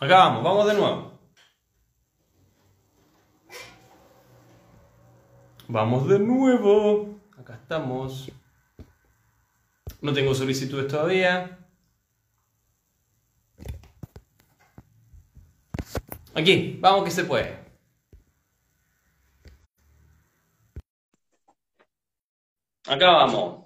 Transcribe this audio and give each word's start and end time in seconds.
Acá 0.00 0.16
vamos, 0.16 0.42
vamos 0.42 0.66
de 0.66 0.74
nuevo. 0.74 1.12
Vamos 5.68 6.08
de 6.08 6.18
nuevo. 6.18 7.20
Acá 7.38 7.54
estamos. 7.54 8.32
No 10.00 10.12
tengo 10.14 10.34
solicitudes 10.34 10.88
todavía. 10.88 11.58
Aquí, 16.34 16.78
vamos 16.80 17.04
que 17.04 17.10
se 17.10 17.24
puede. 17.24 17.58
Acá 22.86 23.10
vamos. 23.12 23.60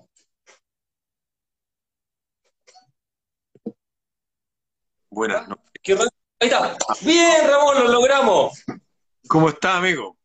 Buenas 5.11 5.48
noches. 5.48 6.13
¿Qué 6.48 6.54
ra- 6.54 6.64
Ahí 6.64 6.72
está. 6.79 6.95
Bien, 7.04 7.46
Ramón, 7.48 7.84
lo 7.84 7.88
logramos. 7.88 8.64
¿Cómo 9.28 9.48
está, 9.48 9.77
amigo? 9.78 10.16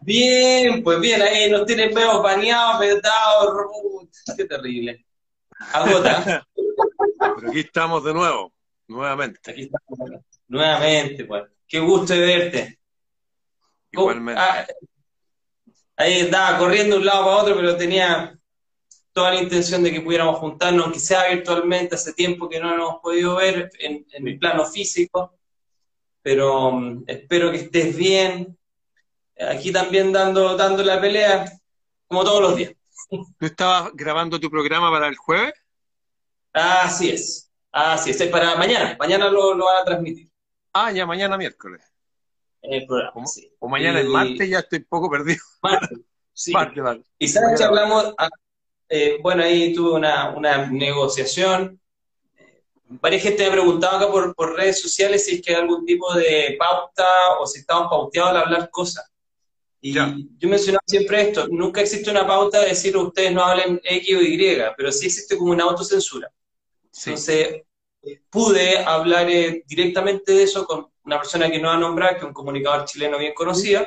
Bien, 0.00 0.82
pues 0.82 1.00
bien, 1.00 1.22
ahí 1.22 1.50
nos 1.50 1.64
tienen 1.66 1.92
medio 1.94 2.22
baneados, 2.22 2.78
pedados, 2.78 3.54
Ramón. 3.56 4.10
Qué 4.36 4.44
terrible. 4.44 5.04
Agota. 5.72 6.46
Pero 7.36 7.48
aquí 7.50 7.60
estamos 7.60 8.04
de 8.04 8.14
nuevo, 8.14 8.52
nuevamente. 8.86 9.50
Aquí 9.50 9.62
estamos. 9.62 10.22
Nuevamente, 10.46 11.24
pues. 11.24 11.44
Qué 11.66 11.80
gusto 11.80 12.12
de 12.14 12.20
verte. 12.20 12.78
Igualmente. 13.90 14.40
Ah, 14.40 14.66
ahí 15.96 16.20
estaba 16.20 16.58
corriendo 16.58 16.94
de 16.96 17.00
un 17.00 17.06
lado 17.06 17.24
para 17.24 17.36
otro, 17.36 17.56
pero 17.56 17.76
tenía 17.76 18.38
toda 19.12 19.32
la 19.34 19.40
intención 19.42 19.82
de 19.82 19.90
que 19.92 20.00
pudiéramos 20.00 20.38
juntarnos, 20.38 20.84
aunque 20.84 21.00
sea 21.00 21.28
virtualmente, 21.28 21.96
hace 21.96 22.12
tiempo 22.12 22.48
que 22.48 22.60
no 22.60 22.68
nos 22.76 22.88
hemos 22.88 23.00
podido 23.02 23.36
ver 23.36 23.68
en, 23.80 24.06
en 24.12 24.28
el 24.28 24.38
plano 24.38 24.64
físico, 24.64 25.37
pero 26.28 26.72
mm, 26.72 27.04
espero 27.06 27.50
que 27.50 27.56
estés 27.56 27.96
bien. 27.96 28.58
Aquí 29.50 29.72
también 29.72 30.12
dando, 30.12 30.54
dando 30.58 30.82
la 30.82 31.00
pelea, 31.00 31.50
como 32.06 32.22
todos 32.22 32.42
los 32.42 32.54
días. 32.56 32.72
¿Tú 33.08 33.46
estabas 33.46 33.90
grabando 33.94 34.38
tu 34.38 34.50
programa 34.50 34.90
para 34.90 35.08
el 35.08 35.16
jueves? 35.16 35.54
Así 36.52 37.08
es, 37.08 37.50
así 37.72 38.10
es. 38.10 38.20
Es 38.20 38.28
para 38.28 38.56
mañana, 38.56 38.94
mañana 38.98 39.30
lo, 39.30 39.54
lo 39.54 39.64
van 39.64 39.80
a 39.80 39.84
transmitir 39.86 40.28
Ah, 40.74 40.92
ya 40.92 41.06
mañana 41.06 41.38
miércoles. 41.38 41.80
en 42.60 42.74
el 42.74 42.86
programa. 42.86 43.12
¿Cómo? 43.12 43.26
sí. 43.26 43.50
O 43.58 43.68
mañana 43.68 44.00
es 44.00 44.04
Y- 44.06 44.08
martes, 44.10 44.50
ya 44.50 44.58
estoy 44.58 44.80
poco 44.80 45.08
perdido. 45.10 45.40
Martes, 45.62 45.98
sí. 46.34 46.52
Martes, 46.52 46.82
vale. 46.84 47.04
Y 47.18 47.28
sabes 47.28 47.58
que 47.58 47.64
hablamos, 47.64 48.12
ah, 48.18 48.28
eh, 48.90 49.18
bueno, 49.22 49.44
ahí 49.44 49.72
tuve 49.72 49.92
una, 49.92 50.28
una 50.36 50.66
negociación. 50.66 51.80
Varias 52.88 53.22
gente 53.22 53.42
me 53.42 53.48
ha 53.48 53.52
preguntado 53.52 53.96
acá 53.96 54.10
por, 54.10 54.34
por 54.34 54.56
redes 54.56 54.80
sociales 54.80 55.24
si 55.26 55.36
es 55.36 55.42
que 55.42 55.54
hay 55.54 55.60
algún 55.60 55.84
tipo 55.84 56.12
de 56.14 56.56
pauta 56.58 57.04
o 57.40 57.46
si 57.46 57.60
estamos 57.60 57.88
pauteados 57.88 58.30
al 58.30 58.36
hablar 58.38 58.70
cosas. 58.70 59.10
Y 59.80 59.92
Ya. 59.94 60.16
yo 60.38 60.48
mencionaba 60.48 60.82
siempre 60.86 61.20
esto, 61.22 61.46
nunca 61.48 61.80
existe 61.80 62.10
una 62.10 62.26
pauta 62.26 62.60
de 62.60 62.68
decir 62.70 62.96
ustedes 62.96 63.32
no 63.32 63.44
hablen 63.44 63.80
X 63.84 64.16
o 64.16 64.20
Y, 64.22 64.58
pero 64.76 64.90
sí 64.92 65.06
existe 65.06 65.36
como 65.38 65.52
una 65.52 65.64
autocensura. 65.64 66.32
Sí. 66.90 67.10
Entonces, 67.10 67.62
eh, 68.02 68.22
pude 68.30 68.78
hablar 68.78 69.30
eh, 69.30 69.62
directamente 69.66 70.32
de 70.32 70.42
eso 70.44 70.66
con 70.66 70.88
una 71.04 71.18
persona 71.18 71.50
que 71.50 71.58
no 71.58 71.68
va 71.68 71.74
a 71.74 71.78
nombrar, 71.78 72.12
que 72.14 72.18
es 72.20 72.24
un 72.24 72.32
comunicador 72.32 72.84
chileno 72.86 73.18
bien 73.18 73.34
conocido, 73.34 73.84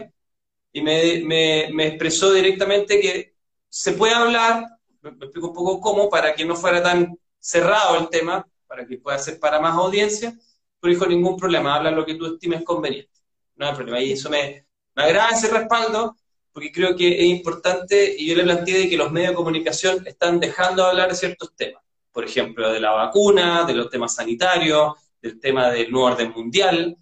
y 0.73 0.81
me, 0.81 1.21
me- 1.25 1.69
me 1.73 1.87
expresó 1.87 2.31
directamente 2.33 2.99
que 3.01 3.35
se 3.69 3.93
puede 3.93 4.13
hablar, 4.13 4.65
me, 5.01 5.11
me 5.11 5.25
explico 5.25 5.47
un 5.49 5.53
poco 5.53 5.81
cómo, 5.81 6.09
para 6.09 6.33
que 6.33 6.45
no 6.45 6.55
fuera 6.55 6.81
tan 6.83 7.17
cerrado 7.39 7.97
el 7.99 8.09
tema, 8.09 8.47
para 8.71 8.87
que 8.87 8.97
pueda 8.97 9.19
ser 9.19 9.37
para 9.37 9.59
más 9.59 9.75
audiencia, 9.75 10.33
pero 10.79 10.93
dijo 10.93 11.05
ningún 11.05 11.35
problema, 11.35 11.75
habla 11.75 11.91
lo 11.91 12.05
que 12.05 12.15
tú 12.15 12.25
estimes 12.33 12.63
conveniente, 12.63 13.11
no 13.57 13.67
hay 13.67 13.75
problema, 13.75 13.99
y 13.99 14.13
eso 14.13 14.29
me, 14.29 14.65
me 14.95 15.03
agrada 15.03 15.31
ese 15.31 15.49
respaldo, 15.49 16.15
porque 16.53 16.71
creo 16.71 16.95
que 16.95 17.19
es 17.19 17.25
importante, 17.25 18.15
y 18.17 18.27
yo 18.27 18.35
le 18.35 18.43
planteé 18.43 18.79
de 18.79 18.89
que 18.89 18.95
los 18.95 19.11
medios 19.11 19.31
de 19.31 19.35
comunicación 19.35 20.07
están 20.07 20.39
dejando 20.39 20.83
de 20.83 20.89
hablar 20.89 21.09
de 21.09 21.15
ciertos 21.15 21.53
temas 21.53 21.81
por 22.11 22.25
ejemplo, 22.25 22.71
de 22.71 22.79
la 22.79 22.91
vacuna, 22.91 23.63
de 23.63 23.73
los 23.73 23.89
temas 23.89 24.15
sanitarios, 24.15 24.93
del 25.21 25.39
tema 25.39 25.69
del 25.69 25.91
nuevo 25.91 26.07
orden 26.07 26.31
mundial. 26.31 26.95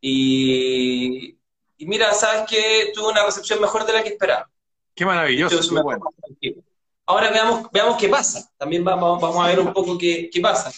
Y, 0.00 1.38
y 1.78 1.86
mira, 1.86 2.12
sabes 2.12 2.48
que 2.48 2.92
tuvo 2.94 3.10
una 3.10 3.24
recepción 3.24 3.60
mejor 3.60 3.86
de 3.86 3.92
la 3.92 4.02
que 4.02 4.10
esperaba. 4.10 4.50
Qué 4.94 5.04
maravilloso, 5.04 5.74
qué 5.74 5.82
bueno. 5.82 6.04
Ahora 7.06 7.30
veamos, 7.30 7.70
veamos 7.72 7.96
qué 7.96 8.08
pasa. 8.08 8.50
También 8.56 8.84
vamos, 8.84 9.20
vamos 9.20 9.44
a 9.44 9.48
ver 9.48 9.60
un 9.60 9.72
poco 9.72 9.96
qué, 9.96 10.28
qué 10.30 10.40
pasa. 10.40 10.72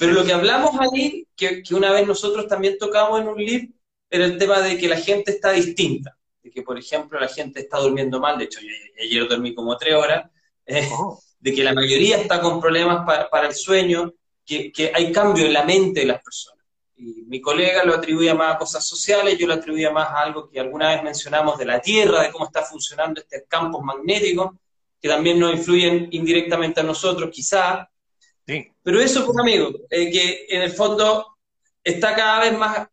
Pero 0.00 0.12
lo 0.12 0.24
que 0.24 0.32
hablamos 0.32 0.70
ahí, 0.80 1.28
que, 1.36 1.62
que 1.62 1.74
una 1.74 1.92
vez 1.92 2.06
nosotros 2.06 2.48
también 2.48 2.78
tocamos 2.78 3.20
en 3.20 3.28
un 3.28 3.36
live, 3.36 3.68
era 4.08 4.24
el 4.24 4.38
tema 4.38 4.58
de 4.62 4.78
que 4.78 4.88
la 4.88 4.96
gente 4.96 5.32
está 5.32 5.52
distinta. 5.52 6.16
De 6.42 6.50
que, 6.50 6.62
por 6.62 6.78
ejemplo, 6.78 7.20
la 7.20 7.28
gente 7.28 7.60
está 7.60 7.76
durmiendo 7.76 8.18
mal. 8.18 8.38
De 8.38 8.44
hecho, 8.44 8.60
yo 8.62 8.68
ayer 8.98 9.28
dormí 9.28 9.54
como 9.54 9.76
tres 9.76 9.94
horas. 9.94 10.30
Eh, 10.64 10.88
Oh, 10.90 11.20
de 11.38 11.54
que 11.54 11.62
la 11.62 11.74
mayoría 11.74 12.16
está 12.16 12.40
con 12.40 12.62
problemas 12.62 13.04
para, 13.04 13.28
para 13.28 13.48
el 13.48 13.54
sueño, 13.54 14.14
que, 14.46 14.72
que 14.72 14.90
hay 14.94 15.12
cambio 15.12 15.44
en 15.44 15.52
la 15.52 15.64
mente 15.64 16.00
de 16.00 16.06
las 16.06 16.22
personas. 16.22 16.64
Y 16.96 17.24
mi 17.26 17.42
colega 17.42 17.84
lo 17.84 17.94
atribuía 17.94 18.34
más 18.34 18.54
a 18.54 18.58
cosas 18.58 18.86
sociales, 18.86 19.36
yo 19.36 19.46
lo 19.46 19.52
atribuía 19.52 19.90
más 19.90 20.08
a 20.08 20.22
algo 20.22 20.48
que 20.48 20.60
alguna 20.60 20.94
vez 20.94 21.02
mencionamos 21.02 21.58
de 21.58 21.66
la 21.66 21.78
Tierra, 21.78 22.22
de 22.22 22.30
cómo 22.30 22.46
está 22.46 22.62
funcionando 22.62 23.20
este 23.20 23.44
campos 23.46 23.82
magnéticos, 23.82 24.52
que 24.98 25.08
también 25.10 25.38
nos 25.38 25.52
influyen 25.52 26.08
indirectamente 26.10 26.80
a 26.80 26.84
nosotros, 26.84 27.28
quizá. 27.30 27.89
Sí. 28.50 28.72
Pero 28.82 29.00
eso, 29.00 29.26
pues, 29.26 29.38
amigo, 29.38 29.70
eh, 29.90 30.10
que 30.10 30.46
en 30.48 30.62
el 30.62 30.72
fondo 30.72 31.26
está 31.84 32.14
cada 32.14 32.40
vez 32.40 32.58
más, 32.58 32.88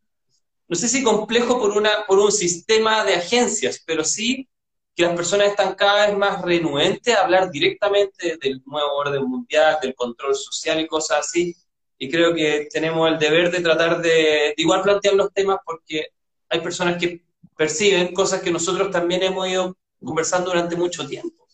no 0.68 0.76
sé 0.76 0.88
si 0.88 1.02
complejo 1.02 1.58
por, 1.60 1.72
una, 1.72 2.06
por 2.06 2.18
un 2.18 2.32
sistema 2.32 3.04
de 3.04 3.14
agencias, 3.14 3.82
pero 3.86 4.04
sí 4.04 4.48
que 4.94 5.04
las 5.04 5.16
personas 5.16 5.48
están 5.48 5.74
cada 5.74 6.08
vez 6.08 6.16
más 6.18 6.42
renuentes 6.42 7.14
a 7.16 7.22
hablar 7.22 7.50
directamente 7.50 8.36
del 8.42 8.62
nuevo 8.66 8.96
orden 8.96 9.24
mundial, 9.24 9.78
del 9.82 9.94
control 9.94 10.34
social 10.34 10.80
y 10.80 10.86
cosas 10.88 11.20
así. 11.20 11.54
Y 11.98 12.10
creo 12.10 12.34
que 12.34 12.68
tenemos 12.70 13.08
el 13.10 13.18
deber 13.18 13.50
de 13.50 13.60
tratar 13.60 14.02
de, 14.02 14.10
de 14.10 14.54
igual 14.58 14.82
plantear 14.82 15.14
los 15.14 15.32
temas 15.32 15.58
porque 15.64 16.08
hay 16.48 16.60
personas 16.60 16.98
que 17.00 17.22
perciben 17.56 18.12
cosas 18.14 18.42
que 18.42 18.50
nosotros 18.50 18.90
también 18.90 19.22
hemos 19.22 19.48
ido 19.48 19.76
conversando 20.04 20.50
durante 20.50 20.76
mucho 20.76 21.06
tiempo. 21.06 21.46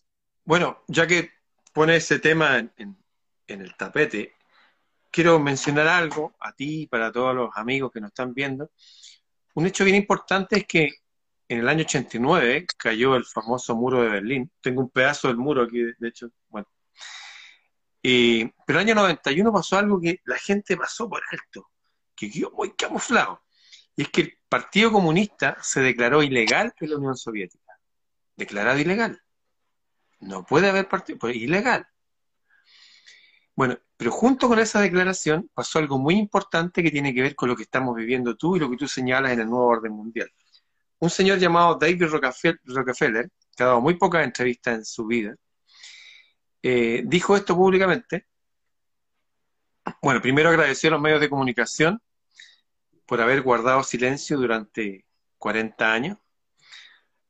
Bueno, 0.44 0.82
ya 0.88 1.06
que 1.06 1.30
pone 1.72 1.96
ese 1.96 2.18
tema 2.18 2.58
en, 2.58 2.72
en- 2.76 3.03
en 3.46 3.60
el 3.60 3.76
tapete, 3.76 4.34
quiero 5.10 5.38
mencionar 5.38 5.86
algo 5.86 6.34
a 6.40 6.52
ti 6.52 6.82
y 6.82 6.86
para 6.86 7.12
todos 7.12 7.34
los 7.34 7.50
amigos 7.56 7.90
que 7.92 8.00
nos 8.00 8.08
están 8.08 8.34
viendo. 8.34 8.70
Un 9.54 9.66
hecho 9.66 9.84
bien 9.84 9.96
importante 9.96 10.58
es 10.58 10.66
que 10.66 10.90
en 11.48 11.60
el 11.60 11.68
año 11.68 11.84
89 11.84 12.66
cayó 12.76 13.14
el 13.16 13.24
famoso 13.24 13.76
muro 13.76 14.02
de 14.02 14.08
Berlín. 14.08 14.50
Tengo 14.60 14.80
un 14.80 14.90
pedazo 14.90 15.28
del 15.28 15.36
muro 15.36 15.62
aquí, 15.62 15.78
de 15.82 16.08
hecho, 16.08 16.30
bueno. 16.48 16.66
Y- 18.02 18.46
pero 18.66 18.80
el 18.80 18.86
año 18.86 18.94
91 18.94 19.52
pasó 19.52 19.78
algo 19.78 20.00
que 20.00 20.20
la 20.24 20.36
gente 20.38 20.76
pasó 20.76 21.08
por 21.08 21.22
alto, 21.30 21.70
que 22.14 22.30
quedó 22.30 22.50
muy 22.50 22.74
camuflado. 22.74 23.42
Y 23.96 24.02
es 24.02 24.08
que 24.08 24.20
el 24.22 24.38
Partido 24.48 24.90
Comunista 24.90 25.56
se 25.62 25.80
declaró 25.80 26.22
ilegal 26.22 26.74
en 26.80 26.90
la 26.90 26.96
Unión 26.96 27.16
Soviética. 27.16 27.78
Declarado 28.36 28.78
ilegal. 28.78 29.22
No 30.20 30.44
puede 30.44 30.68
haber 30.68 30.88
partido, 30.88 31.18
pues 31.18 31.36
ilegal. 31.36 31.86
Bueno, 33.56 33.78
pero 33.96 34.10
junto 34.10 34.48
con 34.48 34.58
esa 34.58 34.80
declaración 34.80 35.48
pasó 35.54 35.78
algo 35.78 35.98
muy 35.98 36.16
importante 36.16 36.82
que 36.82 36.90
tiene 36.90 37.14
que 37.14 37.22
ver 37.22 37.34
con 37.36 37.48
lo 37.48 37.56
que 37.56 37.62
estamos 37.62 37.94
viviendo 37.94 38.36
tú 38.36 38.56
y 38.56 38.60
lo 38.60 38.68
que 38.68 38.76
tú 38.76 38.88
señalas 38.88 39.32
en 39.32 39.40
el 39.40 39.48
nuevo 39.48 39.66
orden 39.66 39.92
mundial. 39.92 40.30
Un 40.98 41.10
señor 41.10 41.38
llamado 41.38 41.76
David 41.76 42.04
Rockefe- 42.04 42.58
Rockefeller, 42.64 43.30
que 43.56 43.62
ha 43.62 43.66
dado 43.66 43.80
muy 43.80 43.94
pocas 43.94 44.24
entrevistas 44.24 44.74
en 44.78 44.84
su 44.84 45.06
vida, 45.06 45.36
eh, 46.62 47.02
dijo 47.06 47.36
esto 47.36 47.54
públicamente. 47.54 48.26
Bueno, 50.02 50.20
primero 50.20 50.48
agradeció 50.48 50.88
a 50.88 50.92
los 50.92 51.00
medios 51.00 51.20
de 51.20 51.28
comunicación 51.28 52.00
por 53.06 53.20
haber 53.20 53.42
guardado 53.42 53.82
silencio 53.82 54.38
durante 54.38 55.04
40 55.38 55.92
años, 55.92 56.18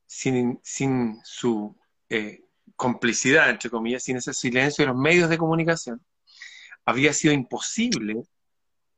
sin, 0.06 0.60
sin 0.62 1.18
su 1.24 1.76
eh, 2.08 2.44
complicidad, 2.76 3.50
entre 3.50 3.70
comillas, 3.70 4.04
sin 4.04 4.16
ese 4.16 4.32
silencio 4.32 4.84
de 4.84 4.92
los 4.92 4.96
medios 5.00 5.28
de 5.28 5.36
comunicación, 5.38 6.04
habría 6.84 7.12
sido 7.12 7.34
imposible 7.34 8.24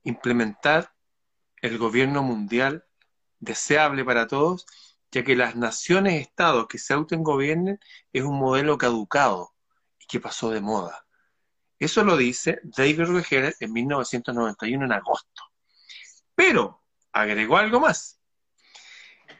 implementar 0.02 0.92
el 1.62 1.78
gobierno 1.78 2.22
mundial 2.22 2.84
deseable 3.40 4.04
para 4.04 4.26
todos, 4.26 4.66
ya 5.10 5.24
que 5.24 5.36
las 5.36 5.56
naciones-estados 5.56 6.66
que 6.68 6.78
se 6.78 6.94
autogobiernen 6.94 7.78
es 8.12 8.22
un 8.22 8.38
modelo 8.38 8.78
caducado 8.78 9.54
y 9.98 10.06
que 10.06 10.20
pasó 10.20 10.50
de 10.50 10.60
moda. 10.60 11.06
Eso 11.78 12.04
lo 12.04 12.16
dice 12.16 12.60
David 12.62 13.00
Rockefeller 13.02 13.54
en 13.60 13.72
1991 13.72 14.84
en 14.84 14.92
agosto. 14.92 15.42
Pero 16.34 16.82
agregó 17.12 17.56
algo 17.56 17.80
más. 17.80 18.20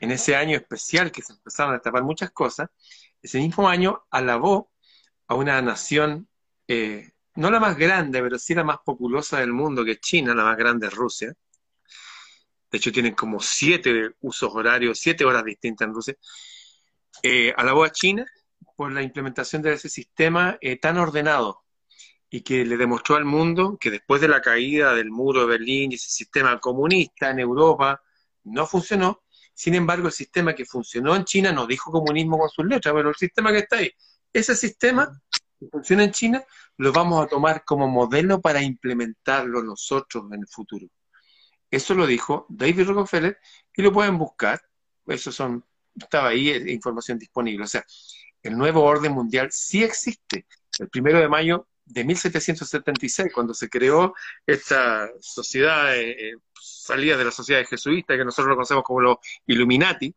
En 0.00 0.10
ese 0.10 0.36
año 0.36 0.56
especial 0.56 1.10
que 1.10 1.22
se 1.22 1.32
empezaron 1.32 1.72
a 1.72 1.76
destapar 1.76 2.02
muchas 2.02 2.30
cosas, 2.30 2.68
ese 3.22 3.38
mismo 3.38 3.68
año 3.68 4.04
alabó 4.10 4.70
a 5.26 5.34
una 5.34 5.60
nación, 5.62 6.28
eh, 6.68 7.12
no 7.36 7.50
la 7.50 7.60
más 7.60 7.76
grande, 7.76 8.22
pero 8.22 8.38
sí 8.38 8.54
la 8.54 8.64
más 8.64 8.78
populosa 8.84 9.40
del 9.40 9.52
mundo, 9.52 9.84
que 9.84 9.92
es 9.92 10.00
China, 10.00 10.34
la 10.34 10.44
más 10.44 10.56
grande 10.56 10.86
es 10.86 10.94
Rusia, 10.94 11.32
de 12.70 12.78
hecho 12.78 12.92
tienen 12.92 13.14
como 13.14 13.40
siete 13.40 14.10
usos 14.20 14.50
horarios, 14.52 14.98
siete 14.98 15.24
horas 15.24 15.44
distintas 15.44 15.86
en 15.86 15.94
Rusia, 15.94 16.16
eh, 17.22 17.52
alabó 17.56 17.84
a 17.84 17.90
China 17.90 18.26
por 18.76 18.92
la 18.92 19.02
implementación 19.02 19.62
de 19.62 19.72
ese 19.72 19.88
sistema 19.88 20.58
eh, 20.60 20.78
tan 20.78 20.98
ordenado 20.98 21.64
y 22.28 22.42
que 22.42 22.64
le 22.64 22.76
demostró 22.76 23.16
al 23.16 23.24
mundo 23.24 23.78
que 23.80 23.90
después 23.90 24.20
de 24.20 24.28
la 24.28 24.42
caída 24.42 24.94
del 24.94 25.10
muro 25.10 25.42
de 25.42 25.46
Berlín 25.46 25.92
y 25.92 25.94
ese 25.94 26.10
sistema 26.10 26.58
comunista 26.58 27.30
en 27.30 27.38
Europa 27.38 28.02
no 28.44 28.66
funcionó. 28.66 29.22
Sin 29.54 29.74
embargo, 29.74 30.08
el 30.08 30.12
sistema 30.12 30.54
que 30.54 30.66
funcionó 30.66 31.16
en 31.16 31.24
China 31.24 31.52
no 31.52 31.66
dijo 31.66 31.90
comunismo 31.90 32.38
con 32.38 32.50
sus 32.50 32.66
letras, 32.66 32.92
pero 32.94 33.08
el 33.08 33.14
sistema 33.14 33.52
que 33.52 33.58
está 33.58 33.76
ahí, 33.76 33.90
ese 34.32 34.54
sistema 34.54 35.08
que 35.58 35.66
funciona 35.68 36.04
en 36.04 36.12
China, 36.12 36.44
lo 36.78 36.92
vamos 36.92 37.24
a 37.24 37.28
tomar 37.28 37.64
como 37.64 37.88
modelo 37.88 38.40
para 38.40 38.62
implementarlo 38.62 39.62
nosotros 39.62 40.24
en 40.32 40.40
el 40.40 40.48
futuro. 40.48 40.86
Eso 41.70 41.94
lo 41.94 42.06
dijo 42.06 42.46
David 42.48 42.88
Rockefeller 42.88 43.38
y 43.74 43.82
lo 43.82 43.92
pueden 43.92 44.18
buscar. 44.18 44.60
Eso 45.06 45.32
son, 45.32 45.64
estaba 45.94 46.28
ahí 46.28 46.50
información 46.70 47.18
disponible. 47.18 47.64
O 47.64 47.68
sea, 47.68 47.84
el 48.42 48.56
nuevo 48.56 48.82
orden 48.82 49.12
mundial 49.12 49.48
sí 49.50 49.82
existe. 49.82 50.46
El 50.78 50.88
primero 50.88 51.18
de 51.18 51.28
mayo 51.28 51.68
de 51.84 52.04
1776, 52.04 53.32
cuando 53.32 53.54
se 53.54 53.68
creó 53.68 54.14
esta 54.44 55.08
sociedad, 55.20 55.96
eh, 55.96 56.30
eh, 56.30 56.34
salida 56.60 57.16
de 57.16 57.24
la 57.24 57.30
sociedad 57.30 57.64
jesuita, 57.64 58.16
que 58.16 58.24
nosotros 58.24 58.48
lo 58.48 58.56
conocemos 58.56 58.84
como 58.84 59.00
los 59.00 59.16
Illuminati, 59.46 60.14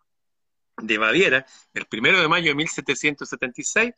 de 0.82 0.98
Baviera, 0.98 1.46
el 1.74 1.86
primero 1.88 2.22
de 2.22 2.28
mayo 2.28 2.50
de 2.50 2.56
1776, 2.56 3.94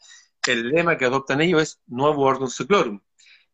el 0.47 0.69
lema 0.69 0.97
que 0.97 1.05
adoptan 1.05 1.41
ellos 1.41 1.61
es 1.61 1.81
Nuevo 1.87 2.23
Orden 2.23 2.49
Seclorum. 2.49 2.99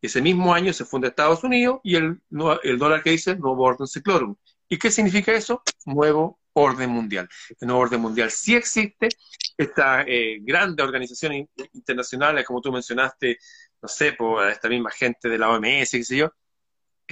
Ese 0.01 0.21
mismo 0.21 0.53
año 0.53 0.73
se 0.73 0.85
funda 0.85 1.07
Estados 1.07 1.43
Unidos 1.43 1.79
y 1.83 1.95
el, 1.95 2.21
el 2.63 2.77
dólar 2.77 3.03
que 3.03 3.11
dice 3.11 3.35
Nuevo 3.35 3.63
Orden 3.63 3.87
Seclorum. 3.87 4.35
¿Y 4.69 4.77
qué 4.77 4.91
significa 4.91 5.33
eso? 5.33 5.61
Nuevo 5.85 6.39
orden 6.53 6.89
mundial. 6.89 7.29
El 7.59 7.67
nuevo 7.67 7.81
orden 7.81 8.01
mundial 8.01 8.31
sí 8.31 8.55
existe. 8.55 9.09
Estas 9.57 10.05
eh, 10.07 10.37
grandes 10.41 10.85
organizaciones 10.85 11.47
internacionales, 11.73 12.45
como 12.45 12.61
tú 12.61 12.71
mencionaste, 12.71 13.37
no 13.81 13.87
sé, 13.87 14.13
por 14.13 14.47
esta 14.47 14.69
misma 14.69 14.91
gente 14.91 15.29
de 15.29 15.37
la 15.37 15.49
OMS, 15.49 15.91
qué 15.91 16.03
sé 16.03 16.17
yo, 16.17 16.31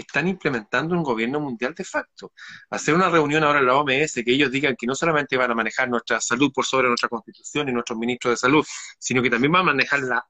están 0.02 0.28
implementando 0.28 0.96
un 0.96 1.04
gobierno 1.04 1.40
mundial 1.40 1.74
de 1.74 1.84
facto. 1.84 2.34
Hacer 2.70 2.94
una 2.94 3.10
reunión 3.10 3.44
ahora 3.44 3.60
en 3.60 3.66
la 3.66 3.76
OMS, 3.76 4.14
que 4.24 4.32
ellos 4.32 4.52
digan 4.52 4.76
que 4.78 4.88
no 4.88 4.96
solamente 4.96 5.38
van 5.38 5.52
a 5.52 5.56
manejar 5.56 5.90
nuestra 5.90 6.20
salud 6.20 6.52
por 6.54 6.66
sobre 6.66 6.88
nuestra 6.88 7.10
constitución 7.10 7.70
y 7.70 7.72
nuestros 7.72 7.98
ministros 7.98 8.34
de 8.34 8.38
salud, 8.38 8.66
sino 9.00 9.22
que 9.22 9.30
también 9.30 9.52
van 9.52 9.62
a 9.62 9.66
manejar 9.66 10.02
la 10.02 10.26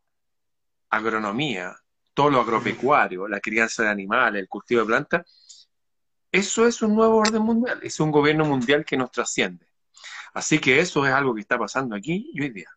agronomía, 0.90 1.76
todo 2.14 2.30
lo 2.30 2.42
agropecuario, 2.42 3.28
la 3.28 3.40
crianza 3.40 3.84
de 3.84 3.90
animales, 3.90 4.42
el 4.42 4.48
cultivo 4.48 4.82
de 4.82 4.88
plantas, 4.88 5.70
eso 6.36 6.68
es 6.68 6.82
un 6.82 6.94
nuevo 6.94 7.16
orden 7.16 7.42
mundial, 7.42 7.80
es 7.82 7.98
un 8.02 8.12
gobierno 8.12 8.44
mundial 8.44 8.84
que 8.84 8.98
nos 8.98 9.10
trasciende. 9.10 9.68
Así 10.34 10.60
que 10.60 10.80
eso 10.80 11.06
es 11.06 11.14
algo 11.14 11.34
que 11.34 11.40
está 11.40 11.58
pasando 11.58 11.96
aquí 11.96 12.30
y 12.34 12.42
hoy 12.42 12.50
día. 12.50 12.70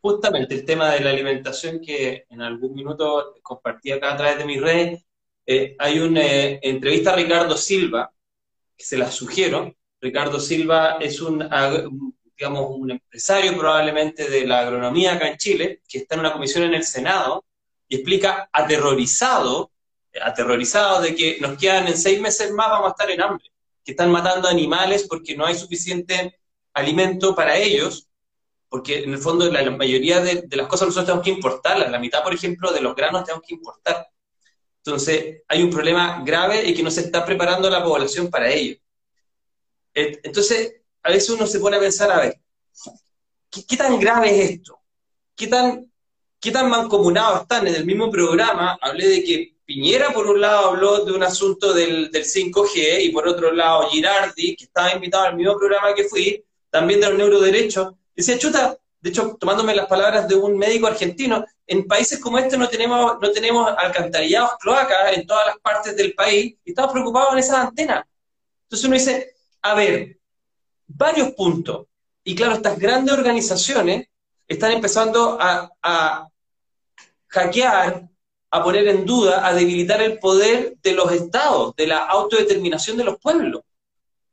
Justamente 0.00 0.54
el 0.54 0.64
tema 0.64 0.90
de 0.92 1.00
la 1.00 1.10
alimentación 1.10 1.80
que 1.80 2.24
en 2.30 2.40
algún 2.40 2.72
minuto 2.72 3.34
compartí 3.42 3.90
acá 3.90 4.12
a 4.12 4.16
través 4.16 4.38
de 4.38 4.44
mi 4.44 4.60
red, 4.60 4.96
eh, 5.46 5.76
hay 5.78 6.00
una 6.00 6.22
eh, 6.22 6.60
entrevista 6.62 7.12
a 7.12 7.16
Ricardo 7.16 7.56
Silva, 7.56 8.12
que 8.76 8.84
se 8.84 8.98
la 8.98 9.10
sugiero. 9.10 9.74
Ricardo 10.00 10.40
Silva 10.40 10.98
es 11.00 11.20
un, 11.20 11.48
digamos, 12.36 12.66
un 12.70 12.90
empresario 12.90 13.56
probablemente 13.56 14.28
de 14.28 14.46
la 14.46 14.60
agronomía 14.60 15.14
acá 15.14 15.28
en 15.28 15.38
Chile, 15.38 15.82
que 15.88 15.98
está 15.98 16.14
en 16.14 16.20
una 16.20 16.32
comisión 16.32 16.64
en 16.64 16.74
el 16.74 16.84
Senado 16.84 17.46
y 17.88 17.96
explica 17.96 18.50
aterrorizado 18.52 19.70
aterrorizados 20.22 21.02
de 21.02 21.14
que 21.14 21.38
nos 21.40 21.58
quedan 21.58 21.86
en 21.88 21.96
seis 21.96 22.20
meses 22.20 22.50
más, 22.52 22.68
vamos 22.68 22.88
a 22.88 22.90
estar 22.90 23.10
en 23.10 23.20
hambre, 23.20 23.50
que 23.84 23.92
están 23.92 24.10
matando 24.10 24.48
animales 24.48 25.06
porque 25.08 25.36
no 25.36 25.46
hay 25.46 25.54
suficiente 25.54 26.38
alimento 26.74 27.34
para 27.34 27.56
ellos, 27.56 28.08
porque 28.68 29.04
en 29.04 29.12
el 29.12 29.18
fondo 29.18 29.50
la, 29.50 29.70
mayoría 29.70 30.20
de, 30.20 30.46
las 30.50 30.66
cosas 30.66 30.88
nosotros 30.88 31.06
tenemos 31.06 31.24
que 31.24 31.30
importarlas, 31.30 31.90
la 31.90 31.98
mitad, 31.98 32.22
por 32.22 32.34
ejemplo, 32.34 32.72
de 32.72 32.80
los 32.80 32.94
granos 32.94 33.24
tenemos 33.24 33.46
que 33.46 33.54
importar. 33.54 34.08
Entonces, 34.86 35.42
hay 35.48 35.62
un 35.64 35.70
problema 35.70 36.22
grave 36.24 36.64
y 36.64 36.72
que 36.72 36.82
no 36.82 36.92
se 36.92 37.00
está 37.00 37.24
preparando 37.24 37.68
la 37.68 37.82
población 37.82 38.30
para 38.30 38.48
ello. 38.48 38.76
Entonces, 39.92 40.76
a 41.02 41.10
veces 41.10 41.30
uno 41.30 41.44
se 41.46 41.58
pone 41.58 41.76
a 41.76 41.80
pensar, 41.80 42.12
a 42.12 42.20
ver, 42.20 42.40
¿qué, 43.50 43.76
tan 43.76 43.98
grave 43.98 44.30
es 44.30 44.50
esto? 44.52 44.78
¿Qué 45.34 45.48
tan, 45.48 45.90
¿Qué 46.38 46.52
tan 46.52 46.70
mancomunados 46.70 47.42
están? 47.42 47.66
En 47.66 47.74
el 47.74 47.84
mismo 47.84 48.10
programa 48.10 48.78
hablé 48.80 49.08
de 49.08 49.24
que 49.24 49.56
Piñera, 49.64 50.12
por 50.12 50.28
un 50.28 50.40
lado, 50.40 50.68
habló 50.68 51.04
de 51.04 51.12
un 51.12 51.24
asunto 51.24 51.72
del, 51.72 52.12
5G 52.12 53.02
y 53.02 53.10
por 53.10 53.26
otro 53.26 53.50
lado, 53.52 53.88
Girardi, 53.90 54.54
que 54.54 54.64
estaba 54.66 54.92
invitado 54.92 55.24
al 55.24 55.36
mismo 55.36 55.58
programa 55.58 55.92
que 55.96 56.04
fui, 56.04 56.44
también 56.70 57.00
de 57.00 57.08
los 57.08 57.18
neuroderechos, 57.18 57.94
decía, 58.14 58.38
chuta, 58.38 58.78
de 59.06 59.10
hecho, 59.10 59.36
tomándome 59.38 59.72
las 59.72 59.86
palabras 59.86 60.26
de 60.26 60.34
un 60.34 60.58
médico 60.58 60.88
argentino, 60.88 61.44
en 61.64 61.86
países 61.86 62.18
como 62.18 62.38
este 62.38 62.56
no 62.56 62.68
tenemos, 62.68 63.18
no 63.20 63.30
tenemos 63.30 63.72
alcantarillados, 63.78 64.56
cloacas 64.58 65.16
en 65.16 65.24
todas 65.24 65.46
las 65.46 65.58
partes 65.58 65.96
del 65.96 66.12
país 66.12 66.56
y 66.64 66.70
estamos 66.70 66.90
preocupados 66.90 67.32
en 67.32 67.38
esas 67.38 67.58
antenas. 67.68 68.04
Entonces 68.64 68.84
uno 68.84 68.94
dice, 68.94 69.36
a 69.62 69.74
ver, 69.74 70.18
varios 70.88 71.30
puntos. 71.34 71.86
Y 72.24 72.34
claro, 72.34 72.54
estas 72.54 72.80
grandes 72.80 73.14
organizaciones 73.14 74.08
están 74.48 74.72
empezando 74.72 75.38
a, 75.40 75.70
a 75.80 76.26
hackear 77.28 78.08
a 78.50 78.64
poner 78.64 78.88
en 78.88 79.06
duda, 79.06 79.46
a 79.46 79.54
debilitar 79.54 80.02
el 80.02 80.18
poder 80.18 80.78
de 80.82 80.92
los 80.94 81.12
estados, 81.12 81.76
de 81.76 81.86
la 81.86 81.98
autodeterminación 82.06 82.96
de 82.96 83.04
los 83.04 83.20
pueblos. 83.20 83.62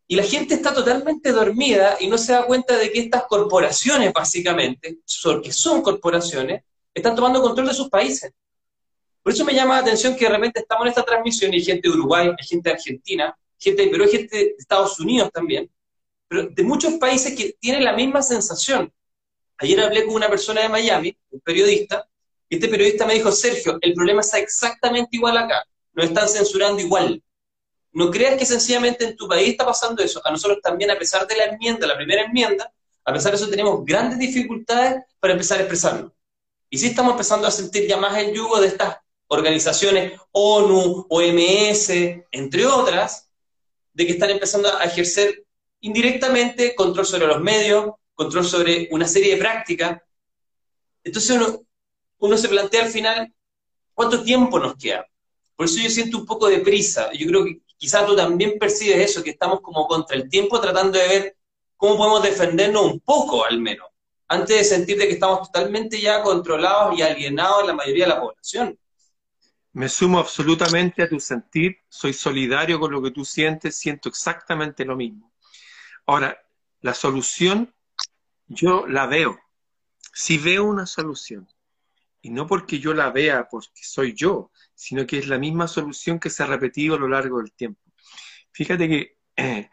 Y 0.08 0.16
la 0.16 0.24
gente 0.24 0.54
está 0.56 0.74
totalmente 0.74 1.32
dormida 1.32 1.98
y 2.00 2.08
no 2.08 2.18
se 2.18 2.34
da 2.34 2.46
cuenta 2.46 2.78
de 2.78 2.92
que 2.92 3.00
estas 3.00 3.24
corporaciones, 3.24 4.12
básicamente, 4.14 5.00
que 5.44 5.52
son 5.52 5.82
corporaciones, 5.82 6.64
están 6.94 7.16
tomando 7.16 7.42
control 7.42 7.68
de 7.68 7.74
sus 7.74 7.90
países. 7.90 8.32
Por 9.24 9.32
eso 9.32 9.46
me 9.46 9.54
llama 9.54 9.76
la 9.76 9.82
atención 9.82 10.16
que 10.16 10.26
de 10.26 10.32
repente 10.32 10.60
estamos 10.60 10.86
en 10.86 10.90
esta 10.90 11.04
transmisión 11.04 11.54
y 11.54 11.58
hay 11.58 11.64
gente 11.64 11.88
de 11.88 11.94
Uruguay, 11.94 12.28
hay 12.28 12.46
gente 12.46 12.70
de 12.70 12.76
Argentina, 12.76 13.38
gente, 13.58 13.88
pero 13.90 14.04
hay 14.04 14.10
gente 14.10 14.38
de 14.38 14.56
Estados 14.60 15.00
Unidos 15.00 15.32
también, 15.34 15.72
pero 16.28 16.48
de 16.50 16.64
muchos 16.64 16.96
países 16.96 17.34
que 17.34 17.56
tienen 17.60 17.86
la 17.86 17.94
misma 17.94 18.22
sensación. 18.22 18.92
Ayer 19.58 19.80
hablé 19.80 20.06
con 20.06 20.16
una 20.16 20.28
persona 20.28 20.62
de 20.62 20.70
Miami, 20.70 21.18
un 21.32 21.40
periodista, 21.40 22.06
este 22.50 22.68
periodista 22.68 23.06
me 23.06 23.14
dijo, 23.14 23.32
Sergio, 23.32 23.80
el 23.82 23.94
problema 23.94 24.22
está 24.22 24.40
exactamente 24.40 25.16
igual 25.16 25.38
acá, 25.38 25.64
nos 25.94 26.06
están 26.06 26.28
censurando 26.28 26.82
igual. 26.82 27.24
No 27.94 28.10
creas 28.10 28.38
que 28.38 28.46
sencillamente 28.46 29.06
en 29.06 29.16
tu 29.16 29.28
país 29.28 29.50
está 29.50 29.66
pasando 29.66 30.04
eso. 30.04 30.20
A 30.26 30.32
nosotros 30.32 30.60
también, 30.62 30.90
a 30.92 30.98
pesar 30.98 31.28
de 31.28 31.36
la 31.36 31.46
enmienda, 31.46 31.86
la 31.86 31.96
primera 31.96 32.24
enmienda, 32.24 32.74
a 33.06 33.14
pesar 33.14 33.32
de 33.32 33.38
eso 33.38 33.50
tenemos 33.50 33.86
grandes 33.86 34.18
dificultades 34.18 35.04
para 35.20 35.34
empezar 35.34 35.60
a 35.60 35.62
expresarnos. 35.62 36.12
Y 36.70 36.78
sí 36.80 36.88
estamos 36.88 37.12
empezando 37.12 37.48
a 37.48 37.52
sentir 37.52 37.88
ya 37.88 37.98
más 37.98 38.18
el 38.18 38.34
yugo 38.34 38.60
de 38.60 38.68
estas 38.68 38.98
organizaciones, 39.28 40.20
ONU, 40.32 41.06
OMS, 41.08 41.90
entre 42.32 42.66
otras, 42.66 43.30
de 43.94 44.08
que 44.08 44.14
están 44.14 44.32
empezando 44.32 44.76
a 44.76 44.84
ejercer 44.84 45.46
indirectamente 45.82 46.74
control 46.74 47.06
sobre 47.06 47.28
los 47.28 47.42
medios, 47.42 47.92
control 48.16 48.46
sobre 48.46 48.88
una 48.92 49.08
serie 49.08 49.36
de 49.36 49.40
prácticas. 49.40 50.02
Entonces 51.04 51.36
uno, 51.36 51.62
uno 52.20 52.38
se 52.38 52.50
plantea 52.50 52.86
al 52.86 52.92
final, 52.92 53.34
¿cuánto 53.94 54.24
tiempo 54.24 54.60
nos 54.60 54.76
queda? 54.78 55.06
Por 55.56 55.66
eso 55.66 55.80
yo 55.80 55.90
siento 55.90 56.18
un 56.18 56.26
poco 56.26 56.48
de 56.48 56.60
prisa. 56.60 57.12
Yo 57.14 57.28
creo 57.28 57.46
que 57.46 57.62
quizás 57.84 58.06
tú 58.06 58.16
también 58.16 58.58
percibes 58.58 59.12
eso, 59.12 59.22
que 59.22 59.32
estamos 59.32 59.60
como 59.60 59.86
contra 59.88 60.16
el 60.16 60.30
tiempo 60.30 60.62
tratando 60.62 60.98
de 60.98 61.06
ver 61.06 61.38
cómo 61.76 61.98
podemos 61.98 62.24
defendernos 62.24 62.86
un 62.86 63.02
poco 63.02 63.44
al 63.44 63.60
menos, 63.60 63.90
antes 64.30 64.58
de 64.58 64.64
sentir 64.64 64.98
que 64.98 65.12
estamos 65.12 65.52
totalmente 65.52 66.00
ya 66.00 66.24
controlados 66.24 66.98
y 66.98 67.02
alienados 67.02 67.60
en 67.60 67.68
la 67.68 67.74
mayoría 67.74 68.06
de 68.06 68.12
la 68.12 68.22
población. 68.22 68.80
Me 69.74 69.90
sumo 69.90 70.18
absolutamente 70.18 71.04
a 71.04 71.10
tu 71.10 71.20
sentir, 71.20 71.76
soy 71.90 72.14
solidario 72.14 72.80
con 72.80 72.90
lo 72.90 73.02
que 73.02 73.12
tú 73.12 73.26
sientes, 73.26 73.76
siento 73.76 74.08
exactamente 74.08 74.86
lo 74.86 74.96
mismo. 74.96 75.34
Ahora, 76.06 76.42
la 76.80 76.94
solución 76.94 77.76
yo 78.48 78.88
la 78.88 79.08
veo. 79.08 79.38
Si 80.14 80.38
veo 80.38 80.64
una 80.64 80.86
solución, 80.86 81.50
y 82.22 82.30
no 82.30 82.48
porque 82.48 82.80
yo 82.80 82.94
la 82.94 83.10
vea 83.10 83.50
porque 83.52 83.84
soy 83.84 84.14
yo, 84.14 84.52
sino 84.84 85.08
que 85.08 85.18
es 85.18 85.28
la 85.28 85.38
misma 85.38 85.66
solución 85.70 86.20
que 86.20 86.30
se 86.30 86.44
ha 86.44 86.46
repetido 86.46 86.96
a 86.96 87.00
lo 87.00 87.08
largo 87.08 87.38
del 87.40 87.54
tiempo. 87.54 87.82
Fíjate 88.52 88.90
que 88.90 89.18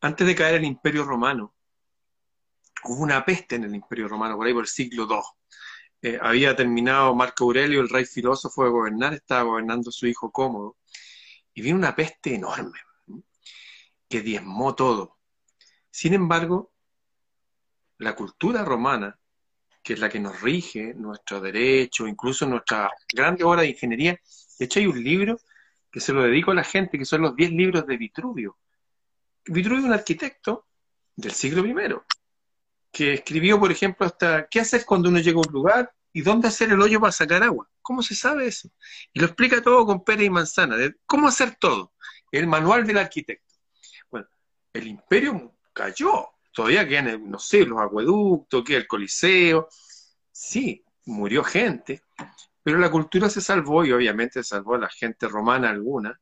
antes 0.00 0.26
de 0.26 0.34
caer 0.36 0.54
el 0.54 0.64
Imperio 0.64 1.02
Romano, 1.02 1.56
hubo 2.84 3.02
una 3.02 3.24
peste 3.24 3.56
en 3.56 3.64
el 3.64 3.74
Imperio 3.74 4.06
Romano, 4.06 4.36
por 4.36 4.46
ahí 4.46 4.52
por 4.52 4.62
el 4.62 4.68
siglo 4.68 5.08
II. 5.10 5.16
Eh, 6.02 6.18
había 6.22 6.54
terminado 6.54 7.12
Marco 7.16 7.44
Aurelio, 7.44 7.80
el 7.80 7.88
rey 7.88 8.04
filósofo, 8.04 8.62
de 8.62 8.70
gobernar, 8.70 9.14
estaba 9.14 9.42
gobernando 9.42 9.90
su 9.90 10.06
hijo 10.06 10.30
cómodo, 10.30 10.76
y 11.52 11.60
vino 11.60 11.76
una 11.76 11.96
peste 11.96 12.36
enorme 12.36 12.78
que 14.08 14.20
diezmó 14.20 14.76
todo. 14.76 15.18
Sin 15.90 16.14
embargo, 16.14 16.72
la 17.98 18.14
cultura 18.14 18.64
romana 18.64 19.18
que 19.84 19.92
es 19.92 20.00
la 20.00 20.08
que 20.08 20.18
nos 20.18 20.40
rige, 20.40 20.94
nuestro 20.94 21.42
derecho, 21.42 22.08
incluso 22.08 22.46
nuestra 22.46 22.90
grande 23.12 23.44
obra 23.44 23.60
de 23.60 23.68
ingeniería. 23.68 24.18
De 24.58 24.64
hecho, 24.64 24.80
hay 24.80 24.86
un 24.86 25.04
libro 25.04 25.38
que 25.92 26.00
se 26.00 26.14
lo 26.14 26.22
dedico 26.22 26.52
a 26.52 26.54
la 26.54 26.64
gente, 26.64 26.98
que 26.98 27.04
son 27.04 27.20
los 27.20 27.36
10 27.36 27.50
libros 27.52 27.86
de 27.86 27.98
Vitruvio. 27.98 28.56
Vitruvio 29.44 29.80
es 29.80 29.84
un 29.84 29.92
arquitecto 29.92 30.66
del 31.14 31.32
siglo 31.32 31.64
I, 31.66 31.96
que 32.90 33.12
escribió, 33.12 33.60
por 33.60 33.70
ejemplo, 33.70 34.06
hasta 34.06 34.48
qué 34.48 34.60
hacer 34.60 34.86
cuando 34.86 35.10
uno 35.10 35.18
llega 35.18 35.36
a 35.36 35.46
un 35.46 35.52
lugar 35.52 35.94
y 36.14 36.22
dónde 36.22 36.48
hacer 36.48 36.70
el 36.72 36.80
hoyo 36.80 36.98
para 36.98 37.12
sacar 37.12 37.42
agua. 37.42 37.68
¿Cómo 37.82 38.02
se 38.02 38.14
sabe 38.14 38.46
eso? 38.46 38.70
Y 39.12 39.20
lo 39.20 39.26
explica 39.26 39.60
todo 39.60 39.84
con 39.84 40.02
pera 40.02 40.22
y 40.22 40.30
manzana, 40.30 40.76
de 40.76 40.96
cómo 41.04 41.28
hacer 41.28 41.56
todo. 41.56 41.92
El 42.32 42.46
manual 42.46 42.86
del 42.86 42.98
arquitecto. 42.98 43.54
Bueno, 44.10 44.26
el 44.72 44.86
imperio 44.86 45.54
cayó. 45.74 46.30
Todavía 46.54 46.86
quedan, 46.86 47.28
no 47.28 47.38
sé, 47.40 47.66
los 47.66 47.80
acueductos, 47.80 48.62
que 48.62 48.76
el 48.76 48.86
coliseo. 48.86 49.68
Sí, 50.30 50.84
murió 51.06 51.42
gente, 51.42 52.02
pero 52.62 52.78
la 52.78 52.90
cultura 52.90 53.28
se 53.28 53.40
salvó 53.40 53.84
y 53.84 53.90
obviamente 53.90 54.44
salvó 54.44 54.76
a 54.76 54.78
la 54.78 54.88
gente 54.88 55.28
romana 55.28 55.70
alguna 55.70 56.18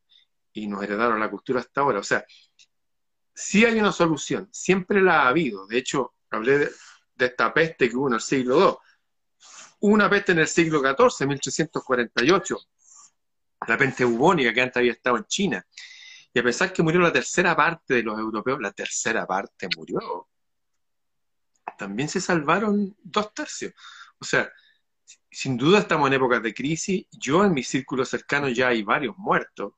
y 0.54 0.66
nos 0.66 0.82
heredaron 0.82 1.20
la 1.20 1.30
cultura 1.30 1.60
hasta 1.60 1.82
ahora. 1.82 1.98
O 1.98 2.02
sea, 2.02 2.24
sí 3.34 3.66
hay 3.66 3.78
una 3.78 3.92
solución, 3.92 4.48
siempre 4.50 5.02
la 5.02 5.22
ha 5.22 5.28
habido. 5.28 5.66
De 5.66 5.76
hecho, 5.76 6.14
hablé 6.30 6.58
de, 6.58 6.70
esta 7.18 7.52
peste 7.52 7.88
que 7.88 7.96
hubo 7.96 8.08
en 8.08 8.14
el 8.14 8.20
siglo 8.20 8.58
II. 8.58 8.76
una 9.80 10.08
peste 10.08 10.32
en 10.32 10.38
el 10.40 10.48
siglo 10.48 10.80
XIV, 10.80 11.28
1348, 11.28 12.58
la 13.68 13.78
peste 13.78 14.04
bubónica 14.04 14.52
que 14.52 14.62
antes 14.62 14.78
había 14.78 14.92
estado 14.92 15.18
en 15.18 15.24
China. 15.26 15.66
Y 16.34 16.38
a 16.38 16.42
pesar 16.42 16.72
que 16.72 16.82
murió 16.82 17.00
la 17.00 17.12
tercera 17.12 17.54
parte 17.54 17.94
de 17.94 18.02
los 18.02 18.18
europeos, 18.18 18.60
la 18.60 18.72
tercera 18.72 19.26
parte 19.26 19.68
murió. 19.76 20.28
También 21.76 22.08
se 22.08 22.20
salvaron 22.20 22.96
dos 23.02 23.34
tercios. 23.34 23.72
O 24.18 24.24
sea, 24.24 24.50
sin 25.30 25.56
duda 25.56 25.80
estamos 25.80 26.08
en 26.08 26.14
épocas 26.14 26.42
de 26.42 26.54
crisis. 26.54 27.06
Yo 27.10 27.44
en 27.44 27.52
mi 27.52 27.62
círculo 27.62 28.04
cercano 28.04 28.48
ya 28.48 28.68
hay 28.68 28.82
varios 28.82 29.16
muertos 29.18 29.74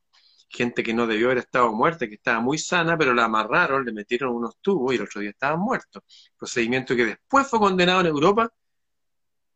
gente 0.54 0.82
que 0.82 0.94
no 0.94 1.06
debió 1.06 1.26
haber 1.26 1.38
estado 1.38 1.72
muerta, 1.72 2.06
que 2.06 2.14
estaba 2.14 2.40
muy 2.40 2.58
sana, 2.58 2.96
pero 2.96 3.12
la 3.12 3.24
amarraron, 3.24 3.84
le 3.84 3.92
metieron 3.92 4.34
unos 4.34 4.58
tubos 4.60 4.92
y 4.92 4.96
el 4.96 5.02
otro 5.02 5.20
día 5.20 5.30
estaban 5.30 5.60
muertos. 5.60 6.02
Procedimiento 6.36 6.94
que 6.94 7.06
después 7.06 7.48
fue 7.48 7.58
condenado 7.58 8.00
en 8.00 8.06
Europa, 8.06 8.50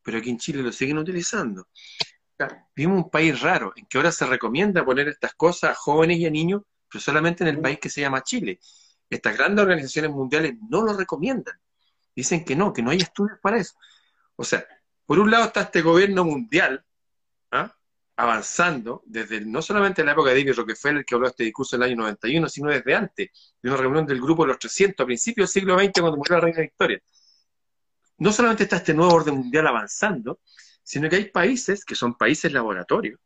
pero 0.03 0.19
aquí 0.19 0.31
en 0.31 0.39
Chile 0.39 0.63
lo 0.63 0.73
siguen 0.73 0.99
utilizando. 0.99 1.69
vivimos 2.75 3.05
un 3.05 3.11
país 3.11 3.41
raro, 3.41 3.73
en 3.77 3.87
que 3.87 3.99
ahora 3.99 4.13
se 4.13 4.27
recomienda 4.27 4.85
poner 4.85 5.09
estas 5.09 5.35
cosas 5.35 5.73
a 5.73 5.75
jóvenes 5.75 6.19
y 6.19 6.27
a 6.27 6.31
niños, 6.31 6.63
pero 6.91 7.03
solamente 7.03 7.45
en 7.45 7.49
el 7.49 7.61
país 7.61 7.79
que 7.79 7.91
se 7.91 8.01
llama 8.01 8.23
Chile. 8.23 8.61
Estas 9.09 9.37
grandes 9.37 9.63
organizaciones 9.63 10.11
mundiales 10.11 10.55
no 10.69 10.83
lo 10.83 10.97
recomiendan. 10.97 11.59
Dicen 12.15 12.45
que 12.45 12.57
no, 12.57 12.73
que 12.73 12.83
no 12.83 12.91
hay 12.91 12.99
estudios 12.99 13.39
para 13.41 13.59
eso. 13.59 13.75
O 14.37 14.45
sea, 14.45 14.67
por 15.07 15.19
un 15.19 15.31
lado 15.31 15.47
está 15.47 15.63
este 15.63 15.83
gobierno 15.83 16.25
mundial, 16.25 16.85
¿ah? 17.51 17.75
avanzando 18.17 19.03
desde 19.07 19.41
no 19.41 19.63
solamente 19.63 20.05
la 20.05 20.13
época 20.13 20.31
de 20.31 20.41
David 20.41 20.57
Rockefeller, 20.57 21.05
que 21.05 21.15
habló 21.15 21.29
este 21.29 21.45
discurso 21.45 21.77
en 21.77 21.83
el 21.83 21.89
año 21.89 21.97
91, 21.99 22.49
sino 22.49 22.69
desde 22.69 22.95
antes, 22.95 23.55
de 23.63 23.69
una 23.69 23.79
reunión 23.79 24.07
del 24.07 24.21
grupo 24.21 24.43
de 24.43 24.49
los 24.49 24.59
300 24.59 25.05
a 25.05 25.07
principios 25.07 25.53
del 25.53 25.63
siglo 25.63 25.79
XX, 25.79 26.01
cuando 26.01 26.17
murió 26.17 26.35
la 26.35 26.41
reina 26.41 26.61
Victoria. 26.61 27.01
No 28.19 28.33
solamente 28.33 28.65
está 28.65 28.77
este 28.77 28.93
nuevo 28.93 29.15
orden 29.15 29.37
mundial 29.37 29.69
avanzando, 29.69 30.41
sino 30.83 31.09
que 31.09 31.17
hay 31.17 31.31
países 31.31 31.85
que 31.85 31.95
son 31.95 32.15
países 32.15 32.53
laboratorios, 32.53 33.21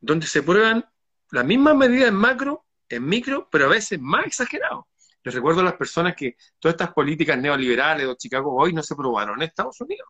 donde 0.00 0.26
se 0.26 0.42
prueban 0.42 0.84
las 1.32 1.46
mismas 1.46 1.74
medidas 1.74 2.08
en 2.08 2.14
macro, 2.14 2.66
en 2.88 3.06
micro, 3.06 3.48
pero 3.50 3.64
a 3.64 3.68
veces 3.68 3.98
más 3.98 4.26
exagerado. 4.26 4.88
Les 5.24 5.34
recuerdo 5.34 5.62
a 5.62 5.64
las 5.64 5.74
personas 5.74 6.14
que 6.14 6.36
todas 6.58 6.74
estas 6.74 6.92
políticas 6.92 7.38
neoliberales 7.38 8.06
de 8.06 8.16
Chicago 8.16 8.54
hoy 8.54 8.74
no 8.74 8.82
se 8.82 8.94
probaron 8.94 9.40
en 9.40 9.48
Estados 9.48 9.80
Unidos, 9.80 10.08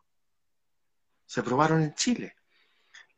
se 1.25 1.41
probaron 1.41 1.81
en 1.81 1.93
Chile. 1.95 2.35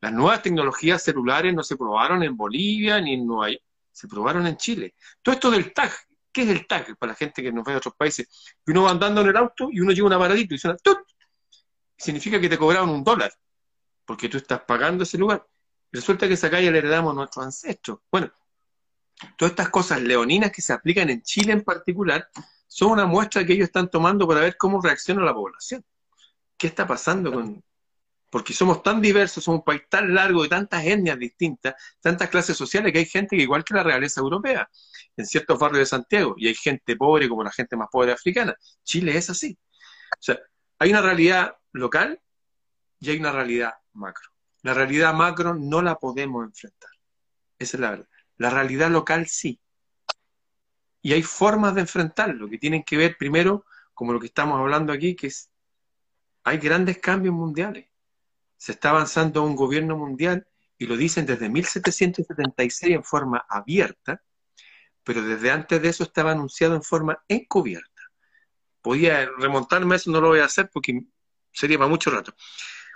Las 0.02 0.14
nuevas 0.14 0.44
tecnologías 0.44 1.02
celulares 1.02 1.54
no 1.54 1.64
se 1.64 1.76
probaron 1.76 2.22
en 2.22 2.38
Bolivia 2.38 3.02
ni 3.02 3.16
en 3.16 3.26
Nueva 3.26 3.50
York, 3.50 3.64
se 3.92 4.08
probaron 4.08 4.46
en 4.46 4.58
Chile. 4.58 4.94
Todo 5.24 5.34
esto 5.34 5.50
del 5.50 5.74
tag, 5.74 5.92
¿qué 6.32 6.44
es 6.44 6.50
el 6.50 6.68
tag 6.68 6.96
para 6.98 7.14
la 7.14 7.16
gente 7.16 7.42
que 7.42 7.52
nos 7.52 7.64
ve 7.64 7.72
de 7.72 7.78
otros 7.78 7.96
países? 7.96 8.56
Que 8.64 8.72
uno 8.72 8.84
va 8.84 8.92
andando 8.92 9.22
en 9.22 9.30
el 9.30 9.38
auto 9.38 9.70
y 9.72 9.80
uno 9.80 9.92
lleva 9.92 10.08
una 10.08 10.20
paradito 10.20 10.54
y 10.54 10.60
suena 10.60 10.78
¡tut! 10.78 11.00
Significa 11.98 12.40
que 12.40 12.50
te 12.50 12.58
cobraron 12.58 12.90
un 12.90 13.04
dólar, 13.04 13.34
porque 14.06 14.30
tú 14.30 14.38
estás 14.38 14.62
pagando 14.62 15.04
ese 15.04 15.18
lugar. 15.18 15.44
Resulta 15.96 16.28
que 16.28 16.34
esa 16.34 16.50
calle 16.50 16.72
le 16.72 16.80
heredamos 16.80 17.14
a 17.14 17.16
nuestros 17.16 17.46
ancestros. 17.46 18.00
Bueno, 18.12 18.32
todas 19.38 19.52
estas 19.52 19.70
cosas 19.70 20.02
leoninas 20.02 20.52
que 20.52 20.62
se 20.62 20.74
aplican 20.74 21.10
en 21.10 21.22
Chile 21.22 21.54
en 21.54 21.64
particular 21.64 22.30
son 22.68 22.92
una 22.92 23.06
muestra 23.06 23.46
que 23.46 23.54
ellos 23.54 23.68
están 23.68 23.90
tomando 23.90 24.28
para 24.28 24.42
ver 24.42 24.58
cómo 24.58 24.82
reacciona 24.82 25.24
la 25.24 25.34
población. 25.34 25.84
¿Qué 26.58 26.68
está 26.68 26.86
pasando 26.86 27.32
con, 27.32 27.64
porque 28.30 28.54
somos 28.54 28.84
tan 28.84 29.02
diversos, 29.02 29.44
somos 29.44 29.60
un 29.60 29.64
país 29.64 29.84
tan 29.90 30.14
largo 30.14 30.44
de 30.44 30.50
tantas 30.50 30.84
etnias 30.86 31.18
distintas, 31.18 31.76
tantas 32.02 32.30
clases 32.30 32.58
sociales, 32.58 32.92
que 32.92 33.00
hay 33.00 33.06
gente 33.06 33.38
que 33.38 33.44
igual 33.44 33.64
que 33.64 33.74
la 33.74 33.84
realeza 33.84 34.20
europea, 34.20 34.70
en 35.16 35.26
ciertos 35.26 35.58
barrios 35.58 35.80
de 35.80 35.86
Santiago, 35.86 36.36
y 36.38 36.48
hay 36.48 36.56
gente 36.56 36.98
pobre 36.98 37.30
como 37.30 37.44
la 37.44 37.52
gente 37.52 37.78
más 37.78 37.88
pobre 37.90 38.12
africana. 38.12 38.54
Chile 38.84 39.16
es 39.16 39.30
así. 39.30 39.58
O 40.12 40.22
sea, 40.22 40.38
hay 40.80 40.90
una 40.90 41.02
realidad 41.02 41.56
local 41.72 42.22
y 43.00 43.12
hay 43.12 43.20
una 43.20 43.32
realidad 43.32 43.74
macro. 43.94 44.35
La 44.66 44.74
realidad 44.74 45.14
macro 45.14 45.54
no 45.54 45.82
la 45.82 45.96
podemos 45.96 46.44
enfrentar. 46.44 46.90
Esa 47.60 47.78
es 47.78 47.82
la 47.82 47.90
verdad. 47.92 48.10
La 48.38 48.50
realidad 48.50 48.90
local 48.90 49.28
sí. 49.28 49.60
Y 51.02 51.14
hay 51.14 51.24
formas 51.24 51.76
de 51.76 51.82
enfrentarlo 51.82 52.50
que 52.50 52.58
tienen 52.58 52.84
que 52.84 52.98
ver 52.98 53.16
primero, 53.18 53.66
como 53.94 54.12
lo 54.12 54.20
que 54.20 54.28
estamos 54.28 54.60
hablando 54.60 54.92
aquí, 54.92 55.16
que 55.16 55.28
es, 55.28 55.52
hay 56.44 56.58
grandes 56.58 56.98
cambios 56.98 57.34
mundiales 57.34 57.86
se 58.58 58.72
está 58.72 58.90
avanzando 58.90 59.44
un 59.44 59.56
gobierno 59.56 59.98
mundial 59.98 60.48
y 60.78 60.88
lo 60.88 60.98
dicen 60.98 61.26
desde 61.26 61.50
1776 61.50 62.96
en 62.96 63.04
forma 63.04 63.46
abierta, 63.48 64.22
pero 65.04 65.22
desde 65.22 65.52
antes 65.52 65.80
de 65.82 65.90
eso 65.90 66.04
estaba 66.04 66.32
anunciado 66.32 66.76
en 66.76 66.84
forma 66.84 67.24
encubierta. 67.28 68.02
Podía 68.82 69.30
remontarme 69.38 69.96
a 69.96 69.98
eso, 69.98 70.12
no 70.12 70.22
lo 70.22 70.30
voy 70.30 70.40
a 70.40 70.46
hacer 70.46 70.70
porque 70.74 71.00
sería 71.52 71.78
para 71.78 71.90
mucho 71.90 72.10
rato. 72.10 72.34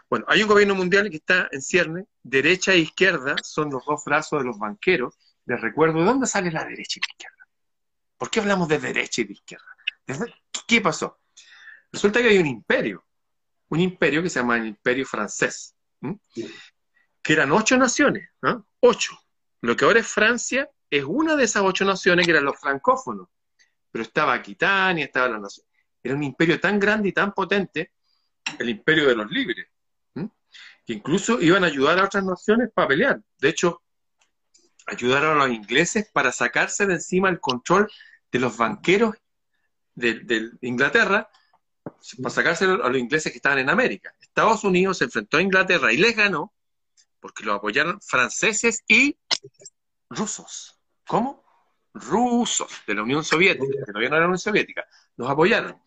Bueno, 0.09 0.25
hay 0.27 0.41
un 0.41 0.49
gobierno 0.49 0.75
mundial 0.75 1.09
que 1.09 1.17
está 1.17 1.47
en 1.51 1.61
cierne, 1.61 2.05
derecha 2.23 2.73
e 2.73 2.79
izquierda 2.79 3.35
son 3.43 3.69
los 3.69 3.85
dos 3.85 4.03
brazos 4.05 4.39
de 4.39 4.45
los 4.45 4.57
banqueros. 4.57 5.15
Les 5.45 5.59
recuerdo, 5.61 5.99
¿de 5.99 6.05
dónde 6.05 6.27
sale 6.27 6.51
la 6.51 6.65
derecha 6.65 6.99
y 6.99 7.01
la 7.01 7.11
izquierda? 7.11 7.47
¿Por 8.17 8.29
qué 8.29 8.39
hablamos 8.39 8.67
de 8.67 8.79
derecha 8.79 9.21
y 9.21 9.25
de 9.25 9.33
izquierda? 9.33 9.65
¿Qué 10.67 10.81
pasó? 10.81 11.19
Resulta 11.91 12.21
que 12.21 12.29
hay 12.29 12.37
un 12.37 12.47
imperio 12.47 13.05
un 13.69 13.79
imperio 13.79 14.21
que 14.21 14.29
se 14.29 14.39
llama 14.39 14.57
el 14.57 14.67
Imperio 14.67 15.05
Francés, 15.05 15.75
que 17.21 17.33
eran 17.33 17.51
ocho 17.51 17.77
naciones, 17.77 18.29
ocho. 18.79 19.17
Lo 19.61 19.75
que 19.75 19.85
ahora 19.85 19.99
es 19.99 20.07
Francia 20.07 20.69
es 20.89 21.03
una 21.03 21.35
de 21.35 21.43
esas 21.43 21.63
ocho 21.63 21.85
naciones 21.85 22.25
que 22.25 22.31
eran 22.31 22.45
los 22.45 22.59
francófonos, 22.59 23.27
pero 23.91 24.03
estaba 24.03 24.33
Aquitania, 24.33 25.05
estaba 25.05 25.29
la 25.29 25.39
nación. 25.39 25.65
Era 26.01 26.15
un 26.15 26.23
imperio 26.23 26.59
tan 26.59 26.79
grande 26.79 27.09
y 27.09 27.13
tan 27.13 27.33
potente, 27.33 27.93
el 28.57 28.69
imperio 28.69 29.07
de 29.07 29.15
los 29.15 29.29
libres, 29.29 29.67
incluso 30.93 31.41
iban 31.41 31.63
a 31.63 31.67
ayudar 31.67 31.99
a 31.99 32.05
otras 32.05 32.23
naciones 32.23 32.69
para 32.73 32.87
pelear. 32.87 33.21
De 33.39 33.49
hecho, 33.49 33.81
ayudaron 34.87 35.39
a 35.39 35.45
los 35.45 35.55
ingleses 35.55 36.09
para 36.11 36.31
sacarse 36.31 36.85
de 36.85 36.95
encima 36.95 37.29
el 37.29 37.39
control 37.39 37.89
de 38.31 38.39
los 38.39 38.57
banqueros 38.57 39.15
de, 39.95 40.15
de 40.19 40.51
Inglaterra 40.61 41.29
para 42.21 42.29
sacarse 42.29 42.65
a 42.65 42.67
los 42.67 42.97
ingleses 42.97 43.31
que 43.31 43.37
estaban 43.37 43.59
en 43.59 43.69
América. 43.69 44.13
Estados 44.19 44.63
Unidos 44.63 44.97
se 44.97 45.05
enfrentó 45.05 45.37
a 45.37 45.41
Inglaterra 45.41 45.91
y 45.91 45.97
les 45.97 46.15
ganó 46.15 46.53
porque 47.19 47.43
lo 47.43 47.53
apoyaron 47.53 47.99
franceses 48.01 48.83
y 48.87 49.17
rusos. 50.09 50.79
¿Cómo? 51.05 51.43
Rusos 51.93 52.71
de 52.87 52.95
la 52.95 53.03
Unión 53.03 53.23
Soviética, 53.23 53.85
que 53.85 53.91
no 53.91 53.99
era 53.99 54.19
la 54.19 54.25
Unión 54.25 54.39
Soviética, 54.39 54.85
los 55.17 55.29
apoyaron. 55.29 55.81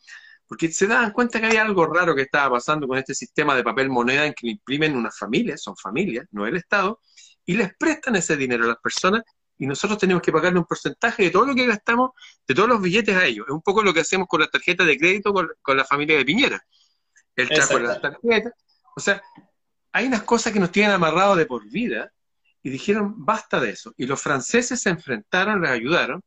Porque 0.53 0.71
se 0.71 0.87
daban 0.87 1.13
cuenta 1.13 1.41
que 1.41 1.47
había 1.47 1.63
algo 1.63 1.87
raro 1.87 2.15
que 2.15 2.21
estaba 2.21 2.57
pasando 2.57 2.87
con 2.87 2.99
este 2.99 3.15
sistema 3.15 3.57
de 3.57 3.65
papel 3.65 3.89
moneda 3.89 4.27
en 4.27 4.35
que 4.35 4.49
imprimen 4.51 4.95
unas 4.95 5.19
familias, 5.19 5.63
son 5.63 5.75
familias, 5.79 6.27
no 6.31 6.47
el 6.47 6.57
Estado, 6.57 7.01
y 7.47 7.55
les 7.55 7.75
prestan 7.75 8.17
ese 8.17 8.37
dinero 8.37 8.65
a 8.65 8.67
las 8.67 8.77
personas 8.77 9.23
y 9.57 9.67
nosotros 9.67 9.99
tenemos 9.99 10.23
que 10.23 10.31
pagarle 10.31 10.59
un 10.59 10.67
porcentaje 10.67 11.23
de 11.23 11.31
todo 11.31 11.47
lo 11.47 11.55
que 11.55 11.65
gastamos, 11.65 12.11
de 12.47 12.55
todos 12.55 12.69
los 12.69 12.83
billetes 12.83 13.17
a 13.17 13.25
ellos. 13.25 13.47
Es 13.49 13.55
un 13.55 13.63
poco 13.63 13.83
lo 13.83 13.95
que 13.95 14.01
hacemos 14.01 14.29
con 14.29 14.43
la 14.43 14.47
tarjeta 14.47 14.85
de 14.85 14.99
crédito 14.99 15.33
con, 15.33 15.49
la 15.75 15.87
familia 15.87 16.19
de 16.19 16.25
Piñera. 16.27 16.63
El 17.35 17.49
trajo 17.49 17.79
las 17.79 18.03
tarjetas. 18.03 18.53
O 18.95 19.01
sea, 19.01 19.23
hay 19.91 20.07
unas 20.07 20.23
cosas 20.25 20.53
que 20.53 20.61
nos 20.61 20.71
tienen 20.71 20.93
amarrados 20.93 21.39
de 21.39 21.47
por 21.47 21.67
vida 21.67 22.13
y 22.63 22.69
dijeron, 22.69 23.15
basta 23.25 23.59
de 23.59 23.71
eso. 23.71 23.95
Y 23.97 24.05
los 24.05 24.21
franceses 24.21 24.83
se 24.83 24.91
enfrentaron, 24.91 25.63
les 25.63 25.71
ayudaron, 25.71 26.21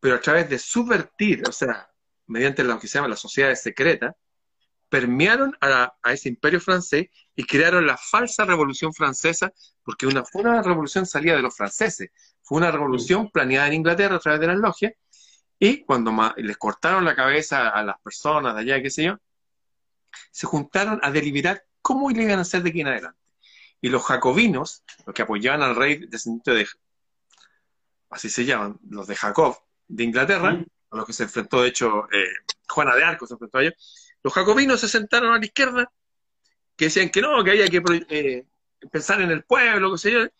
pero 0.00 0.14
a 0.14 0.20
través 0.22 0.48
de 0.48 0.58
subvertir, 0.58 1.46
o 1.46 1.52
sea, 1.52 1.90
mediante 2.28 2.62
lo 2.62 2.78
que 2.78 2.86
se 2.86 2.98
llama 2.98 3.08
las 3.08 3.20
sociedades 3.20 3.62
secretas, 3.62 4.14
permearon 4.88 5.56
a, 5.60 5.94
ese 6.04 6.28
imperio 6.28 6.60
francés 6.60 7.08
y 7.34 7.44
crearon 7.44 7.86
la 7.86 7.96
falsa 7.96 8.44
revolución 8.44 8.92
francesa, 8.94 9.52
porque 9.82 10.06
una, 10.06 10.24
fue 10.24 10.42
una 10.42 10.62
revolución 10.62 11.06
salida 11.06 11.36
de 11.36 11.42
los 11.42 11.56
franceses, 11.56 12.10
fue 12.42 12.58
una 12.58 12.70
revolución 12.70 13.30
planeada 13.30 13.68
en 13.68 13.74
Inglaterra 13.74 14.16
a 14.16 14.20
través 14.20 14.40
de 14.40 14.46
las 14.46 14.56
logias, 14.56 14.92
y 15.58 15.82
cuando 15.84 16.12
les 16.36 16.56
cortaron 16.56 17.04
la 17.04 17.16
cabeza 17.16 17.68
a 17.68 17.82
las 17.82 18.00
personas 18.00 18.54
de 18.54 18.60
allá, 18.60 18.82
qué 18.82 18.90
sé 18.90 19.04
yo, 19.04 19.18
se 20.30 20.46
juntaron 20.46 21.00
a 21.02 21.10
deliberar 21.10 21.64
cómo 21.82 22.10
iban 22.10 22.38
a 22.38 22.42
hacer 22.42 22.62
de 22.62 22.70
aquí 22.70 22.80
en 22.80 22.88
adelante. 22.88 23.18
Y 23.80 23.88
los 23.88 24.04
jacobinos, 24.04 24.84
los 25.04 25.14
que 25.14 25.22
apoyaban 25.22 25.62
al 25.62 25.76
rey 25.76 26.06
descendiente 26.06 26.52
de, 26.52 26.66
así 28.10 28.30
se 28.30 28.44
llaman, 28.44 28.78
los 28.88 29.06
de 29.06 29.16
Jacob, 29.16 29.58
de 29.88 30.04
Inglaterra, 30.04 30.64
a 30.90 30.96
los 30.96 31.06
que 31.06 31.12
se 31.12 31.24
enfrentó, 31.24 31.62
de 31.62 31.68
hecho, 31.68 32.04
eh, 32.12 32.28
Juana 32.68 32.94
de 32.94 33.04
Arco 33.04 33.26
se 33.26 33.34
enfrentó 33.34 33.58
a 33.58 33.62
ellos, 33.62 33.74
los 34.22 34.32
jacobinos 34.32 34.80
se 34.80 34.88
sentaron 34.88 35.32
a 35.32 35.38
la 35.38 35.44
izquierda, 35.44 35.90
que 36.76 36.86
decían 36.86 37.10
que 37.10 37.20
no, 37.20 37.42
que 37.42 37.50
había 37.50 37.68
que 37.68 37.82
eh, 38.10 38.44
pensar 38.90 39.20
en 39.20 39.30
el 39.30 39.44
pueblo, 39.44 39.94
qué 39.96 40.30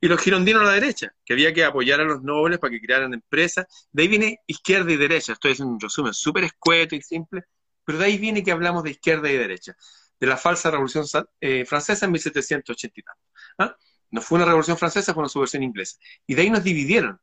y 0.00 0.06
los 0.06 0.20
girondinos 0.20 0.62
a 0.62 0.66
la 0.66 0.72
derecha, 0.72 1.12
que 1.24 1.32
había 1.32 1.52
que 1.52 1.64
apoyar 1.64 2.00
a 2.00 2.04
los 2.04 2.22
nobles 2.22 2.58
para 2.58 2.70
que 2.70 2.80
crearan 2.80 3.14
empresas. 3.14 3.66
De 3.90 4.02
ahí 4.02 4.08
viene 4.08 4.40
izquierda 4.46 4.92
y 4.92 4.96
derecha. 4.96 5.32
Esto 5.32 5.48
es 5.48 5.60
un 5.60 5.78
resumen 5.80 6.14
súper 6.14 6.44
escueto 6.44 6.94
y 6.94 7.02
simple, 7.02 7.44
pero 7.84 7.98
de 7.98 8.04
ahí 8.04 8.18
viene 8.18 8.44
que 8.44 8.52
hablamos 8.52 8.84
de 8.84 8.90
izquierda 8.90 9.30
y 9.30 9.36
derecha, 9.36 9.76
de 10.20 10.26
la 10.26 10.36
falsa 10.36 10.70
revolución 10.70 11.04
eh, 11.40 11.64
francesa 11.64 12.06
en 12.06 12.12
1780 12.12 13.00
y 13.00 13.02
tanto. 13.02 13.22
¿ah? 13.58 13.76
No 14.10 14.20
fue 14.20 14.36
una 14.36 14.46
revolución 14.46 14.78
francesa, 14.78 15.12
fue 15.12 15.22
una 15.22 15.28
subversión 15.28 15.62
inglesa. 15.62 15.98
Y 16.26 16.34
de 16.34 16.42
ahí 16.42 16.50
nos 16.50 16.62
dividieron. 16.62 17.20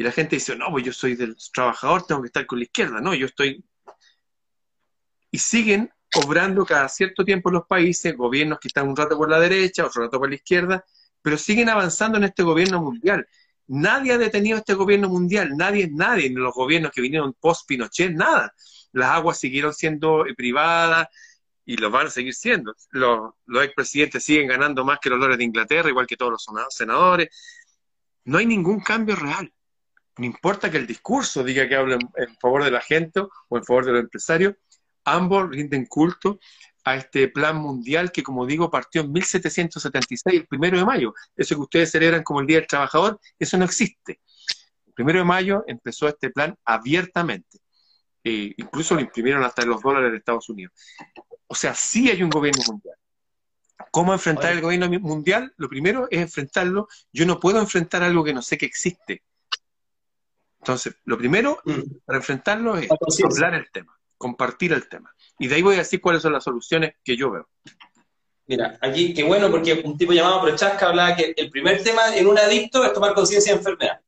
Y 0.00 0.02
la 0.02 0.12
gente 0.12 0.36
dice, 0.36 0.56
no, 0.56 0.70
pues 0.70 0.82
yo 0.82 0.94
soy 0.94 1.14
del 1.14 1.36
trabajador, 1.52 2.06
tengo 2.06 2.22
que 2.22 2.28
estar 2.28 2.46
con 2.46 2.58
la 2.58 2.64
izquierda. 2.64 3.02
No, 3.02 3.12
yo 3.12 3.26
estoy... 3.26 3.62
Y 5.30 5.36
siguen 5.36 5.92
obrando 6.24 6.64
cada 6.64 6.88
cierto 6.88 7.22
tiempo 7.22 7.50
en 7.50 7.56
los 7.56 7.66
países, 7.66 8.16
gobiernos 8.16 8.58
que 8.60 8.68
están 8.68 8.88
un 8.88 8.96
rato 8.96 9.18
por 9.18 9.28
la 9.28 9.38
derecha, 9.38 9.84
otro 9.84 10.04
rato 10.04 10.18
por 10.18 10.30
la 10.30 10.36
izquierda, 10.36 10.82
pero 11.20 11.36
siguen 11.36 11.68
avanzando 11.68 12.16
en 12.16 12.24
este 12.24 12.42
gobierno 12.42 12.80
mundial. 12.80 13.28
Nadie 13.66 14.12
ha 14.14 14.16
detenido 14.16 14.56
este 14.56 14.72
gobierno 14.72 15.10
mundial, 15.10 15.54
nadie 15.54 15.90
nadie, 15.92 16.30
ni 16.30 16.36
los 16.36 16.54
gobiernos 16.54 16.92
que 16.92 17.02
vinieron 17.02 17.34
post-Pinochet, 17.34 18.12
nada. 18.12 18.54
Las 18.92 19.10
aguas 19.10 19.38
siguieron 19.38 19.74
siendo 19.74 20.24
eh, 20.24 20.34
privadas 20.34 21.08
y 21.66 21.76
lo 21.76 21.90
van 21.90 22.06
a 22.06 22.10
seguir 22.10 22.32
siendo. 22.32 22.74
Los, 22.92 23.34
los 23.44 23.64
expresidentes 23.64 24.24
siguen 24.24 24.48
ganando 24.48 24.82
más 24.82 24.98
que 24.98 25.10
los 25.10 25.18
lores 25.18 25.36
de 25.36 25.44
Inglaterra, 25.44 25.90
igual 25.90 26.06
que 26.06 26.16
todos 26.16 26.32
los 26.32 26.46
senadores. 26.70 27.28
No 28.24 28.38
hay 28.38 28.46
ningún 28.46 28.80
cambio 28.80 29.14
real. 29.14 29.52
No 30.18 30.26
importa 30.26 30.70
que 30.70 30.76
el 30.76 30.86
discurso 30.86 31.42
diga 31.42 31.68
que 31.68 31.76
hablen 31.76 32.00
en 32.16 32.36
favor 32.36 32.64
de 32.64 32.70
la 32.70 32.80
gente 32.80 33.20
o 33.20 33.56
en 33.56 33.64
favor 33.64 33.86
de 33.86 33.92
los 33.92 34.00
empresarios, 34.02 34.54
ambos 35.04 35.48
rinden 35.50 35.86
culto 35.86 36.38
a 36.84 36.96
este 36.96 37.28
plan 37.28 37.56
mundial 37.56 38.10
que, 38.10 38.22
como 38.22 38.46
digo, 38.46 38.70
partió 38.70 39.02
en 39.02 39.12
1776, 39.12 40.40
el 40.40 40.46
primero 40.46 40.78
de 40.78 40.84
mayo. 40.84 41.14
Eso 41.36 41.54
que 41.54 41.62
ustedes 41.62 41.90
celebran 41.90 42.22
como 42.22 42.40
el 42.40 42.46
Día 42.46 42.58
del 42.58 42.66
Trabajador, 42.66 43.20
eso 43.38 43.56
no 43.58 43.64
existe. 43.64 44.20
El 44.86 44.92
primero 44.94 45.18
de 45.20 45.24
mayo 45.24 45.64
empezó 45.66 46.08
este 46.08 46.30
plan 46.30 46.56
abiertamente. 46.64 47.58
Eh, 48.24 48.52
incluso 48.56 48.94
lo 48.94 49.00
imprimieron 49.00 49.42
hasta 49.44 49.64
los 49.64 49.80
dólares 49.80 50.10
de 50.10 50.18
Estados 50.18 50.48
Unidos. 50.48 50.74
O 51.46 51.54
sea, 51.54 51.74
sí 51.74 52.10
hay 52.10 52.22
un 52.22 52.30
gobierno 52.30 52.62
mundial. 52.66 52.96
¿Cómo 53.90 54.12
enfrentar 54.12 54.52
el 54.52 54.60
gobierno 54.60 54.88
mundial? 55.00 55.52
Lo 55.56 55.68
primero 55.68 56.06
es 56.10 56.20
enfrentarlo. 56.20 56.88
Yo 57.12 57.24
no 57.26 57.40
puedo 57.40 57.58
enfrentar 57.58 58.02
algo 58.02 58.22
que 58.22 58.34
no 58.34 58.42
sé 58.42 58.58
que 58.58 58.66
existe. 58.66 59.22
Entonces, 60.60 60.94
lo 61.04 61.16
primero 61.16 61.58
mm. 61.64 61.80
para 62.04 62.18
enfrentarlo 62.18 62.76
es 62.76 62.88
hablar 63.24 63.54
el 63.54 63.70
tema, 63.70 63.98
compartir 64.16 64.72
el 64.72 64.88
tema. 64.88 65.14
Y 65.38 65.48
de 65.48 65.54
ahí 65.54 65.62
voy 65.62 65.76
a 65.76 65.78
decir 65.78 66.00
cuáles 66.00 66.22
son 66.22 66.32
las 66.32 66.44
soluciones 66.44 66.94
que 67.02 67.16
yo 67.16 67.30
veo. 67.30 67.48
Mira, 68.46 68.78
aquí, 68.80 69.14
qué 69.14 69.22
bueno, 69.22 69.50
porque 69.50 69.80
un 69.84 69.96
tipo 69.96 70.12
llamado 70.12 70.42
Prochaska 70.42 70.88
hablaba 70.88 71.16
que 71.16 71.32
el 71.36 71.50
primer 71.50 71.82
tema 71.82 72.14
en 72.14 72.26
un 72.26 72.36
adicto 72.36 72.84
es 72.84 72.92
tomar 72.92 73.14
conciencia 73.14 73.52
de 73.52 73.58
enfermedad. 73.58 74.00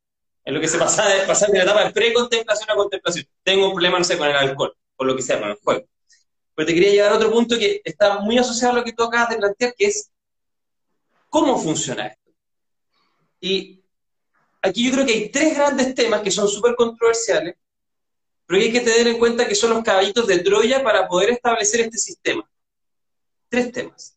Es 0.45 0.53
lo 0.53 0.61
que 0.61 0.69
se 0.69 0.79
pasa 0.79 1.09
de 1.09 1.21
pasar 1.27 1.51
de 1.51 1.59
la 1.59 1.65
etapa 1.65 1.85
de 1.85 1.93
precontemplación 1.93 2.71
a 2.71 2.75
contemplación. 2.75 3.27
Tengo 3.43 3.69
un 3.69 3.73
problema, 3.73 3.99
no 3.99 4.05
sé, 4.05 4.19
con 4.19 4.29
el 4.29 4.37
alcohol, 4.37 4.77
por 4.97 5.07
lo 5.07 5.17
que 5.17 5.23
sea, 5.23 5.41
con 5.41 5.51
el 5.51 5.57
juego. 5.57 5.87
Pero 6.55 6.67
te 6.67 6.75
quería 6.75 6.91
llevar 6.91 7.13
a 7.13 7.17
otro 7.17 7.31
punto 7.31 7.59
que 7.59 7.81
está 7.85 8.19
muy 8.19 8.37
asociado 8.37 8.75
a 8.75 8.77
lo 8.79 8.85
que 8.85 8.93
tú 8.93 9.05
acabas 9.05 9.31
de 9.31 9.37
plantear, 9.37 9.75
que 9.75 9.87
es 9.87 10.11
cómo 11.31 11.57
funciona 11.59 12.09
esto. 12.09 12.33
Y 13.41 13.82
aquí 14.63 14.87
yo 14.87 14.93
creo 14.93 15.07
que 15.07 15.13
hay 15.13 15.29
tres 15.29 15.57
grandes 15.57 15.95
temas 15.95 16.23
que 16.23 16.31
son 16.31 16.49
súper 16.49 16.75
controversiales, 16.77 17.57
pero 18.47 18.61
hay 18.61 18.73
que 18.73 18.81
tener 18.81 19.09
en 19.09 19.19
cuenta 19.19 19.47
que 19.47 19.55
son 19.55 19.71
los 19.71 19.83
caballitos 19.83 20.27
de 20.27 20.39
Troya 20.39 20.83
para 20.83 21.09
poder 21.09 21.31
establecer 21.31 21.81
este 21.81 21.99
sistema. 21.99 22.49
Tres 23.49 23.73
temas. 23.73 24.17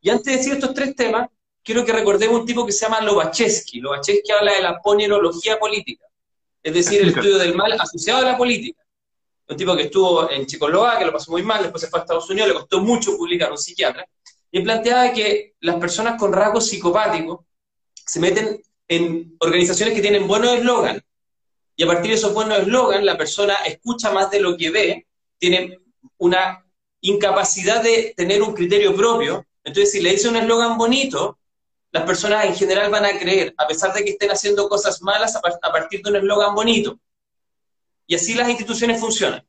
Y 0.00 0.10
antes 0.10 0.24
de 0.24 0.36
decir 0.36 0.52
estos 0.54 0.72
tres 0.72 0.94
temas, 0.94 1.28
quiero 1.62 1.84
que 1.84 1.92
recordemos 1.92 2.40
un 2.40 2.46
tipo 2.46 2.64
que 2.64 2.72
se 2.72 2.86
llama 2.86 3.00
Lobachevsky. 3.00 3.80
Lobachevsky 3.80 4.32
habla 4.32 4.54
de 4.54 4.62
la 4.62 4.80
ponerología 4.80 5.58
política, 5.58 6.06
es 6.62 6.74
decir, 6.74 7.02
el 7.02 7.08
estudio 7.08 7.38
del 7.38 7.54
mal 7.54 7.72
asociado 7.72 8.20
a 8.20 8.30
la 8.30 8.36
política. 8.36 8.82
Un 9.48 9.56
tipo 9.56 9.76
que 9.76 9.84
estuvo 9.84 10.30
en 10.30 10.46
Checoslovaquia, 10.46 11.06
lo 11.06 11.12
pasó 11.12 11.32
muy 11.32 11.42
mal, 11.42 11.62
después 11.62 11.82
se 11.82 11.88
fue 11.88 11.98
a 11.98 12.02
Estados 12.02 12.30
Unidos, 12.30 12.48
le 12.48 12.54
costó 12.54 12.80
mucho 12.80 13.16
publicar 13.16 13.50
un 13.50 13.58
psiquiatra, 13.58 14.06
y 14.52 14.60
planteaba 14.60 15.12
que 15.12 15.54
las 15.60 15.76
personas 15.76 16.18
con 16.18 16.32
rasgos 16.32 16.68
psicopáticos 16.68 17.40
se 18.06 18.20
meten 18.20 18.62
en 18.90 19.36
organizaciones 19.38 19.94
que 19.94 20.02
tienen 20.02 20.26
buenos 20.26 20.52
eslogan, 20.52 21.00
y 21.76 21.84
a 21.84 21.86
partir 21.86 22.10
de 22.10 22.16
esos 22.16 22.34
buenos 22.34 22.58
eslogans, 22.58 23.04
la 23.04 23.16
persona 23.16 23.54
escucha 23.64 24.10
más 24.10 24.30
de 24.32 24.40
lo 24.40 24.56
que 24.56 24.70
ve, 24.70 25.06
tiene 25.38 25.78
una 26.18 26.66
incapacidad 27.00 27.82
de 27.82 28.12
tener 28.16 28.42
un 28.42 28.52
criterio 28.52 28.94
propio. 28.94 29.46
Entonces, 29.62 29.92
si 29.92 30.00
le 30.00 30.10
dice 30.10 30.28
un 30.28 30.36
eslogan 30.36 30.76
bonito, 30.76 31.38
las 31.92 32.02
personas 32.02 32.44
en 32.46 32.56
general 32.56 32.90
van 32.90 33.04
a 33.04 33.16
creer, 33.16 33.54
a 33.56 33.68
pesar 33.68 33.94
de 33.94 34.04
que 34.04 34.10
estén 34.10 34.30
haciendo 34.30 34.68
cosas 34.68 35.00
malas 35.02 35.36
a 35.36 35.72
partir 35.72 36.02
de 36.02 36.10
un 36.10 36.16
eslogan 36.16 36.54
bonito. 36.54 36.98
Y 38.08 38.16
así 38.16 38.34
las 38.34 38.48
instituciones 38.48 38.98
funcionan. 38.98 39.46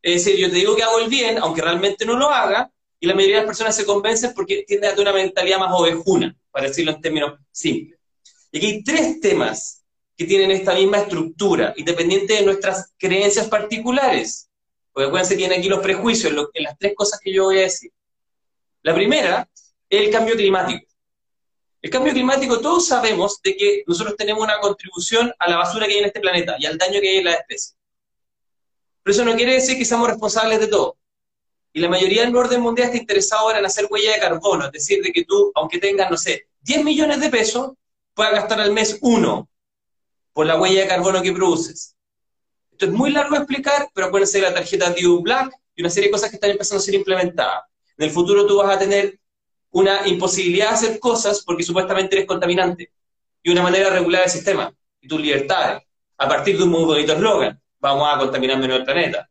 Es 0.00 0.24
decir, 0.24 0.38
yo 0.38 0.48
te 0.48 0.54
digo 0.54 0.76
que 0.76 0.84
hago 0.84 1.00
el 1.00 1.08
bien, 1.08 1.38
aunque 1.38 1.62
realmente 1.62 2.06
no 2.06 2.16
lo 2.16 2.30
haga, 2.30 2.70
y 3.00 3.08
la 3.08 3.14
mayoría 3.14 3.36
de 3.36 3.42
las 3.42 3.48
personas 3.48 3.74
se 3.74 3.84
convencen 3.84 4.32
porque 4.34 4.64
tienden 4.66 4.90
a 4.90 4.94
tener 4.94 5.08
una 5.08 5.18
mentalidad 5.20 5.58
más 5.58 5.72
ovejuna, 5.72 6.34
para 6.52 6.68
decirlo 6.68 6.92
en 6.92 7.00
términos 7.00 7.40
simples. 7.50 7.97
Y 8.50 8.58
aquí 8.58 8.66
hay 8.66 8.84
tres 8.84 9.20
temas 9.20 9.84
que 10.16 10.24
tienen 10.24 10.50
esta 10.50 10.74
misma 10.74 10.98
estructura, 10.98 11.72
independiente 11.76 12.34
de 12.34 12.42
nuestras 12.42 12.92
creencias 12.98 13.48
particulares. 13.48 14.50
Porque 14.92 15.06
acuérdense, 15.06 15.36
tienen 15.36 15.60
aquí 15.60 15.68
los 15.68 15.80
prejuicios 15.80 16.32
en, 16.54 16.64
las 16.64 16.76
tres 16.76 16.92
cosas 16.96 17.20
que 17.20 17.32
yo 17.32 17.44
voy 17.44 17.58
a 17.58 17.62
decir. 17.62 17.92
La 18.82 18.94
primera 18.94 19.48
es 19.88 20.00
el 20.00 20.10
cambio 20.10 20.34
climático. 20.34 20.84
El 21.80 21.90
cambio 21.90 22.12
climático, 22.12 22.60
todos 22.60 22.88
sabemos 22.88 23.40
de 23.42 23.56
que 23.56 23.84
nosotros 23.86 24.16
tenemos 24.16 24.42
una 24.42 24.58
contribución 24.58 25.32
a 25.38 25.48
la 25.48 25.56
basura 25.56 25.86
que 25.86 25.92
hay 25.92 25.98
en 26.00 26.06
este 26.06 26.18
planeta 26.18 26.56
y 26.58 26.66
al 26.66 26.76
daño 26.76 27.00
que 27.00 27.10
hay 27.10 27.16
en 27.18 27.24
la 27.24 27.34
especie. 27.34 27.76
Pero 29.04 29.14
eso 29.14 29.24
no 29.24 29.36
quiere 29.36 29.54
decir 29.54 29.78
que 29.78 29.84
seamos 29.84 30.08
responsables 30.08 30.58
de 30.58 30.66
todo. 30.66 30.96
Y 31.72 31.78
la 31.78 31.88
mayoría 31.88 32.24
del 32.24 32.34
orden 32.34 32.60
mundial 32.60 32.88
está 32.88 32.98
interesado 32.98 33.54
en 33.54 33.64
hacer 33.64 33.86
huella 33.88 34.14
de 34.14 34.18
carbono, 34.18 34.66
es 34.66 34.72
decir, 34.72 35.00
de 35.00 35.12
que 35.12 35.24
tú, 35.24 35.52
aunque 35.54 35.78
tengas, 35.78 36.10
no 36.10 36.16
sé, 36.16 36.48
10 36.62 36.82
millones 36.82 37.20
de 37.20 37.30
pesos, 37.30 37.72
puedas 38.18 38.32
gastar 38.32 38.60
al 38.60 38.72
mes 38.72 38.98
uno 39.02 39.48
por 40.32 40.44
la 40.44 40.60
huella 40.60 40.80
de 40.80 40.88
carbono 40.88 41.22
que 41.22 41.32
produces. 41.32 41.94
Esto 42.72 42.86
es 42.86 42.90
muy 42.90 43.12
largo 43.12 43.36
de 43.36 43.42
explicar, 43.42 43.88
pero 43.94 44.08
acuérdense 44.08 44.38
de 44.38 44.42
la 44.42 44.54
tarjeta 44.54 44.90
DU 44.90 45.22
Black 45.22 45.52
y 45.76 45.82
una 45.82 45.88
serie 45.88 46.08
de 46.08 46.12
cosas 46.14 46.28
que 46.28 46.34
están 46.34 46.50
empezando 46.50 46.80
a 46.80 46.84
ser 46.84 46.96
implementadas. 46.96 47.62
En 47.96 48.06
el 48.06 48.10
futuro 48.10 48.44
tú 48.44 48.56
vas 48.56 48.74
a 48.74 48.78
tener 48.80 49.20
una 49.70 50.04
imposibilidad 50.08 50.70
de 50.70 50.74
hacer 50.74 50.98
cosas 50.98 51.44
porque 51.46 51.62
supuestamente 51.62 52.16
eres 52.16 52.26
contaminante 52.26 52.90
y 53.40 53.50
una 53.52 53.62
manera 53.62 53.84
de 53.88 54.00
regular 54.00 54.24
el 54.24 54.30
sistema 54.30 54.74
y 55.00 55.06
tus 55.06 55.20
libertades 55.20 55.84
a 56.16 56.28
partir 56.28 56.58
de 56.58 56.64
un 56.64 56.70
muy 56.70 56.84
bonito 56.86 57.12
eslogan. 57.12 57.62
Vamos 57.78 58.08
a 58.12 58.18
contaminar 58.18 58.58
menos 58.58 58.80
el 58.80 58.84
planeta. 58.84 59.30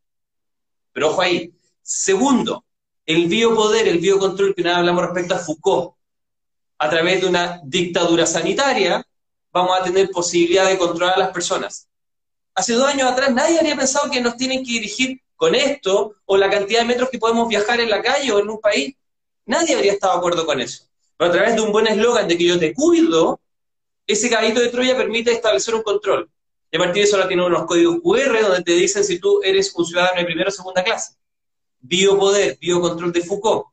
Pero 0.94 1.10
ojo 1.10 1.22
ahí. 1.22 1.54
Segundo, 1.82 2.64
el 3.06 3.28
biopoder, 3.28 3.86
el 3.90 3.98
biocontrol 3.98 4.56
que 4.56 4.64
nada 4.64 4.78
hablamos 4.78 5.04
respecto 5.04 5.36
a 5.36 5.40
Foucault, 5.40 5.97
a 6.78 6.90
través 6.90 7.22
de 7.22 7.28
una 7.28 7.62
dictadura 7.64 8.26
sanitaria 8.26 9.06
vamos 9.52 9.80
a 9.80 9.84
tener 9.84 10.10
posibilidad 10.10 10.68
de 10.68 10.78
controlar 10.78 11.16
a 11.16 11.20
las 11.20 11.32
personas. 11.32 11.88
Hace 12.54 12.74
dos 12.74 12.88
años 12.88 13.12
atrás 13.12 13.32
nadie 13.32 13.58
habría 13.58 13.76
pensado 13.76 14.10
que 14.10 14.22
nos 14.22 14.38
tienen 14.38 14.64
que 14.64 14.72
dirigir 14.72 15.22
con 15.36 15.56
esto 15.56 16.16
o 16.26 16.38
la 16.38 16.50
cantidad 16.50 16.82
de 16.82 16.86
metros 16.86 17.10
que 17.10 17.20
podemos 17.20 17.48
viajar 17.48 17.80
en 17.80 17.90
la 17.90 18.02
calle 18.02 18.32
o 18.32 18.40
en 18.40 18.50
un 18.50 18.60
país. 18.60 18.96
Nadie 19.46 19.76
habría 19.76 19.94
estado 19.94 20.14
de 20.14 20.18
acuerdo 20.20 20.46
con 20.46 20.60
eso. 20.60 20.86
Pero 21.16 21.30
a 21.30 21.34
través 21.34 21.56
de 21.56 21.62
un 21.62 21.72
buen 21.72 21.88
eslogan 21.88 22.28
de 22.28 22.38
que 22.38 22.46
yo 22.46 22.60
te 22.60 22.74
cuido, 22.74 23.40
ese 24.06 24.30
caballito 24.30 24.60
de 24.60 24.70
Troya 24.70 24.96
permite 24.96 25.32
establecer 25.32 25.76
un 25.76 25.84
control. 25.84 26.30
Y 26.72 26.78
a 26.78 26.80
partir 26.80 27.04
de 27.04 27.08
eso 27.08 27.16
ahora 27.16 27.28
tiene 27.28 27.46
unos 27.46 27.66
códigos 27.66 27.98
QR 28.02 28.42
donde 28.42 28.64
te 28.64 28.74
dicen 28.74 29.04
si 29.04 29.20
tú 29.20 29.42
eres 29.44 29.74
un 29.76 29.86
ciudadano 29.86 30.20
de 30.20 30.26
primera 30.26 30.50
o 30.50 30.52
segunda 30.52 30.84
clase. 30.84 31.16
Biopoder, 31.80 32.58
biocontrol 32.60 33.12
de 33.12 33.22
Foucault. 33.22 33.68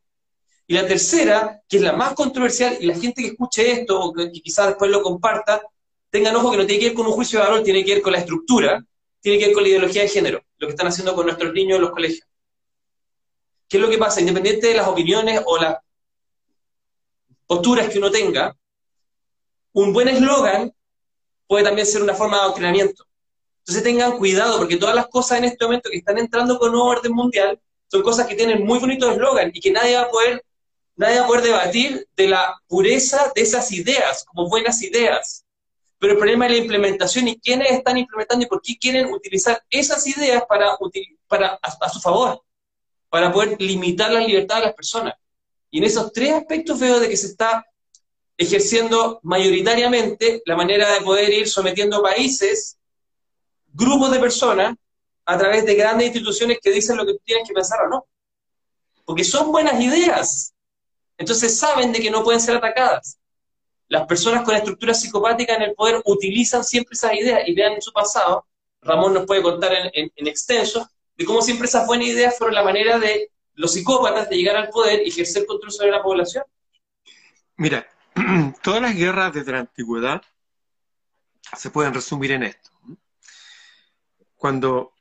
Y 0.67 0.75
la 0.75 0.87
tercera, 0.87 1.61
que 1.69 1.77
es 1.77 1.83
la 1.83 1.93
más 1.93 2.15
controversial, 2.15 2.77
y 2.81 2.87
la 2.87 2.95
gente 2.95 3.23
que 3.23 3.29
escuche 3.29 3.73
esto 3.73 4.01
o 4.01 4.13
que 4.13 4.31
quizás 4.33 4.69
después 4.69 4.91
lo 4.91 5.03
comparta, 5.03 5.63
tengan 6.11 6.37
ojo 6.37 6.51
que 6.51 6.57
no 6.57 6.67
tiene 6.67 6.81
que 6.81 6.87
ver 6.87 6.95
con 6.95 7.07
un 7.07 7.13
juicio 7.13 7.39
de 7.39 7.47
valor, 7.47 7.63
tiene 7.63 7.85
que 7.85 7.95
ver 7.95 8.03
con 8.03 8.13
la 8.13 8.19
estructura, 8.19 8.85
tiene 9.21 9.39
que 9.39 9.47
ver 9.47 9.55
con 9.55 9.63
la 9.63 9.69
ideología 9.69 10.03
de 10.03 10.09
género, 10.09 10.43
lo 10.59 10.67
que 10.67 10.73
están 10.73 10.87
haciendo 10.87 11.15
con 11.15 11.27
nuestros 11.27 11.53
niños 11.53 11.77
en 11.77 11.83
los 11.83 11.91
colegios. 11.91 12.27
¿Qué 13.69 13.77
es 13.79 13.83
lo 13.83 13.91
que 13.91 13.99
pasa? 13.99 14.21
Independiente 14.21 14.69
de 14.69 14.75
las 14.75 14.87
opiniones 14.87 15.43
o 15.45 15.59
las 15.59 15.79
posturas 17.47 17.89
que 17.89 17.99
uno 17.99 18.11
tenga, 18.11 18.57
un 19.73 19.93
buen 19.93 20.09
eslogan 20.09 20.73
puede 21.47 21.65
también 21.65 21.87
ser 21.87 22.03
una 22.03 22.15
forma 22.15 22.37
de 22.37 22.43
adoctrinamiento. 22.45 23.05
Entonces 23.59 23.83
tengan 23.83 24.19
cuidado, 24.19 24.59
porque 24.59 24.77
todas 24.77 24.95
las 24.95 25.09
cosas 25.09 25.39
en 25.39 25.45
este 25.45 25.65
momento 25.65 25.91
que 25.91 25.99
están 25.99 26.19
entrando 26.19 26.59
con 26.59 26.71
nuevo 26.73 26.87
orden 26.87 27.13
mundial 27.13 27.59
son 27.89 28.03
cosas 28.03 28.27
que 28.27 28.35
tienen 28.35 28.65
muy 28.65 28.79
bonitos 28.79 29.13
eslogan 29.13 29.51
y 29.55 29.61
que 29.61 29.71
nadie 29.71 29.97
va 29.97 30.03
a 30.03 30.11
poder, 30.11 30.45
nadie 30.97 31.19
va 31.19 31.25
a 31.25 31.29
poder 31.29 31.45
debatir 31.45 32.09
de 32.17 32.29
la 32.29 32.55
pureza 32.67 33.33
de 33.35 33.43
esas 33.43 33.71
ideas 33.73 34.25
como 34.25 34.49
buenas 34.49 34.83
ideas 34.83 35.45
pero 36.05 36.13
el 36.13 36.19
problema 36.19 36.45
es 36.45 36.53
la 36.53 36.59
implementación 36.59 37.29
y 37.29 37.41
quiénes 37.41 37.71
están 37.71 37.97
implementando 37.97 38.45
y 38.45 38.49
por 38.49 38.61
qué 38.61 38.77
quieren 38.77 39.07
utilizar 39.07 39.65
esas 39.71 40.07
ideas 40.07 40.45
para, 40.47 40.77
a, 41.63 41.89
su 41.89 41.99
favor, 41.99 42.43
para 43.09 43.33
poder 43.33 43.57
limitar 43.59 44.13
la 44.13 44.21
libertad 44.21 44.57
de 44.57 44.67
las 44.67 44.75
personas. 44.75 45.15
Y 45.71 45.79
en 45.79 45.85
esos 45.85 46.13
tres 46.13 46.35
aspectos 46.35 46.79
veo 46.79 47.01
de 47.01 47.09
que 47.09 47.17
se 47.17 47.29
está 47.29 47.65
ejerciendo 48.37 49.19
mayoritariamente 49.23 50.43
la 50.45 50.57
manera 50.57 50.93
de 50.93 51.01
poder 51.01 51.33
ir 51.33 51.49
sometiendo 51.49 52.03
países, 52.03 52.77
grupos 53.73 54.11
de 54.11 54.19
personas, 54.19 54.77
a 55.25 55.39
través 55.39 55.65
de 55.65 55.75
grandes 55.75 56.09
instituciones 56.09 56.59
que 56.63 56.71
dicen 56.71 56.99
lo 56.99 57.07
que 57.07 57.15
tú 57.15 57.21
tienes 57.25 57.49
que 57.49 57.55
pensar 57.55 57.81
o 57.87 57.89
no. 57.89 58.07
Porque 59.07 59.25
son 59.25 59.51
buenas 59.51 59.81
ideas. 59.81 60.54
Entonces 61.17 61.59
saben 61.59 61.93
de 61.93 62.01
que 62.01 62.11
no 62.11 62.23
pueden 62.25 62.41
ser 62.41 62.57
atacadas. 62.57 63.19
Las 63.89 64.07
personas 64.07 64.45
con 64.45 64.55
estructura 64.55 64.95
psicopática 64.95 65.55
en 65.55 65.63
el 65.63 65.75
poder 65.75 66.03
utilizan 66.05 66.65
siempre 66.65 66.95
esas 66.95 67.15
ideas 67.15 67.43
y 67.47 67.55
vean 67.55 67.75
en 67.75 67.83
su 67.83 67.93
pasado, 67.93 68.47
Ramón 68.81 69.15
nos 69.15 69.27
puede 69.27 69.43
contar 69.43 69.73
en, 69.73 70.11
extenso, 70.27 70.89
de 71.17 71.25
cómo 71.25 71.43
siempre 71.43 71.67
esas 71.67 71.87
buenas 71.87 72.09
ideas 72.09 72.37
fueron 72.37 72.55
la 72.55 72.65
manera 72.65 72.99
de 72.99 73.31
los 73.55 73.73
psicópatas 73.73 74.29
de 74.29 74.37
llegar 74.37 74.57
al 74.57 74.69
poder 74.69 75.03
y 75.07 75.11
ejercer 75.11 75.47
control 75.47 75.73
sobre 75.73 75.91
la 75.91 76.03
población. 76.03 76.45
Mira, 77.57 77.87
todas 78.63 78.83
las 78.83 78.95
guerras 78.95 79.33
desde 79.33 79.53
la 79.53 79.61
antigüedad 79.61 80.23
se 81.57 81.71
pueden 81.71 81.95
resumir 81.95 82.33
en 82.33 82.43
esto. 82.45 82.71
Cuando, 84.35 84.93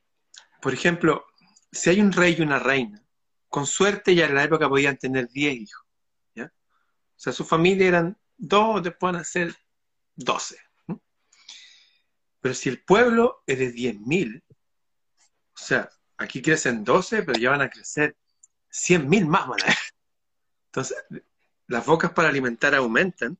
por 0.61 0.73
ejemplo, 0.73 1.25
si 1.71 1.89
hay 1.89 1.99
un 1.99 2.11
rey 2.11 2.35
y 2.37 2.41
una 2.41 2.59
reina, 2.59 3.03
con 3.49 3.65
suerte 3.65 4.15
ya 4.15 4.25
en 4.25 4.35
la 4.35 4.43
época 4.43 4.69
podían 4.69 4.97
tener 4.97 5.27
10 5.29 5.55
hijos. 5.55 5.82
Sea, 7.23 7.31
su 7.31 7.45
familia 7.45 7.87
eran 7.87 8.17
dos, 8.37 8.83
después 8.83 9.13
van 9.13 9.21
a 9.21 9.23
ser 9.23 9.55
12. 10.15 10.57
Pero 12.41 12.53
si 12.53 12.67
el 12.67 12.83
pueblo 12.83 13.43
es 13.47 13.59
de 13.59 13.73
10.000, 13.73 14.43
o 14.49 15.57
sea, 15.57 15.89
aquí 16.17 16.41
crecen 16.41 16.83
12, 16.83 17.23
pero 17.23 17.39
ya 17.39 17.51
van 17.51 17.61
a 17.61 17.69
crecer 17.69 18.17
100.000 18.69 19.25
más. 19.25 19.47
Entonces, 20.65 20.97
las 21.67 21.85
bocas 21.85 22.11
para 22.11 22.27
alimentar 22.27 22.75
aumentan, 22.75 23.37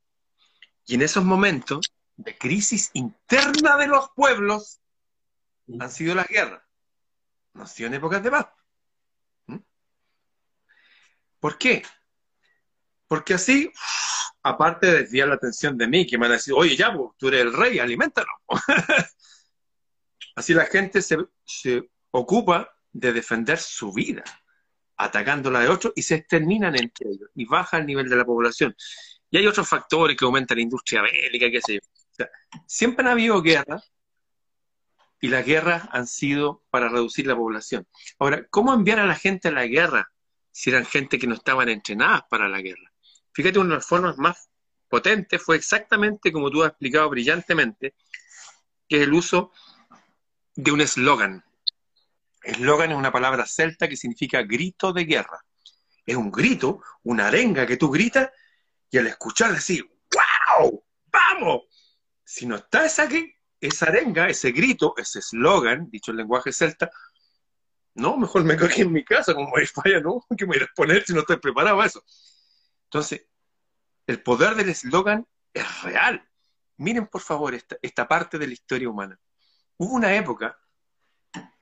y 0.86 0.94
en 0.94 1.02
esos 1.02 1.22
momentos 1.22 1.92
de 2.16 2.38
crisis 2.38 2.90
interna 2.94 3.76
de 3.76 3.86
los 3.86 4.08
pueblos 4.16 4.80
han 5.78 5.90
sido 5.90 6.14
las 6.14 6.28
guerras. 6.28 6.62
No 7.52 7.62
han 7.62 7.68
sido 7.68 7.88
en 7.88 7.94
épocas 7.94 8.22
de 8.22 8.30
paz. 8.30 8.48
¿Mm? 9.46 9.58
¿Por 11.38 11.58
qué? 11.58 11.82
Porque 13.06 13.34
así, 13.34 13.70
aparte 14.42 14.86
de 14.86 15.02
desviar 15.02 15.28
la 15.28 15.34
atención 15.34 15.76
de 15.76 15.88
mí, 15.88 16.06
que 16.06 16.18
me 16.18 16.28
van 16.28 16.38
a 16.38 16.54
oye, 16.54 16.76
ya, 16.76 16.94
tú 17.18 17.28
eres 17.28 17.42
el 17.42 17.52
rey, 17.52 17.78
aliméntalo. 17.78 18.28
así 20.36 20.54
la 20.54 20.66
gente 20.66 21.02
se, 21.02 21.18
se 21.44 21.90
ocupa 22.10 22.74
de 22.92 23.12
defender 23.12 23.58
su 23.58 23.92
vida 23.92 24.24
atacando 24.96 25.50
la 25.50 25.60
de 25.60 25.68
otros 25.68 25.92
y 25.96 26.02
se 26.02 26.16
exterminan 26.16 26.76
entre 26.76 27.10
ellos 27.10 27.28
y 27.34 27.44
baja 27.46 27.78
el 27.78 27.86
nivel 27.86 28.08
de 28.08 28.16
la 28.16 28.24
población. 28.24 28.74
Y 29.30 29.38
hay 29.38 29.46
otros 29.46 29.68
factores 29.68 30.16
que 30.16 30.24
aumentan 30.24 30.56
la 30.56 30.62
industria 30.62 31.02
bélica, 31.02 31.50
qué 31.50 31.60
sé 31.60 31.74
yo. 31.74 32.26
siempre 32.66 33.04
han 33.04 33.12
habido 33.12 33.42
guerras 33.42 33.92
y 35.20 35.28
las 35.28 35.44
guerras 35.44 35.88
han 35.90 36.06
sido 36.06 36.64
para 36.70 36.88
reducir 36.88 37.26
la 37.26 37.34
población. 37.34 37.86
Ahora, 38.18 38.46
¿cómo 38.50 38.72
enviar 38.72 39.00
a 39.00 39.06
la 39.06 39.16
gente 39.16 39.48
a 39.48 39.52
la 39.52 39.66
guerra 39.66 40.12
si 40.52 40.70
eran 40.70 40.84
gente 40.84 41.18
que 41.18 41.26
no 41.26 41.34
estaban 41.34 41.68
entrenadas 41.68 42.22
para 42.28 42.48
la 42.48 42.60
guerra? 42.60 42.92
Fíjate, 43.34 43.58
una 43.58 43.70
de 43.70 43.74
las 43.76 43.86
formas 43.86 44.16
más 44.16 44.48
potentes 44.88 45.42
fue 45.42 45.56
exactamente 45.56 46.30
como 46.30 46.50
tú 46.50 46.62
has 46.62 46.70
explicado 46.70 47.10
brillantemente, 47.10 47.94
que 48.88 48.96
es 48.96 49.02
el 49.02 49.12
uso 49.12 49.50
de 50.54 50.70
un 50.70 50.80
eslogan. 50.80 51.44
Eslogan 52.44 52.92
es 52.92 52.96
una 52.96 53.10
palabra 53.10 53.44
celta 53.44 53.88
que 53.88 53.96
significa 53.96 54.42
grito 54.42 54.92
de 54.92 55.04
guerra. 55.04 55.44
Es 56.06 56.14
un 56.14 56.30
grito, 56.30 56.80
una 57.02 57.26
arenga 57.26 57.66
que 57.66 57.76
tú 57.76 57.90
gritas 57.90 58.30
y 58.88 58.98
al 58.98 59.08
escuchar 59.08 59.52
decir, 59.52 59.84
¡Wow! 60.12 60.84
¡Vamos! 61.06 61.62
Si 62.22 62.46
no 62.46 62.54
está 62.54 62.86
esa, 62.86 63.08
esa 63.60 63.86
arenga, 63.86 64.28
ese 64.28 64.52
grito, 64.52 64.94
ese 64.96 65.18
eslogan, 65.18 65.90
dicho 65.90 66.12
en 66.12 66.18
lenguaje 66.18 66.52
celta, 66.52 66.88
no, 67.94 68.16
mejor 68.16 68.44
me 68.44 68.56
cogí 68.56 68.82
en 68.82 68.92
mi 68.92 69.04
casa 69.04 69.34
como 69.34 69.52
falla, 69.72 70.00
¿no? 70.00 70.24
¿Qué 70.36 70.46
me 70.46 70.56
irás 70.56 70.68
a 70.68 70.74
poner 70.74 71.04
si 71.04 71.12
no 71.12 71.20
estoy 71.20 71.38
preparado 71.38 71.80
a 71.80 71.86
eso? 71.86 72.04
Entonces, 72.94 73.26
el 74.06 74.22
poder 74.22 74.54
del 74.54 74.68
eslogan 74.68 75.26
es 75.52 75.82
real. 75.82 76.24
Miren, 76.76 77.08
por 77.08 77.22
favor, 77.22 77.52
esta, 77.52 77.76
esta 77.82 78.06
parte 78.06 78.38
de 78.38 78.46
la 78.46 78.52
historia 78.52 78.88
humana. 78.88 79.18
Hubo 79.76 79.96
una 79.96 80.14
época 80.14 80.56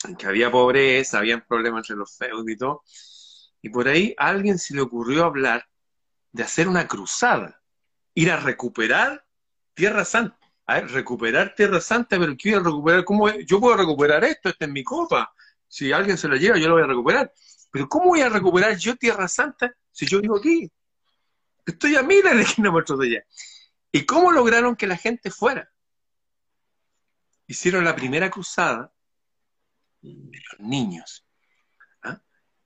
en 0.05 0.15
que 0.15 0.27
había 0.27 0.51
pobreza, 0.51 1.17
habían 1.17 1.43
problemas 1.47 1.85
entre 1.85 1.97
los 1.97 2.19
feudos 2.19 2.45
y 2.47 2.57
todo, 2.59 2.83
y 3.63 3.71
por 3.71 3.89
ahí 3.89 4.15
a 4.19 4.29
alguien 4.29 4.59
se 4.59 4.75
le 4.75 4.83
ocurrió 4.83 5.25
hablar 5.25 5.67
de 6.33 6.43
hacer 6.43 6.69
una 6.69 6.87
cruzada, 6.87 7.63
ir 8.13 8.31
a 8.31 8.37
recuperar 8.37 9.25
Tierra 9.73 10.05
Santa. 10.05 10.39
A 10.67 10.75
ver, 10.75 10.91
recuperar 10.91 11.55
Tierra 11.55 11.81
Santa, 11.81 12.19
pero 12.19 12.37
quiero 12.37 12.63
recuperar, 12.63 13.07
¿cómo 13.07 13.31
yo 13.31 13.59
puedo 13.59 13.79
recuperar 13.79 14.23
esto? 14.25 14.51
Esta 14.51 14.67
es 14.67 14.71
mi 14.71 14.85
copa. 14.85 15.33
Si 15.67 15.93
alguien 15.93 16.19
se 16.19 16.29
lo 16.29 16.37
lleva, 16.37 16.59
yo 16.59 16.69
lo 16.69 16.75
voy 16.75 16.85
a 16.85 16.89
recuperar. 16.89 17.33
Pero 17.71 17.89
¿cómo 17.89 18.11
voy 18.11 18.21
a 18.21 18.29
recuperar 18.29 18.77
yo 18.77 18.97
Tierra 18.97 19.27
Santa 19.29 19.75
si 19.91 20.05
yo 20.05 20.21
vivo 20.21 20.37
aquí? 20.37 20.71
Estoy 21.67 21.97
a 21.97 22.03
miles 22.03 22.37
de 22.37 22.45
kilómetros 22.55 22.99
de 22.99 23.07
allá. 23.07 23.25
¿Y 23.93 24.07
cómo 24.07 24.33
lograron 24.33 24.77
que 24.77 24.87
la 24.87 24.97
gente 24.97 25.31
fuera? 25.31 25.71
Hicieron 27.47 27.85
la 27.85 27.95
primera 27.95 28.31
cruzada 28.31 28.93
de 30.01 30.39
los 30.51 30.61
niños. 30.61 31.27
¿ah? 32.03 32.21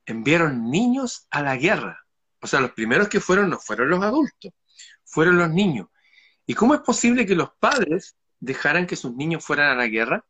Enviaron 0.05 0.71
niños 0.71 1.27
a 1.31 1.43
la 1.43 1.57
guerra. 1.57 2.07
O 2.41 2.47
sea, 2.47 2.61
los 2.61 2.73
primeros 2.73 3.09
que 3.09 3.21
fueron 3.21 3.51
no 3.51 3.59
fueron 3.59 3.89
los 3.89 4.03
adultos, 4.03 4.53
fueron 5.05 5.39
los 5.39 5.51
niños. 5.51 5.89
¿Y 6.47 6.55
cómo 6.55 6.75
es 6.75 6.81
posible 6.81 7.27
que 7.27 7.35
los 7.35 7.51
padres 7.59 8.17
dejaran 8.39 8.87
que 8.87 8.95
sus 8.95 9.15
niños 9.15 9.45
fueran 9.45 9.71
a 9.71 9.75
la 9.75 9.89
guerra? 9.89 10.25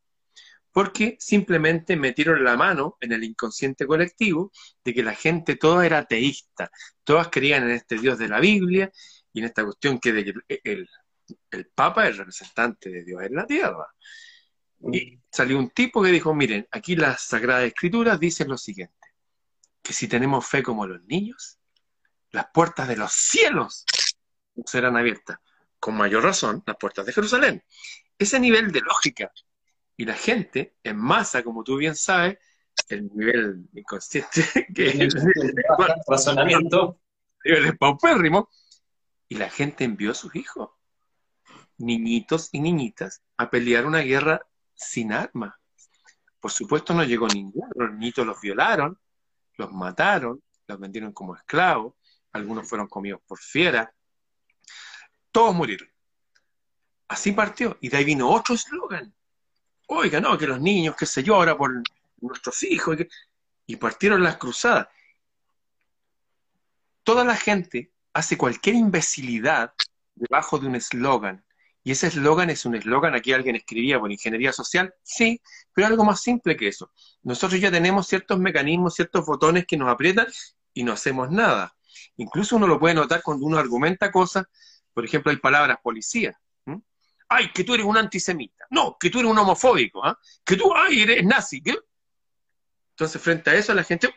Porque 0.76 1.16
simplemente 1.18 1.96
metieron 1.96 2.44
la 2.44 2.54
mano 2.54 2.98
en 3.00 3.12
el 3.12 3.24
inconsciente 3.24 3.86
colectivo 3.86 4.52
de 4.84 4.92
que 4.92 5.02
la 5.02 5.14
gente 5.14 5.56
toda 5.56 5.86
era 5.86 5.96
ateísta, 5.96 6.70
todas 7.02 7.28
creían 7.28 7.62
en 7.62 7.70
este 7.70 7.96
Dios 7.96 8.18
de 8.18 8.28
la 8.28 8.40
Biblia 8.40 8.92
y 9.32 9.38
en 9.38 9.46
esta 9.46 9.64
cuestión 9.64 9.98
que 9.98 10.10
el, 10.10 10.34
el, 10.64 10.86
el 11.50 11.66
Papa 11.68 12.04
es 12.04 12.10
el 12.10 12.18
representante 12.18 12.90
de 12.90 13.04
Dios 13.04 13.22
en 13.22 13.34
la 13.36 13.46
tierra. 13.46 13.86
Y 14.92 15.18
salió 15.32 15.58
un 15.58 15.70
tipo 15.70 16.02
que 16.02 16.10
dijo, 16.10 16.34
miren, 16.34 16.68
aquí 16.70 16.94
las 16.94 17.22
Sagradas 17.22 17.64
Escrituras 17.64 18.20
dicen 18.20 18.48
lo 18.48 18.58
siguiente, 18.58 19.14
que 19.80 19.94
si 19.94 20.08
tenemos 20.08 20.46
fe 20.46 20.62
como 20.62 20.86
los 20.86 21.02
niños, 21.04 21.58
las 22.32 22.48
puertas 22.52 22.86
de 22.86 22.98
los 22.98 23.12
cielos 23.12 23.86
serán 24.66 24.98
abiertas. 24.98 25.38
Con 25.80 25.96
mayor 25.96 26.22
razón, 26.22 26.62
las 26.66 26.76
puertas 26.76 27.06
de 27.06 27.14
Jerusalén. 27.14 27.64
Ese 28.18 28.38
nivel 28.38 28.70
de 28.72 28.82
lógica. 28.82 29.32
Y 29.96 30.04
la 30.04 30.14
gente, 30.14 30.76
en 30.82 30.96
masa, 30.96 31.42
como 31.42 31.64
tú 31.64 31.76
bien 31.76 31.96
sabes, 31.96 32.38
el 32.88 33.08
nivel 33.14 33.68
inconsciente, 33.72 34.42
que 34.74 34.88
es 34.88 35.14
el, 35.14 35.54
razonamiento, 36.06 37.00
el 37.44 37.76
paupérrimo, 37.78 38.48
y 39.28 39.36
la 39.36 39.50
gente 39.50 39.84
envió 39.84 40.12
a 40.12 40.14
sus 40.14 40.34
hijos, 40.36 40.70
niñitos 41.78 42.48
y 42.52 42.60
niñitas, 42.60 43.22
a 43.36 43.50
pelear 43.50 43.86
una 43.86 44.00
guerra 44.00 44.46
sin 44.74 45.12
armas. 45.12 45.54
Por 46.40 46.52
supuesto 46.52 46.94
no 46.94 47.02
llegó 47.02 47.26
ninguno, 47.26 47.68
los 47.74 47.92
niños 47.92 48.26
los 48.26 48.40
violaron, 48.40 48.98
los 49.56 49.72
mataron, 49.72 50.42
los 50.68 50.78
vendieron 50.78 51.12
como 51.12 51.34
esclavos, 51.34 51.94
algunos 52.32 52.68
fueron 52.68 52.86
comidos 52.86 53.20
por 53.26 53.38
fieras, 53.38 53.88
todos 55.32 55.54
murieron. 55.54 55.88
Así 57.08 57.32
partió, 57.32 57.78
y 57.80 57.88
de 57.88 57.96
ahí 57.96 58.04
vino 58.04 58.30
otro 58.30 58.54
eslogan. 58.54 59.14
Oiga, 59.86 60.20
no, 60.20 60.36
que 60.36 60.46
los 60.46 60.60
niños, 60.60 60.96
qué 60.96 61.06
sé 61.06 61.22
yo, 61.22 61.44
por 61.56 61.82
nuestros 62.20 62.62
hijos, 62.64 62.96
y 63.66 63.76
partieron 63.76 64.22
las 64.22 64.36
cruzadas. 64.36 64.88
Toda 67.02 67.24
la 67.24 67.36
gente 67.36 67.92
hace 68.12 68.36
cualquier 68.36 68.76
imbecilidad 68.76 69.72
debajo 70.14 70.58
de 70.58 70.66
un 70.66 70.76
eslogan 70.76 71.46
y 71.86 71.92
ese 71.92 72.08
eslogan 72.08 72.50
es 72.50 72.66
un 72.66 72.74
eslogan, 72.74 73.14
aquí 73.14 73.32
alguien 73.32 73.54
escribía 73.54 74.00
por 74.00 74.10
ingeniería 74.10 74.52
social, 74.52 74.92
sí, 75.04 75.40
pero 75.72 75.86
algo 75.86 76.04
más 76.04 76.20
simple 76.20 76.56
que 76.56 76.66
eso. 76.66 76.90
Nosotros 77.22 77.60
ya 77.60 77.70
tenemos 77.70 78.08
ciertos 78.08 78.40
mecanismos, 78.40 78.96
ciertos 78.96 79.24
botones 79.24 79.66
que 79.68 79.76
nos 79.76 79.88
aprietan 79.88 80.26
y 80.74 80.82
no 80.82 80.92
hacemos 80.92 81.30
nada. 81.30 81.76
Incluso 82.16 82.56
uno 82.56 82.66
lo 82.66 82.80
puede 82.80 82.96
notar 82.96 83.22
cuando 83.22 83.46
uno 83.46 83.56
argumenta 83.56 84.10
cosas, 84.10 84.46
por 84.92 85.04
ejemplo, 85.04 85.30
hay 85.30 85.36
palabras 85.36 85.78
policía. 85.80 86.36
Ay, 87.28 87.50
que 87.52 87.64
tú 87.64 87.74
eres 87.74 87.86
un 87.86 87.96
antisemita. 87.96 88.66
No, 88.70 88.96
que 88.98 89.10
tú 89.10 89.18
eres 89.18 89.30
un 89.30 89.38
homofóbico. 89.38 90.04
¿ah? 90.04 90.18
Que 90.44 90.56
tú, 90.56 90.72
ay, 90.74 91.02
eres 91.02 91.24
nazi. 91.24 91.62
Entonces, 92.90 93.20
frente 93.20 93.50
a 93.50 93.54
eso, 93.54 93.74
la 93.74 93.84
gente 93.84 94.14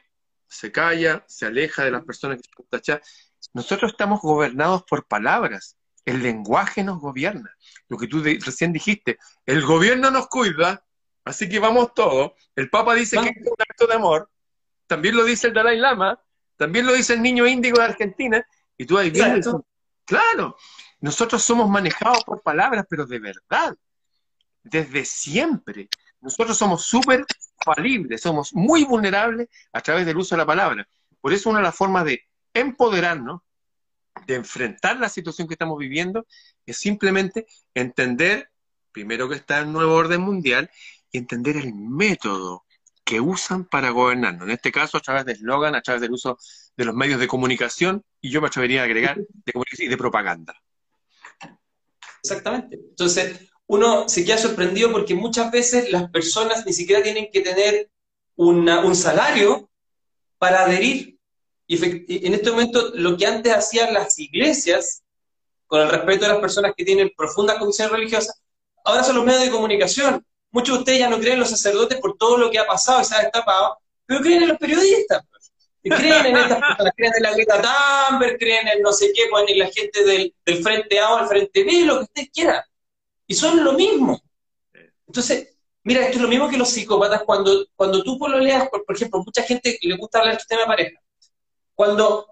se 0.48 0.72
calla, 0.72 1.24
se 1.28 1.46
aleja 1.46 1.84
de 1.84 1.92
las 1.92 2.04
personas 2.04 2.38
que 2.38 2.50
están 2.50 2.66
tachadas. 2.70 3.30
Nosotros 3.54 3.92
estamos 3.92 4.22
gobernados 4.22 4.84
por 4.84 5.08
palabras 5.08 5.78
El 6.06 6.22
lenguaje 6.22 6.84
nos 6.84 7.00
gobierna. 7.00 7.56
Lo 7.88 7.98
que 7.98 8.08
tú 8.08 8.24
recién 8.24 8.74
dijiste, 8.74 9.18
el 9.46 9.64
gobierno 9.64 10.12
nos 10.12 10.28
cuida, 10.28 10.86
así 11.24 11.50
que 11.50 11.60
vamos 11.60 11.94
todos. 11.94 12.32
El 12.56 12.70
Papa 12.70 12.96
dice 12.96 13.18
que 13.18 13.30
es 13.30 13.48
un 13.48 13.56
acto 13.58 13.88
de 13.88 13.96
amor, 13.96 14.30
también 14.88 15.16
lo 15.16 15.24
dice 15.24 15.48
el 15.48 15.54
Dalai 15.54 15.78
Lama, 15.78 16.20
también 16.58 16.86
lo 16.86 16.94
dice 16.94 17.14
el 17.14 17.22
niño 17.22 17.46
índigo 17.46 17.78
de 17.80 17.86
Argentina, 17.86 18.46
y 18.78 18.86
tú 18.86 18.98
ahí. 18.98 19.12
Claro, 20.06 20.58
nosotros 21.02 21.44
somos 21.44 21.70
manejados 21.70 22.24
por 22.24 22.42
palabras, 22.42 22.86
pero 22.90 23.06
de 23.06 23.20
verdad, 23.20 23.76
desde 24.64 25.06
siempre. 25.06 25.90
Nosotros 26.22 26.58
somos 26.58 26.84
súper 26.84 27.26
falibles, 27.64 28.22
somos 28.22 28.54
muy 28.54 28.84
vulnerables 28.84 29.48
a 29.72 29.82
través 29.82 30.06
del 30.06 30.18
uso 30.18 30.36
de 30.36 30.40
la 30.40 30.46
palabra. 30.46 30.88
Por 31.22 31.34
eso 31.34 31.50
una 31.50 31.60
de 31.60 31.64
las 31.64 31.76
formas 31.76 32.06
de 32.06 32.28
empoderarnos, 32.54 33.42
de 34.26 34.36
enfrentar 34.36 34.98
la 34.98 35.08
situación 35.08 35.48
que 35.48 35.54
estamos 35.54 35.78
viviendo, 35.78 36.26
es 36.66 36.78
simplemente 36.78 37.48
entender, 37.74 38.52
primero 38.92 39.30
que 39.30 39.36
está 39.36 39.60
el 39.60 39.72
nuevo 39.72 39.96
orden 39.96 40.22
mundial, 40.22 40.70
y 41.12 41.18
entender 41.18 41.58
el 41.58 41.74
método 41.74 42.66
que 43.06 43.22
usan 43.22 43.66
para 43.66 43.90
gobernarnos. 43.90 44.44
En 44.44 44.52
este 44.52 44.72
caso, 44.72 44.98
a 44.98 45.02
través 45.02 45.26
de 45.26 45.32
eslogan, 45.32 45.74
a 45.76 45.82
través 45.82 46.02
del 46.02 46.12
uso 46.12 46.38
de 46.76 46.86
los 46.86 46.94
medios 46.94 47.20
de 47.20 47.28
comunicación, 47.28 48.04
y 48.22 48.30
yo 48.30 48.42
me 48.42 48.48
atrevería 48.48 48.82
a 48.82 48.86
agregar 48.86 49.18
de 49.18 49.54
comunicación 49.54 49.88
y 49.88 49.90
de 49.90 49.98
propaganda. 49.98 50.56
Exactamente. 52.24 52.76
Entonces, 52.76 53.50
uno 53.68 54.10
se 54.10 54.26
queda 54.26 54.38
sorprendido 54.38 54.92
porque 54.92 55.16
muchas 55.16 55.52
veces 55.52 55.92
las 55.92 56.10
personas 56.10 56.66
ni 56.66 56.74
siquiera 56.74 57.04
tienen 57.04 57.30
que 57.32 57.42
tener 57.42 57.90
un 58.36 58.96
salario 58.96 59.70
para 60.38 60.64
adherir. 60.64 61.18
Y 61.68 62.26
en 62.26 62.34
este 62.34 62.50
momento, 62.50 62.92
lo 62.96 63.16
que 63.16 63.28
antes 63.28 63.54
hacían 63.54 63.94
las 63.94 64.18
iglesias, 64.18 65.04
con 65.68 65.82
el 65.82 65.90
respeto 65.90 66.26
de 66.26 66.30
las 66.30 66.40
personas 66.40 66.74
que 66.76 66.84
tienen 66.84 67.12
profundas 67.16 67.58
convicciones 67.58 67.92
religiosas, 67.92 68.42
ahora 68.84 69.04
son 69.04 69.18
los 69.18 69.26
medios 69.26 69.44
de 69.44 69.52
comunicación. 69.52 70.26
Muchos 70.50 70.76
de 70.76 70.80
ustedes 70.80 71.00
ya 71.00 71.10
no 71.10 71.20
creen 71.20 71.34
en 71.34 71.42
los 71.42 71.52
sacerdotes 71.52 72.00
por 72.00 72.18
todo 72.18 72.38
lo 72.38 72.50
que 72.50 72.58
ha 72.58 72.66
pasado 72.66 73.02
y 73.02 73.06
se 73.06 73.14
ha 73.14 73.22
destapado, 73.22 73.78
pero 74.06 74.22
creen 74.22 74.42
en 74.42 74.50
los 74.50 74.58
periodistas. 74.58 75.22
Creen 75.82 76.26
en 76.26 76.38
estas 76.38 76.60
personas, 76.60 76.94
creen 76.96 77.14
en 77.16 77.24
la 77.24 77.34
Greta 77.34 77.62
Thunberg, 77.62 78.38
creen 78.38 78.68
en 78.68 78.82
no 78.82 78.92
sé 78.92 79.12
qué, 79.14 79.28
ponen 79.30 79.58
la 79.58 79.68
gente 79.68 80.04
del, 80.04 80.36
del 80.46 80.64
Frente 80.64 81.00
A 81.00 81.14
o 81.14 81.20
el 81.20 81.28
Frente 81.28 81.64
B, 81.64 81.86
lo 81.86 81.98
que 81.98 82.04
ustedes 82.04 82.30
quieran. 82.32 82.64
Y 83.28 83.36
son 83.36 83.64
lo 83.64 83.74
mismo. 83.74 84.22
Entonces, 85.08 85.58
mira, 85.84 86.02
esto 86.02 86.18
es 86.18 86.22
lo 86.22 86.28
mismo 86.28 86.50
que 86.50 86.58
los 86.58 86.70
psicópatas. 86.70 87.24
Cuando, 87.24 87.66
cuando 87.76 88.04
tú 88.04 88.20
leas, 88.40 88.68
por, 88.70 88.84
por 88.86 88.96
ejemplo, 88.96 89.24
mucha 89.24 89.44
gente 89.44 89.78
le 89.82 89.96
gusta 89.96 90.20
hablar 90.20 90.38
del 90.38 90.48
tema 90.48 90.62
de 90.62 90.68
pareja. 90.68 91.02
Cuando 91.74 92.28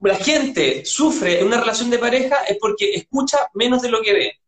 la 0.00 0.16
gente 0.16 0.84
sufre 0.84 1.40
en 1.40 1.46
una 1.46 1.60
relación 1.60 1.90
de 1.90 1.98
pareja 1.98 2.44
es 2.44 2.58
porque 2.60 2.94
escucha 2.94 3.38
menos 3.54 3.82
de 3.82 3.88
lo 3.88 4.02
que 4.02 4.12
ve. 4.12 4.40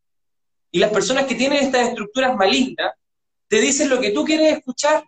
Y 0.71 0.79
las 0.79 0.93
personas 0.93 1.25
que 1.27 1.35
tienen 1.35 1.65
estas 1.65 1.89
estructuras 1.89 2.37
malignas 2.37 2.93
te 3.49 3.61
dicen 3.61 3.89
lo 3.89 4.01
que 4.01 4.11
tú 4.11 4.25
quieres 4.25 4.59
escuchar. 4.59 5.05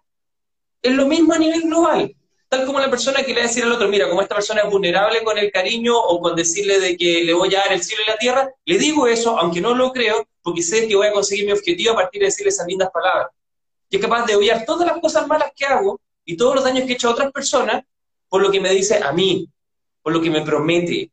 Es 0.82 0.92
lo 0.92 1.06
mismo 1.06 1.34
a 1.34 1.38
nivel 1.38 1.62
global. 1.62 2.14
Tal 2.48 2.66
como 2.66 2.80
la 2.80 2.90
persona 2.90 3.22
que 3.22 3.28
le 3.28 3.40
va 3.40 3.44
a 3.44 3.48
decir 3.48 3.62
al 3.62 3.72
otro, 3.72 3.88
mira, 3.88 4.08
como 4.08 4.22
esta 4.22 4.34
persona 4.34 4.62
es 4.62 4.70
vulnerable 4.70 5.22
con 5.22 5.38
el 5.38 5.52
cariño 5.52 5.96
o 5.96 6.20
con 6.20 6.34
decirle 6.34 6.80
de 6.80 6.96
que 6.96 7.22
le 7.22 7.32
voy 7.32 7.54
a 7.54 7.58
dar 7.58 7.72
el 7.72 7.82
cielo 7.82 8.02
y 8.04 8.10
la 8.10 8.16
tierra, 8.16 8.50
le 8.64 8.78
digo 8.78 9.06
eso, 9.06 9.38
aunque 9.38 9.60
no 9.60 9.74
lo 9.74 9.92
creo, 9.92 10.26
porque 10.42 10.62
sé 10.62 10.88
que 10.88 10.96
voy 10.96 11.06
a 11.06 11.12
conseguir 11.12 11.46
mi 11.46 11.52
objetivo 11.52 11.92
a 11.92 11.96
partir 11.96 12.20
de 12.20 12.26
decirle 12.26 12.50
esas 12.50 12.66
lindas 12.66 12.90
palabras. 12.90 13.28
Y 13.88 13.96
es 13.96 14.02
capaz 14.02 14.26
de 14.26 14.34
odiar 14.34 14.64
todas 14.64 14.86
las 14.86 14.98
cosas 14.98 15.26
malas 15.28 15.52
que 15.54 15.64
hago 15.64 16.00
y 16.24 16.36
todos 16.36 16.56
los 16.56 16.64
daños 16.64 16.84
que 16.86 16.92
he 16.92 16.94
hecho 16.94 17.08
a 17.08 17.12
otras 17.12 17.30
personas 17.30 17.84
por 18.28 18.42
lo 18.42 18.50
que 18.50 18.60
me 18.60 18.70
dice 18.70 19.00
a 19.02 19.12
mí, 19.12 19.48
por 20.02 20.12
lo 20.12 20.20
que 20.20 20.30
me 20.30 20.42
promete. 20.42 21.10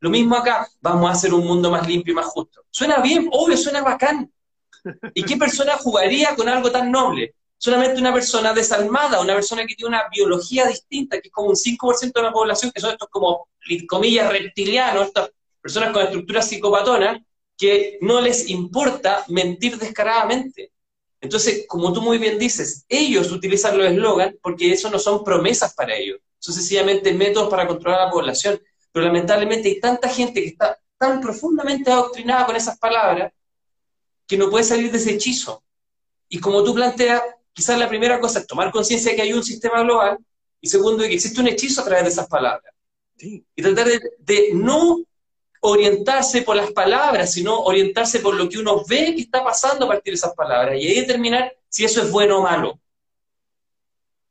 Lo 0.00 0.10
mismo 0.10 0.36
acá, 0.36 0.68
vamos 0.80 1.08
a 1.08 1.12
hacer 1.12 1.34
un 1.34 1.46
mundo 1.46 1.70
más 1.70 1.86
limpio 1.86 2.12
y 2.12 2.14
más 2.14 2.26
justo. 2.26 2.64
Suena 2.70 2.98
bien, 2.98 3.28
obvio, 3.32 3.56
suena 3.56 3.82
bacán. 3.82 4.32
¿Y 5.14 5.22
qué 5.24 5.36
persona 5.36 5.72
jugaría 5.74 6.34
con 6.34 6.48
algo 6.48 6.70
tan 6.70 6.90
noble? 6.90 7.34
Solamente 7.58 8.00
una 8.00 8.12
persona 8.12 8.52
desalmada, 8.52 9.20
una 9.20 9.34
persona 9.34 9.64
que 9.66 9.74
tiene 9.74 9.88
una 9.88 10.08
biología 10.10 10.66
distinta, 10.66 11.20
que 11.20 11.28
es 11.28 11.32
como 11.32 11.48
un 11.48 11.56
5% 11.56 12.12
de 12.14 12.22
la 12.22 12.32
población, 12.32 12.70
que 12.72 12.80
son 12.80 12.92
estos 12.92 13.08
como, 13.08 13.48
comillas, 13.88 14.30
reptilianos, 14.30 15.08
estas 15.08 15.30
personas 15.60 15.92
con 15.92 16.02
estructuras 16.02 16.48
psicopatonas, 16.48 17.22
que 17.56 17.98
no 18.02 18.20
les 18.20 18.48
importa 18.50 19.24
mentir 19.28 19.78
descaradamente. 19.78 20.72
Entonces, 21.20 21.64
como 21.66 21.92
tú 21.92 22.02
muy 22.02 22.18
bien 22.18 22.38
dices, 22.38 22.84
ellos 22.88 23.32
utilizan 23.32 23.78
los 23.78 23.86
eslogans 23.86 24.34
porque 24.42 24.72
eso 24.72 24.90
no 24.90 24.98
son 24.98 25.24
promesas 25.24 25.74
para 25.74 25.96
ellos, 25.96 26.20
son 26.38 26.54
sencillamente 26.54 27.12
métodos 27.12 27.48
para 27.48 27.66
controlar 27.66 28.00
a 28.00 28.04
la 28.06 28.10
población. 28.10 28.60
Pero 28.92 29.06
lamentablemente 29.06 29.68
hay 29.68 29.80
tanta 29.80 30.08
gente 30.08 30.42
que 30.42 30.48
está 30.48 30.78
tan 30.98 31.20
profundamente 31.20 31.90
adoctrinada 31.90 32.46
con 32.46 32.56
esas 32.56 32.78
palabras 32.78 33.32
que 34.26 34.36
no 34.36 34.50
puede 34.50 34.64
salir 34.64 34.90
de 34.90 34.98
ese 34.98 35.14
hechizo. 35.14 35.62
Y 36.28 36.38
como 36.38 36.62
tú 36.62 36.74
planteas, 36.74 37.22
quizás 37.56 37.78
la 37.78 37.88
primera 37.88 38.20
cosa 38.20 38.40
es 38.40 38.46
tomar 38.46 38.70
conciencia 38.70 39.10
de 39.10 39.16
que 39.16 39.22
hay 39.22 39.32
un 39.32 39.42
sistema 39.42 39.82
global 39.82 40.18
y 40.60 40.68
segundo, 40.68 41.02
de 41.02 41.08
que 41.08 41.14
existe 41.14 41.40
un 41.40 41.48
hechizo 41.48 41.80
a 41.80 41.84
través 41.86 42.04
de 42.04 42.10
esas 42.10 42.28
palabras. 42.28 42.74
Y 43.18 43.62
tratar 43.62 43.88
de, 44.18 44.50
no 44.52 45.02
orientarse 45.60 46.42
por 46.42 46.54
las 46.54 46.70
palabras, 46.72 47.32
sino 47.32 47.58
orientarse 47.60 48.20
por 48.20 48.34
lo 48.34 48.46
que 48.46 48.58
uno 48.58 48.84
ve 48.86 49.14
que 49.14 49.22
está 49.22 49.42
pasando 49.42 49.86
a 49.86 49.88
partir 49.88 50.12
de 50.12 50.16
esas 50.16 50.34
palabras 50.34 50.78
y 50.78 50.86
ahí 50.86 51.00
determinar 51.00 51.56
si 51.66 51.86
eso 51.86 52.02
es 52.02 52.10
bueno 52.10 52.38
o 52.38 52.42
malo. 52.42 52.78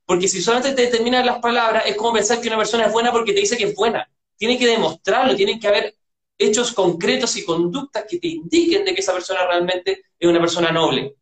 Porque 0.05 0.27
si 0.27 0.39
solamente 0.39 0.75
te 0.75 0.83
determinan 0.83 1.25
las 1.25 1.39
palabras, 1.39 1.83
es 1.87 1.95
como 1.95 2.13
pensar 2.13 2.39
que 2.39 2.47
una 2.47 2.57
persona 2.57 2.85
es 2.85 2.93
buena 2.93 3.11
porque 3.11 3.33
te 3.33 3.39
dice 3.39 3.57
que 3.57 3.65
es 3.65 3.75
buena. 3.75 4.07
Tiene 4.37 4.59
que 4.59 4.67
demostrarlo, 4.67 5.35
tienen 5.35 5.59
que 5.59 5.67
haber 5.67 5.95
hechos 6.37 6.73
concretos 6.73 7.35
y 7.37 7.43
conductas 7.43 8.05
que 8.07 8.19
te 8.19 8.27
indiquen 8.27 8.85
de 8.85 8.93
que 8.93 9.01
esa 9.01 9.13
persona 9.13 9.47
realmente 9.47 10.03
es 10.19 10.29
una 10.29 10.39
persona 10.39 10.71
noble. 10.71 11.15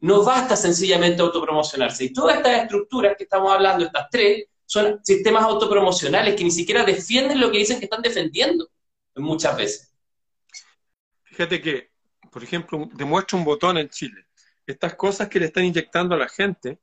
No 0.00 0.22
basta 0.22 0.56
sencillamente 0.56 1.22
autopromocionarse. 1.22 2.04
Y 2.04 2.12
todas 2.12 2.36
estas 2.36 2.62
estructuras 2.62 3.14
que 3.16 3.24
estamos 3.24 3.52
hablando, 3.52 3.84
estas 3.84 4.08
tres, 4.10 4.44
son 4.66 5.00
sistemas 5.02 5.44
autopromocionales 5.44 6.34
que 6.34 6.44
ni 6.44 6.50
siquiera 6.50 6.84
defienden 6.84 7.40
lo 7.40 7.50
que 7.50 7.58
dicen 7.58 7.78
que 7.78 7.84
están 7.86 8.02
defendiendo 8.02 8.68
muchas 9.14 9.56
veces. 9.56 9.94
Fíjate 11.24 11.60
que, 11.60 11.90
por 12.30 12.42
ejemplo, 12.42 12.88
demuestra 12.94 13.38
un 13.38 13.44
botón 13.44 13.78
en 13.78 13.88
Chile. 13.88 14.26
Estas 14.66 14.94
cosas 14.94 15.28
que 15.28 15.38
le 15.38 15.46
están 15.46 15.64
inyectando 15.64 16.14
a 16.14 16.18
la 16.18 16.28
gente, 16.28 16.80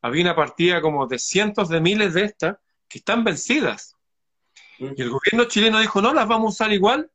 había 0.00 0.22
una 0.22 0.36
partida 0.36 0.80
como 0.80 1.06
de 1.06 1.18
cientos 1.18 1.68
de 1.68 1.80
miles 1.80 2.14
de 2.14 2.24
estas 2.24 2.56
que 2.88 2.98
están 2.98 3.24
vencidas. 3.24 3.96
Mm. 4.78 4.92
Y 4.96 5.02
el 5.02 5.10
gobierno 5.10 5.44
chileno 5.44 5.80
dijo, 5.80 6.00
no, 6.00 6.14
las 6.14 6.26
vamos 6.26 6.46
a 6.46 6.54
usar 6.54 6.72
igual 6.72 7.10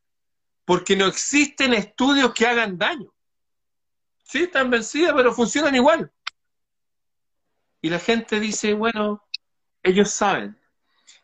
porque 0.65 0.95
no 0.95 1.08
existen 1.08 1.73
estudios 1.73 2.34
que 2.34 2.47
hagan 2.47 2.77
daño. 2.77 3.12
Sí, 4.23 4.43
están 4.43 4.69
vencidas, 4.69 5.13
pero 5.15 5.33
funcionan 5.33 5.75
igual. 5.75 6.12
Y 7.81 7.89
la 7.89 7.99
gente 7.99 8.39
dice, 8.39 8.73
bueno, 8.73 9.23
ellos 9.83 10.09
saben. 10.09 10.57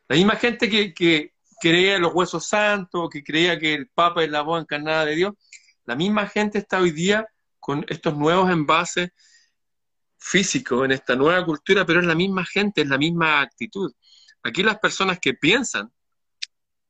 La 0.07 0.15
misma 0.15 0.35
gente 0.35 0.69
que, 0.69 0.93
que 0.93 1.33
creía 1.59 1.95
en 1.95 2.01
los 2.01 2.13
huesos 2.13 2.47
santos, 2.47 3.09
que 3.09 3.23
creía 3.23 3.57
que 3.57 3.73
el 3.73 3.87
Papa 3.87 4.23
es 4.23 4.29
la 4.29 4.41
voz 4.41 4.61
encarnada 4.61 5.05
de 5.05 5.15
Dios, 5.15 5.33
la 5.85 5.95
misma 5.95 6.27
gente 6.27 6.59
está 6.59 6.79
hoy 6.79 6.91
día 6.91 7.27
con 7.59 7.85
estos 7.89 8.15
nuevos 8.15 8.49
envases 8.51 9.11
físicos 10.17 10.85
en 10.85 10.91
esta 10.91 11.15
nueva 11.15 11.43
cultura, 11.45 11.85
pero 11.85 11.99
es 11.99 12.05
la 12.05 12.15
misma 12.15 12.45
gente, 12.45 12.81
es 12.81 12.87
la 12.87 12.97
misma 12.97 13.41
actitud. 13.41 13.91
Aquí 14.43 14.63
las 14.63 14.79
personas 14.79 15.19
que 15.19 15.33
piensan, 15.33 15.91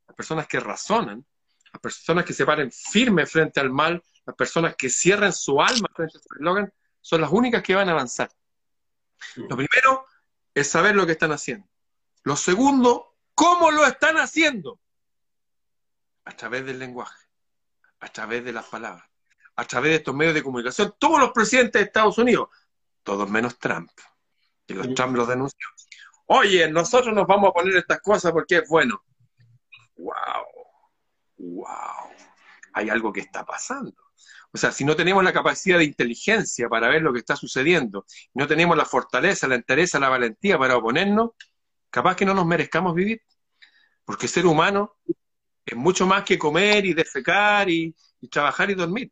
las 0.07 0.15
personas 0.15 0.47
que 0.47 0.59
razonan, 0.59 1.25
las 1.71 1.81
personas 1.81 2.25
que 2.25 2.33
se 2.33 2.45
paren 2.45 2.71
firmes 2.71 3.31
frente 3.31 3.59
al 3.59 3.69
mal, 3.69 4.01
las 4.29 4.35
personas 4.35 4.75
que 4.75 4.89
cierran 4.89 5.33
su 5.33 5.59
alma 5.59 5.87
frente 5.95 6.17
a 6.17 6.19
este 6.19 6.35
eslogan, 6.35 6.71
son 7.01 7.21
las 7.21 7.31
únicas 7.31 7.63
que 7.63 7.73
van 7.73 7.89
a 7.89 7.93
avanzar. 7.93 8.29
Lo 9.35 9.55
primero 9.55 10.05
es 10.53 10.69
saber 10.69 10.95
lo 10.95 11.05
que 11.05 11.13
están 11.13 11.31
haciendo. 11.31 11.67
Lo 12.23 12.35
segundo, 12.35 13.15
cómo 13.33 13.71
lo 13.71 13.85
están 13.85 14.17
haciendo. 14.17 14.79
A 16.25 16.31
través 16.31 16.63
del 16.63 16.77
lenguaje, 16.77 17.25
a 18.01 18.07
través 18.09 18.45
de 18.45 18.53
las 18.53 18.65
palabras, 18.65 19.09
a 19.55 19.65
través 19.65 19.91
de 19.91 19.95
estos 19.95 20.13
medios 20.13 20.35
de 20.35 20.43
comunicación. 20.43 20.93
Todos 20.99 21.19
los 21.19 21.31
presidentes 21.31 21.81
de 21.81 21.87
Estados 21.87 22.19
Unidos, 22.19 22.49
todos 23.01 23.27
menos 23.29 23.57
Trump, 23.57 23.89
y 24.67 24.73
los 24.73 24.93
Trump 24.93 25.15
los 25.15 25.27
denunció. 25.27 25.67
Oye, 26.27 26.69
nosotros 26.69 27.15
nos 27.15 27.25
vamos 27.25 27.49
a 27.49 27.53
poner 27.53 27.77
estas 27.77 27.99
cosas 28.01 28.31
porque 28.31 28.57
es 28.57 28.69
bueno. 28.69 29.03
¡Wow! 29.95 30.45
¡Wow! 31.37 32.11
Hay 32.73 32.89
algo 32.89 33.11
que 33.11 33.21
está 33.21 33.43
pasando. 33.43 34.08
O 34.51 34.57
sea, 34.57 34.71
si 34.71 34.83
no 34.83 34.95
tenemos 34.95 35.23
la 35.23 35.31
capacidad 35.31 35.77
de 35.77 35.83
inteligencia 35.83 36.67
para 36.67 36.89
ver 36.89 37.03
lo 37.03 37.13
que 37.13 37.19
está 37.19 37.35
sucediendo, 37.35 38.05
no 38.33 38.47
tenemos 38.47 38.75
la 38.75 38.85
fortaleza, 38.85 39.47
la 39.47 39.55
entereza, 39.55 39.99
la 39.99 40.09
valentía 40.09 40.57
para 40.57 40.75
oponernos, 40.77 41.31
capaz 41.89 42.15
que 42.15 42.25
no 42.25 42.33
nos 42.33 42.45
merezcamos 42.45 42.95
vivir. 42.95 43.21
Porque 44.03 44.27
ser 44.27 44.47
humano 44.47 44.97
es 45.63 45.77
mucho 45.77 46.07
más 46.07 46.23
que 46.23 46.39
comer 46.39 46.85
y 46.85 46.93
defecar 46.93 47.69
y, 47.69 47.95
trabajar 48.31 48.71
y 48.71 48.75
dormir. 48.75 49.11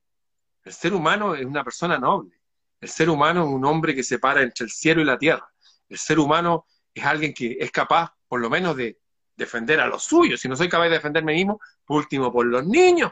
El 0.64 0.74
ser 0.74 0.94
humano 0.94 1.36
es 1.36 1.46
una 1.46 1.64
persona 1.64 2.00
noble. 2.00 2.36
El 2.82 2.90
ser 2.90 3.10
humano 3.10 3.44
es 3.44 3.50
un 3.50 3.64
hombre 3.66 3.94
que 3.94 4.04
se 4.04 4.18
para 4.18 4.42
entre 4.42 4.66
el 4.66 4.72
cielo 4.72 5.02
y 5.02 5.06
la 5.06 5.18
tierra. 5.20 5.48
El 5.88 6.00
ser 6.00 6.20
humano 6.20 6.66
es 6.94 7.06
alguien 7.06 7.34
que 7.34 7.58
es 7.60 7.72
capaz, 7.72 8.12
por 8.28 8.42
lo 8.42 8.50
menos, 8.50 8.76
de 8.76 8.98
defender 9.36 9.80
a 9.80 9.88
los 9.88 10.04
suyos. 10.04 10.42
Si 10.42 10.50
no 10.50 10.56
soy 10.56 10.68
capaz 10.68 10.86
de 10.86 10.96
defenderme 10.96 11.34
mismo, 11.34 11.60
Por 11.86 11.98
último, 11.98 12.32
por 12.34 12.48
los 12.48 12.66
niños. 12.66 13.12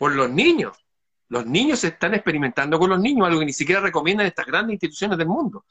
Por 0.00 0.14
los 0.14 0.30
niños. 0.30 0.78
Los 1.28 1.44
niños 1.44 1.80
se 1.80 1.88
están 1.88 2.14
experimentando 2.14 2.78
con 2.78 2.88
los 2.88 2.98
niños, 2.98 3.26
algo 3.26 3.40
que 3.40 3.44
ni 3.44 3.52
siquiera 3.52 3.82
recomiendan 3.82 4.26
estas 4.26 4.46
grandes 4.46 4.72
instituciones 4.72 5.18
del 5.18 5.28
mundo. 5.28 5.66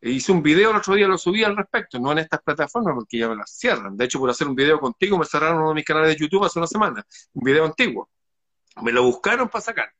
Hice 0.00 0.32
un 0.32 0.42
video 0.42 0.72
el 0.72 0.76
otro 0.78 0.96
día, 0.96 1.06
lo 1.06 1.16
subí 1.16 1.44
al 1.44 1.56
respecto, 1.56 2.00
no 2.00 2.10
en 2.10 2.18
estas 2.18 2.42
plataformas 2.42 2.94
porque 2.96 3.16
ya 3.16 3.28
me 3.28 3.36
las 3.36 3.52
cierran. 3.52 3.96
De 3.96 4.06
hecho, 4.06 4.18
por 4.18 4.28
hacer 4.28 4.48
un 4.48 4.56
video 4.56 4.80
contigo 4.80 5.16
me 5.16 5.24
cerraron 5.24 5.58
uno 5.58 5.68
de 5.68 5.76
mis 5.76 5.84
canales 5.84 6.10
de 6.10 6.16
YouTube 6.20 6.46
hace 6.46 6.58
una 6.58 6.66
semana, 6.66 7.06
un 7.32 7.44
video 7.44 7.64
antiguo. 7.64 8.10
Me 8.82 8.90
lo 8.90 9.04
buscaron 9.04 9.48
para 9.48 9.62
sacar. 9.62 9.94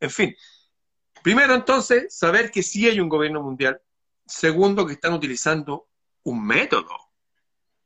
En 0.00 0.08
fin, 0.08 0.34
primero 1.22 1.54
entonces, 1.54 2.16
saber 2.16 2.50
que 2.50 2.62
sí 2.62 2.88
hay 2.88 3.00
un 3.00 3.10
gobierno 3.10 3.42
mundial. 3.42 3.78
Segundo, 4.24 4.86
que 4.86 4.94
están 4.94 5.12
utilizando 5.12 5.88
un 6.22 6.42
método. 6.42 6.96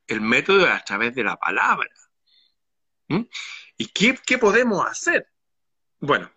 El 0.07 0.21
método 0.21 0.65
es 0.65 0.73
a 0.73 0.85
través 0.85 1.12
de 1.12 1.25
la 1.25 1.35
palabra. 1.35 1.91
¿Mm? 3.09 3.23
¿Y 3.83 3.87
qué, 3.88 4.38
podemos 4.38 4.87
hacer? 4.87 5.27
Bueno, 5.99 6.31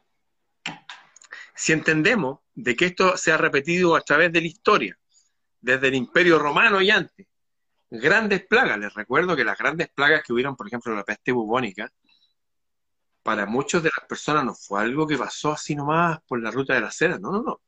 si 1.54 1.74
entendemos 1.74 2.40
de 2.56 2.76
que 2.76 2.86
esto 2.86 3.18
se 3.18 3.32
ha 3.32 3.38
repetido 3.38 3.96
a 3.96 4.02
través 4.02 4.32
de 4.32 4.42
la 4.42 4.48
historia, 4.48 4.98
desde 5.62 5.90
el 5.90 5.94
Imperio 5.94 6.40
Romano 6.40 6.82
y 6.82 6.90
antes, 6.90 7.28
grandes 7.92 8.48
plagas, 8.48 8.80
les 8.80 8.92
recuerdo 8.96 9.36
que 9.36 9.46
las 9.46 9.60
grandes 9.60 9.90
plagas 9.90 10.24
que 10.24 10.34
hubieron, 10.34 10.56
por 10.56 10.66
ejemplo, 10.66 10.96
la 10.96 11.04
peste 11.04 11.32
bubónica, 11.34 11.94
para 13.22 13.46
muchas 13.46 13.84
de 13.84 13.92
las 13.96 14.08
personas 14.08 14.44
no 14.44 14.56
fue 14.56 14.82
algo 14.82 15.06
que 15.06 15.16
pasó 15.16 15.52
así 15.52 15.76
nomás 15.76 16.22
por 16.28 16.42
la 16.42 16.50
ruta 16.50 16.74
de 16.74 16.82
la 16.82 16.90
seda, 16.90 17.20
no, 17.20 17.32
no, 17.32 17.44
no. 17.44 17.62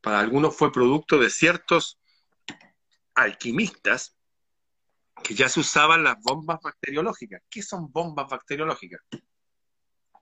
Para 0.00 0.18
algunos 0.18 0.56
fue 0.56 0.72
producto 0.72 1.20
de 1.20 1.30
ciertos 1.30 2.00
alquimistas 3.14 4.16
que 5.22 5.34
ya 5.34 5.48
se 5.48 5.60
usaban 5.60 6.04
las 6.04 6.20
bombas 6.20 6.60
bacteriológicas. 6.62 7.42
¿Qué 7.48 7.62
son 7.62 7.90
bombas 7.90 8.28
bacteriológicas? 8.28 9.00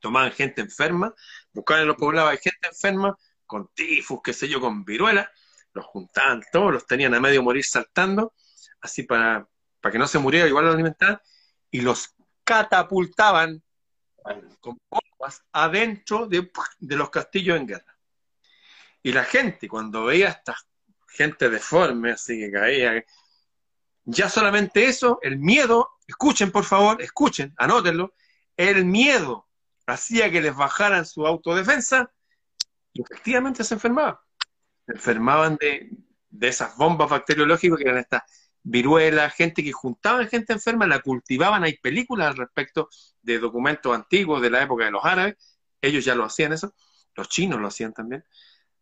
Tomaban 0.00 0.32
gente 0.32 0.60
enferma, 0.60 1.14
buscaban 1.52 1.82
en 1.82 1.88
los 1.88 1.96
poblados 1.96 2.30
hay 2.30 2.38
gente 2.38 2.68
enferma, 2.68 3.16
con 3.46 3.68
tifus, 3.74 4.20
qué 4.22 4.32
sé 4.32 4.48
yo, 4.48 4.60
con 4.60 4.84
viruela, 4.84 5.30
los 5.72 5.84
juntaban 5.86 6.42
todos, 6.52 6.72
los 6.72 6.86
tenían 6.86 7.14
a 7.14 7.20
medio 7.20 7.42
morir 7.42 7.64
saltando, 7.64 8.34
así 8.80 9.02
para, 9.02 9.48
para 9.80 9.92
que 9.92 9.98
no 9.98 10.06
se 10.06 10.18
muriera, 10.18 10.48
igual 10.48 10.66
los 10.66 10.74
alimentaban, 10.74 11.20
y 11.70 11.80
los 11.80 12.14
catapultaban 12.44 13.62
con 14.60 14.78
bombas 14.88 15.44
adentro 15.52 16.26
de, 16.26 16.50
los 16.80 17.10
castillos 17.10 17.58
en 17.58 17.66
guerra. 17.66 17.98
Y 19.02 19.12
la 19.12 19.24
gente, 19.24 19.68
cuando 19.68 20.04
veía 20.04 20.28
a 20.28 20.30
esta 20.30 20.56
gente 21.08 21.50
deforme, 21.50 22.12
así 22.12 22.38
que 22.38 22.50
caía, 22.50 23.04
ya 24.04 24.28
solamente 24.28 24.86
eso, 24.86 25.18
el 25.22 25.38
miedo, 25.38 25.90
escuchen 26.06 26.50
por 26.50 26.64
favor, 26.64 27.00
escuchen, 27.02 27.54
anótenlo, 27.56 28.14
el 28.56 28.84
miedo 28.84 29.48
hacía 29.86 30.30
que 30.30 30.40
les 30.40 30.54
bajaran 30.54 31.06
su 31.06 31.26
autodefensa 31.26 32.10
y 32.92 33.02
efectivamente 33.02 33.64
se 33.64 33.74
enfermaban. 33.74 34.16
Se 34.86 34.92
enfermaban 34.92 35.56
de, 35.56 35.90
de 36.30 36.48
esas 36.48 36.76
bombas 36.76 37.08
bacteriológicas 37.08 37.78
que 37.78 37.84
eran 37.84 37.98
estas 37.98 38.22
viruela, 38.64 39.28
gente 39.30 39.62
que 39.62 39.72
juntaban 39.72 40.26
gente 40.26 40.54
enferma, 40.54 40.86
la 40.86 41.00
cultivaban, 41.00 41.62
hay 41.64 41.76
películas 41.76 42.28
al 42.28 42.36
respecto 42.38 42.88
de 43.22 43.38
documentos 43.38 43.94
antiguos 43.94 44.40
de 44.40 44.50
la 44.50 44.62
época 44.62 44.86
de 44.86 44.90
los 44.90 45.04
árabes, 45.04 45.36
ellos 45.80 46.04
ya 46.04 46.14
lo 46.14 46.24
hacían 46.24 46.54
eso, 46.54 46.74
los 47.14 47.28
chinos 47.28 47.60
lo 47.60 47.68
hacían 47.68 47.92
también, 47.92 48.24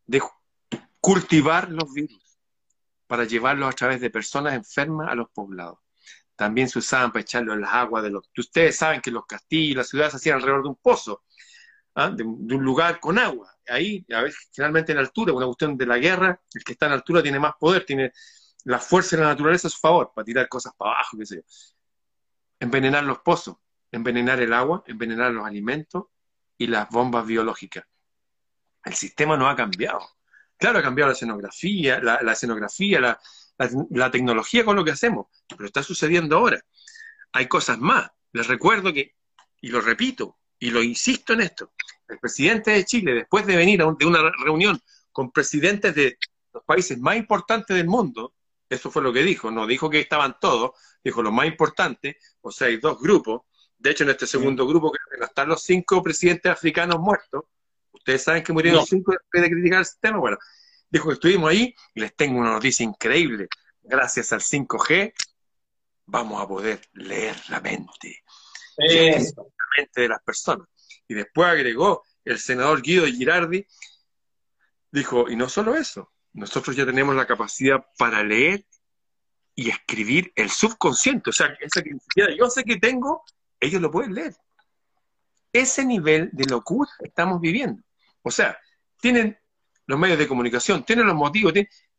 de 0.06 0.22
cultivar 1.00 1.68
los 1.68 1.92
virus 1.92 2.21
para 3.12 3.24
llevarlos 3.24 3.68
a 3.68 3.72
través 3.72 4.00
de 4.00 4.08
personas 4.08 4.54
enfermas 4.54 5.10
a 5.10 5.14
los 5.14 5.28
poblados. 5.28 5.80
También 6.34 6.66
se 6.66 6.78
usaban 6.78 7.12
para 7.12 7.20
echarlos 7.20 7.56
en 7.56 7.60
las 7.60 7.74
aguas 7.74 8.02
de 8.02 8.08
los... 8.08 8.30
Ustedes 8.34 8.74
saben 8.74 9.02
que 9.02 9.10
los 9.10 9.26
castillos 9.26 9.76
las 9.76 9.88
ciudades 9.90 10.12
se 10.12 10.16
hacían 10.16 10.36
alrededor 10.36 10.62
de 10.62 10.68
un 10.70 10.76
pozo, 10.76 11.22
¿ah? 11.94 12.08
de, 12.08 12.22
un 12.22 12.64
lugar 12.64 13.00
con 13.00 13.18
agua. 13.18 13.54
Ahí, 13.68 14.02
a 14.14 14.22
veces, 14.22 14.48
generalmente 14.50 14.92
en 14.92 14.98
altura, 14.98 15.34
una 15.34 15.44
cuestión 15.44 15.76
de 15.76 15.84
la 15.84 15.98
guerra, 15.98 16.40
el 16.54 16.64
que 16.64 16.72
está 16.72 16.86
en 16.86 16.92
altura 16.92 17.22
tiene 17.22 17.38
más 17.38 17.52
poder, 17.60 17.84
tiene 17.84 18.14
la 18.64 18.78
fuerza 18.78 19.14
de 19.14 19.24
la 19.24 19.28
naturaleza 19.28 19.68
a 19.68 19.70
su 19.70 19.78
favor, 19.78 20.10
para 20.14 20.24
tirar 20.24 20.48
cosas 20.48 20.72
para 20.74 20.92
abajo, 20.92 21.18
qué 21.18 21.26
sé 21.26 21.36
yo. 21.36 21.42
Envenenar 22.60 23.04
los 23.04 23.18
pozos, 23.18 23.56
envenenar 23.90 24.40
el 24.40 24.54
agua, 24.54 24.84
envenenar 24.86 25.32
los 25.32 25.44
alimentos 25.44 26.04
y 26.56 26.66
las 26.66 26.88
bombas 26.88 27.26
biológicas. 27.26 27.84
El 28.82 28.94
sistema 28.94 29.36
no 29.36 29.50
ha 29.50 29.54
cambiado. 29.54 30.00
Claro, 30.62 30.78
ha 30.78 30.82
cambiado 30.82 31.08
la 31.08 31.14
escenografía, 31.14 31.98
la, 31.98 32.32
escenografía, 32.32 33.00
la, 33.00 33.20
la, 33.90 34.10
tecnología 34.12 34.64
con 34.64 34.76
lo 34.76 34.84
que 34.84 34.92
hacemos, 34.92 35.26
pero 35.48 35.66
está 35.66 35.82
sucediendo 35.82 36.36
ahora. 36.36 36.62
Hay 37.32 37.48
cosas 37.48 37.80
más. 37.80 38.08
Les 38.32 38.46
recuerdo 38.46 38.92
que, 38.92 39.16
y 39.60 39.70
lo 39.70 39.80
repito, 39.80 40.38
y 40.60 40.70
lo 40.70 40.80
insisto 40.80 41.32
en 41.32 41.40
esto, 41.40 41.72
el 42.06 42.20
presidente 42.20 42.70
de 42.70 42.84
Chile, 42.84 43.12
después 43.12 43.44
de 43.44 43.56
venir 43.56 43.82
a 43.82 43.92
de 43.98 44.06
una 44.06 44.20
reunión 44.44 44.80
con 45.10 45.32
presidentes 45.32 45.96
de 45.96 46.16
los 46.52 46.62
países 46.62 46.96
más 46.96 47.16
importantes 47.16 47.76
del 47.76 47.88
mundo, 47.88 48.32
eso 48.68 48.88
fue 48.88 49.02
lo 49.02 49.12
que 49.12 49.24
dijo, 49.24 49.50
no 49.50 49.66
dijo 49.66 49.90
que 49.90 49.98
estaban 49.98 50.36
todos, 50.40 50.78
dijo 51.02 51.24
lo 51.24 51.32
más 51.32 51.48
importante, 51.48 52.18
o 52.40 52.52
sea, 52.52 52.68
hay 52.68 52.76
dos 52.76 53.00
grupos. 53.00 53.40
De 53.76 53.90
hecho, 53.90 54.04
en 54.04 54.10
este 54.10 54.28
segundo 54.28 54.64
grupo 54.64 54.92
creo 54.92 55.18
que 55.18 55.24
están 55.24 55.48
los 55.48 55.64
cinco 55.64 56.00
presidentes 56.04 56.52
africanos 56.52 57.00
muertos. 57.00 57.46
Ustedes 58.02 58.24
saben 58.24 58.42
que 58.42 58.52
murieron 58.52 58.84
cinco 58.84 59.12
después 59.12 59.42
de 59.44 59.48
criticar 59.48 59.78
el 59.78 59.84
sistema. 59.84 60.18
Bueno, 60.18 60.36
dijo 60.90 61.06
que 61.08 61.14
estuvimos 61.14 61.50
ahí 61.50 61.72
y 61.94 62.00
les 62.00 62.16
tengo 62.16 62.40
una 62.40 62.50
noticia 62.50 62.82
increíble. 62.82 63.46
Gracias 63.80 64.32
al 64.32 64.40
5G 64.40 65.14
vamos 66.06 66.42
a 66.42 66.48
poder 66.48 66.80
leer 66.94 67.36
la 67.48 67.60
mente. 67.60 68.24
La 68.76 69.66
mente 69.76 70.00
de 70.00 70.08
las 70.08 70.20
personas. 70.22 70.66
Y 71.06 71.14
después 71.14 71.48
agregó 71.48 72.02
el 72.24 72.40
senador 72.40 72.82
Guido 72.82 73.06
Girardi, 73.06 73.64
dijo, 74.90 75.30
y 75.30 75.36
no 75.36 75.48
solo 75.48 75.76
eso, 75.76 76.12
nosotros 76.32 76.74
ya 76.74 76.84
tenemos 76.84 77.14
la 77.14 77.26
capacidad 77.26 77.86
para 77.96 78.24
leer 78.24 78.66
y 79.54 79.70
escribir 79.70 80.32
el 80.34 80.50
subconsciente. 80.50 81.30
O 81.30 81.32
sea, 81.32 81.56
esa 81.60 81.82
que 81.82 81.92
yo 82.36 82.50
sé 82.50 82.64
que 82.64 82.78
tengo, 82.78 83.22
ellos 83.60 83.80
lo 83.80 83.92
pueden 83.92 84.14
leer. 84.14 84.34
Ese 85.52 85.84
nivel 85.84 86.30
de 86.32 86.46
locura 86.46 86.90
estamos 86.98 87.40
viviendo. 87.40 87.80
O 88.22 88.30
sea, 88.30 88.58
tienen 89.00 89.38
los 89.86 89.98
medios 89.98 90.18
de 90.18 90.28
comunicación, 90.28 90.84
tienen 90.84 91.06
los 91.06 91.16
motivos, 91.16 91.52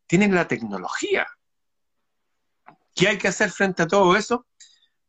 tienen, 0.07 0.33
la 0.33 0.47
tecnología. 0.47 1.27
¿Qué 2.95 3.07
hay 3.07 3.17
que 3.17 3.27
hacer 3.27 3.51
frente 3.51 3.83
a 3.83 3.87
todo 3.87 4.15
eso? 4.15 4.47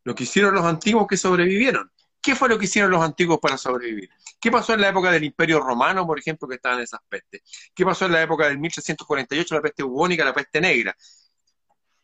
Lo 0.03 0.15
que 0.15 0.25
hicieron 0.25 0.55
los 0.55 0.65
antiguos 0.65 1.07
que 1.07 1.17
sobrevivieron. 1.17 1.91
¿Qué 2.21 2.35
fue 2.35 2.49
lo 2.49 2.59
que 2.59 2.65
hicieron 2.65 2.91
los 2.91 3.03
antiguos 3.03 3.39
para 3.39 3.59
sobrevivir? 3.59 4.09
¿Qué 4.41 4.51
pasó 4.51 4.73
en 4.75 4.81
la 4.81 4.89
época 4.89 5.11
del 5.11 5.25
Imperio 5.25 5.61
Romano, 5.61 6.07
por 6.07 6.19
ejemplo, 6.19 6.49
que 6.49 6.55
estaban 6.57 6.81
esas 6.81 7.01
pestes? 7.09 7.43
¿Qué 7.75 7.85
pasó 7.85 8.07
en 8.07 8.13
la 8.13 8.23
época 8.23 8.49
del 8.49 8.59
1348, 8.59 9.55
la 9.55 9.61
peste 9.61 9.83
bubónica, 9.83 10.25
la 10.25 10.33
peste 10.33 10.61
negra? 10.61 10.97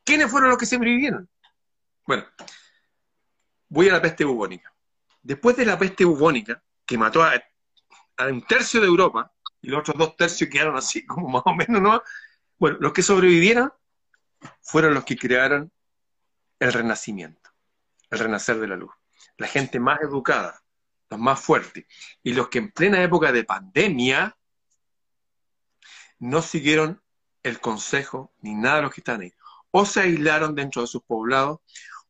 ¿Quiénes 0.04 0.30
fueron 0.30 0.50
los 0.50 0.58
que 0.58 0.66
sobrevivieron? 0.66 1.28
Bueno, 2.06 2.24
voy 3.68 3.88
a 3.88 3.92
la 3.92 4.02
peste 4.02 4.24
bubónica. 4.24 4.72
Después 5.22 5.56
de 5.56 5.64
la 5.64 5.78
peste 5.78 6.04
bubónica, 6.04 6.62
que 6.84 6.98
mató 6.98 7.22
a, 7.22 7.32
un 8.26 8.42
tercio 8.42 8.80
de 8.80 8.86
Europa, 8.86 9.32
y 9.62 9.68
los 9.68 9.80
otros 9.80 9.98
dos 9.98 10.16
tercios 10.16 10.50
quedaron 10.50 10.76
así, 10.76 11.04
como 11.06 11.28
más 11.28 11.42
o 11.44 11.54
menos, 11.54 11.80
¿no? 11.80 12.02
Bueno, 12.58 12.78
los 12.80 12.92
que 12.92 13.02
sobrevivieron 13.02 13.72
fueron 14.60 14.94
los 14.94 15.04
que 15.04 15.16
crearon 15.16 15.70
el 16.58 16.72
renacimiento, 16.72 17.50
el 18.10 18.18
renacer 18.18 18.58
de 18.58 18.68
la 18.68 18.76
luz 18.76 18.90
la 19.40 19.48
gente 19.48 19.80
más 19.80 20.00
educada, 20.02 20.62
los 21.08 21.18
más 21.18 21.40
fuertes, 21.40 21.86
y 22.22 22.34
los 22.34 22.48
que 22.48 22.58
en 22.58 22.70
plena 22.70 23.02
época 23.02 23.32
de 23.32 23.44
pandemia 23.44 24.36
no 26.18 26.42
siguieron 26.42 27.02
el 27.42 27.58
consejo 27.58 28.32
ni 28.42 28.54
nada 28.54 28.76
de 28.76 28.82
los 28.82 28.94
que 28.94 29.00
están 29.00 29.22
ahí. 29.22 29.32
O 29.70 29.86
se 29.86 30.00
aislaron 30.00 30.54
dentro 30.54 30.82
de 30.82 30.88
sus 30.88 31.02
poblados, 31.02 31.60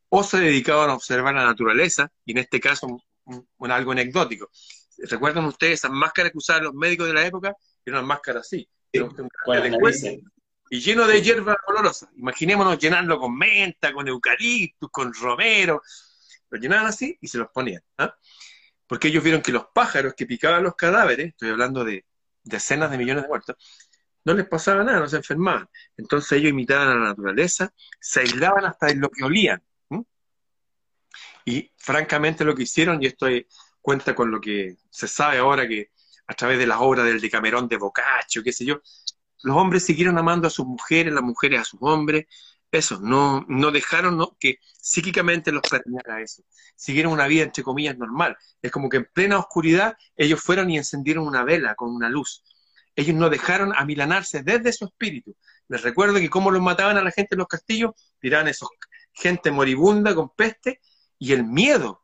o 0.09 0.23
se 0.23 0.39
dedicaban 0.39 0.89
a 0.89 0.95
observar 0.95 1.33
la 1.33 1.45
naturaleza, 1.45 2.11
y 2.25 2.31
en 2.31 2.39
este 2.39 2.59
caso 2.59 3.01
un, 3.23 3.71
algo 3.71 3.93
anecdótico. 3.93 4.49
¿Recuerdan 4.97 5.45
ustedes 5.45 5.79
esas 5.79 5.91
máscaras 5.91 6.31
que 6.31 6.37
usaban 6.37 6.65
los 6.65 6.73
médicos 6.73 7.07
de 7.07 7.13
la 7.13 7.25
época? 7.25 7.55
Eran 7.85 7.99
unas 7.99 8.07
máscaras 8.07 8.45
así, 8.45 8.67
y 10.73 10.79
lleno 10.79 11.05
de 11.05 11.21
hierbas 11.21 11.57
olorosas. 11.67 12.09
Imaginémonos 12.15 12.79
llenarlo 12.79 13.19
con 13.19 13.37
menta, 13.37 13.91
con 13.91 14.07
eucaliptus, 14.07 14.89
con 14.89 15.13
romero, 15.13 15.81
lo 16.49 16.59
llenaban 16.59 16.87
así 16.87 17.17
y 17.19 17.27
se 17.27 17.37
los 17.37 17.49
ponían. 17.49 17.81
¿ah? 17.97 18.15
Porque 18.87 19.09
ellos 19.09 19.21
vieron 19.21 19.41
que 19.41 19.51
los 19.51 19.65
pájaros 19.73 20.13
que 20.13 20.25
picaban 20.25 20.63
los 20.63 20.75
cadáveres, 20.75 21.27
estoy 21.27 21.49
hablando 21.49 21.83
de 21.83 22.05
decenas 22.43 22.89
de 22.89 22.97
millones 22.97 23.23
de 23.23 23.27
muertos, 23.27 23.55
no 24.23 24.33
les 24.33 24.47
pasaba 24.47 24.83
nada, 24.83 24.99
no 24.99 25.09
se 25.09 25.17
enfermaban. 25.17 25.69
Entonces 25.97 26.31
ellos 26.33 26.51
imitaban 26.51 26.87
a 26.87 26.95
la 26.95 27.05
naturaleza, 27.09 27.73
se 27.99 28.21
aislaban 28.21 28.63
hasta 28.63 28.89
en 28.89 29.01
lo 29.01 29.09
que 29.09 29.25
olían. 29.25 29.61
Y 31.43 31.71
francamente 31.75 32.45
lo 32.45 32.55
que 32.55 32.63
hicieron, 32.63 33.01
y 33.03 33.07
esto 33.07 33.27
cuenta 33.81 34.15
con 34.15 34.31
lo 34.31 34.39
que 34.39 34.77
se 34.89 35.07
sabe 35.07 35.39
ahora 35.39 35.67
que 35.67 35.91
a 36.27 36.33
través 36.33 36.59
de 36.59 36.67
las 36.67 36.77
obras 36.79 37.05
del 37.05 37.19
Decamerón 37.19 37.67
de 37.67 37.77
Boccaccio, 37.77 38.43
qué 38.43 38.53
sé 38.53 38.65
yo, 38.65 38.81
los 39.43 39.57
hombres 39.57 39.83
siguieron 39.83 40.17
amando 40.17 40.47
a 40.47 40.51
sus 40.51 40.65
mujeres, 40.65 41.13
las 41.13 41.23
mujeres 41.23 41.61
a 41.61 41.65
sus 41.65 41.79
hombres, 41.81 42.25
eso, 42.71 42.99
no, 43.01 43.45
no 43.49 43.71
dejaron 43.71 44.25
que 44.39 44.59
psíquicamente 44.79 45.51
los 45.51 45.61
permeara 45.69 46.21
eso. 46.21 46.43
Siguieron 46.75 47.11
una 47.11 47.27
vida, 47.27 47.43
entre 47.43 47.63
comillas, 47.63 47.97
normal. 47.97 48.37
Es 48.61 48.71
como 48.71 48.87
que 48.87 48.97
en 48.97 49.09
plena 49.13 49.39
oscuridad 49.39 49.97
ellos 50.15 50.39
fueron 50.41 50.69
y 50.69 50.77
encendieron 50.77 51.27
una 51.27 51.43
vela 51.43 51.75
con 51.75 51.93
una 51.93 52.07
luz. 52.07 52.43
Ellos 52.95 53.15
no 53.15 53.29
dejaron 53.29 53.73
amilanarse 53.75 54.41
desde 54.43 54.71
su 54.71 54.85
espíritu. 54.85 55.35
Les 55.67 55.81
recuerdo 55.81 56.15
que 56.15 56.29
cómo 56.29 56.49
los 56.49 56.61
mataban 56.61 56.97
a 56.97 57.03
la 57.03 57.11
gente 57.11 57.35
en 57.35 57.39
los 57.39 57.47
castillos, 57.47 57.91
tiraban 58.19 58.47
esos 58.47 58.69
gente 59.13 59.51
moribunda 59.51 60.15
con 60.15 60.29
peste 60.29 60.79
y 61.19 61.33
el 61.33 61.43
miedo. 61.43 62.00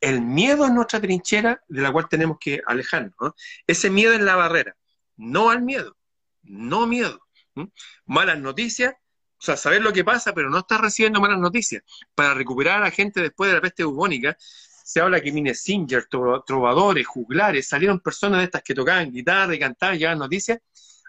El 0.00 0.20
miedo 0.20 0.64
es 0.64 0.72
nuestra 0.72 1.00
trinchera 1.00 1.62
de 1.68 1.82
la 1.82 1.90
cual 1.92 2.08
tenemos 2.08 2.38
que 2.38 2.60
alejarnos. 2.66 3.32
Ese 3.66 3.90
miedo 3.90 4.12
es 4.12 4.20
la 4.20 4.36
barrera, 4.36 4.76
no 5.16 5.50
al 5.50 5.62
miedo, 5.62 5.96
no 6.42 6.86
miedo. 6.86 7.20
Malas 8.06 8.38
noticias, 8.38 8.94
o 8.94 9.42
sea, 9.42 9.56
saber 9.56 9.82
lo 9.82 9.92
que 9.92 10.04
pasa, 10.04 10.32
pero 10.32 10.50
no 10.50 10.58
estar 10.58 10.80
recibiendo 10.80 11.20
malas 11.20 11.38
noticias. 11.38 11.82
Para 12.14 12.34
recuperar 12.34 12.78
a 12.78 12.84
la 12.84 12.90
gente 12.90 13.20
después 13.20 13.50
de 13.50 13.56
la 13.56 13.60
peste 13.60 13.84
bubónica, 13.84 14.36
se 14.38 15.00
habla 15.00 15.20
que 15.20 15.32
Mine 15.32 15.54
Singer, 15.54 16.06
trovadores, 16.06 17.06
juglares, 17.06 17.68
salieron 17.68 18.00
personas 18.00 18.38
de 18.38 18.44
estas 18.44 18.62
que 18.62 18.74
tocaban 18.74 19.12
guitarra 19.12 19.54
y 19.54 19.58
cantaban, 19.58 19.98
llevaban 19.98 20.18
noticias, 20.20 20.58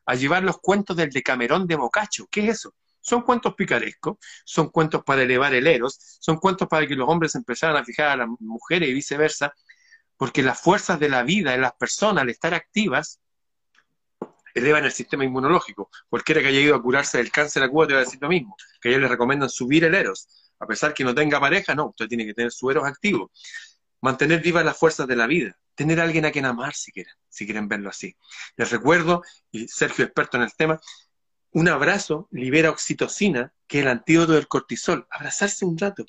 a 0.05 0.15
llevar 0.15 0.43
los 0.43 0.59
cuentos 0.59 0.97
del 0.97 1.09
Decamerón 1.11 1.65
de 1.65 1.75
Boccaccio. 1.75 2.27
¿Qué 2.29 2.41
es 2.41 2.57
eso? 2.57 2.75
Son 3.09 3.23
cuentos 3.23 3.55
picarescos, 3.55 4.17
son 4.45 4.69
cuentos 4.69 5.03
para 5.03 5.23
elevar 5.23 5.51
el 5.55 5.65
eros, 5.65 5.97
son 6.19 6.37
cuentos 6.37 6.67
para 6.67 6.85
que 6.85 6.95
los 6.95 7.09
hombres 7.09 7.33
empezaran 7.33 7.75
a 7.75 7.83
fijar 7.83 8.09
a 8.09 8.17
las 8.17 8.27
mujeres 8.39 8.87
y 8.87 8.93
viceversa, 8.93 9.51
porque 10.15 10.43
las 10.43 10.61
fuerzas 10.61 10.99
de 10.99 11.09
la 11.09 11.23
vida 11.23 11.55
en 11.55 11.61
las 11.61 11.73
personas, 11.73 12.21
al 12.21 12.29
estar 12.29 12.53
activas, 12.53 13.19
elevan 14.53 14.85
el 14.85 14.91
sistema 14.91 15.23
inmunológico. 15.25 15.89
Cualquiera 16.07 16.41
que 16.41 16.49
haya 16.49 16.59
ido 16.59 16.75
a 16.75 16.83
curarse 16.83 17.17
del 17.17 17.31
cáncer 17.31 17.63
a 17.63 17.69
Cuba 17.69 17.87
te 17.87 17.93
va 17.93 18.01
a 18.01 18.03
decir 18.03 18.19
lo 18.21 18.29
mismo, 18.29 18.55
que 18.79 18.89
ellos 18.89 19.01
les 19.01 19.09
recomiendan 19.09 19.49
subir 19.49 19.85
el 19.85 19.95
eros. 19.95 20.53
A 20.59 20.67
pesar 20.67 20.93
que 20.93 21.03
no 21.03 21.15
tenga 21.15 21.39
pareja, 21.39 21.73
no, 21.73 21.87
usted 21.87 22.07
tiene 22.07 22.27
que 22.27 22.35
tener 22.35 22.51
su 22.51 22.69
eros 22.69 22.85
activo. 22.85 23.31
Mantener 24.01 24.39
vivas 24.39 24.63
las 24.63 24.77
fuerzas 24.77 25.07
de 25.07 25.15
la 25.15 25.25
vida 25.25 25.57
tener 25.79 26.01
a 26.01 26.03
alguien 26.03 26.25
a 26.25 26.31
quien 26.31 26.45
amar 26.45 26.73
si 26.73 26.91
quieren, 26.91 27.13
si 27.29 27.45
quieren 27.45 27.69
verlo 27.69 27.89
así. 27.89 28.13
Les 28.57 28.69
recuerdo, 28.69 29.23
y 29.49 29.65
Sergio 29.69 30.03
experto 30.03 30.35
en 30.35 30.43
el 30.43 30.53
tema, 30.53 30.77
un 31.51 31.67
abrazo 31.67 32.27
libera 32.31 32.69
oxitocina, 32.69 33.53
que 33.67 33.79
es 33.79 33.85
el 33.85 33.91
antídoto 33.91 34.33
del 34.33 34.47
cortisol. 34.47 35.07
Abrazarse 35.09 35.65
un 35.65 35.77
rato. 35.77 36.05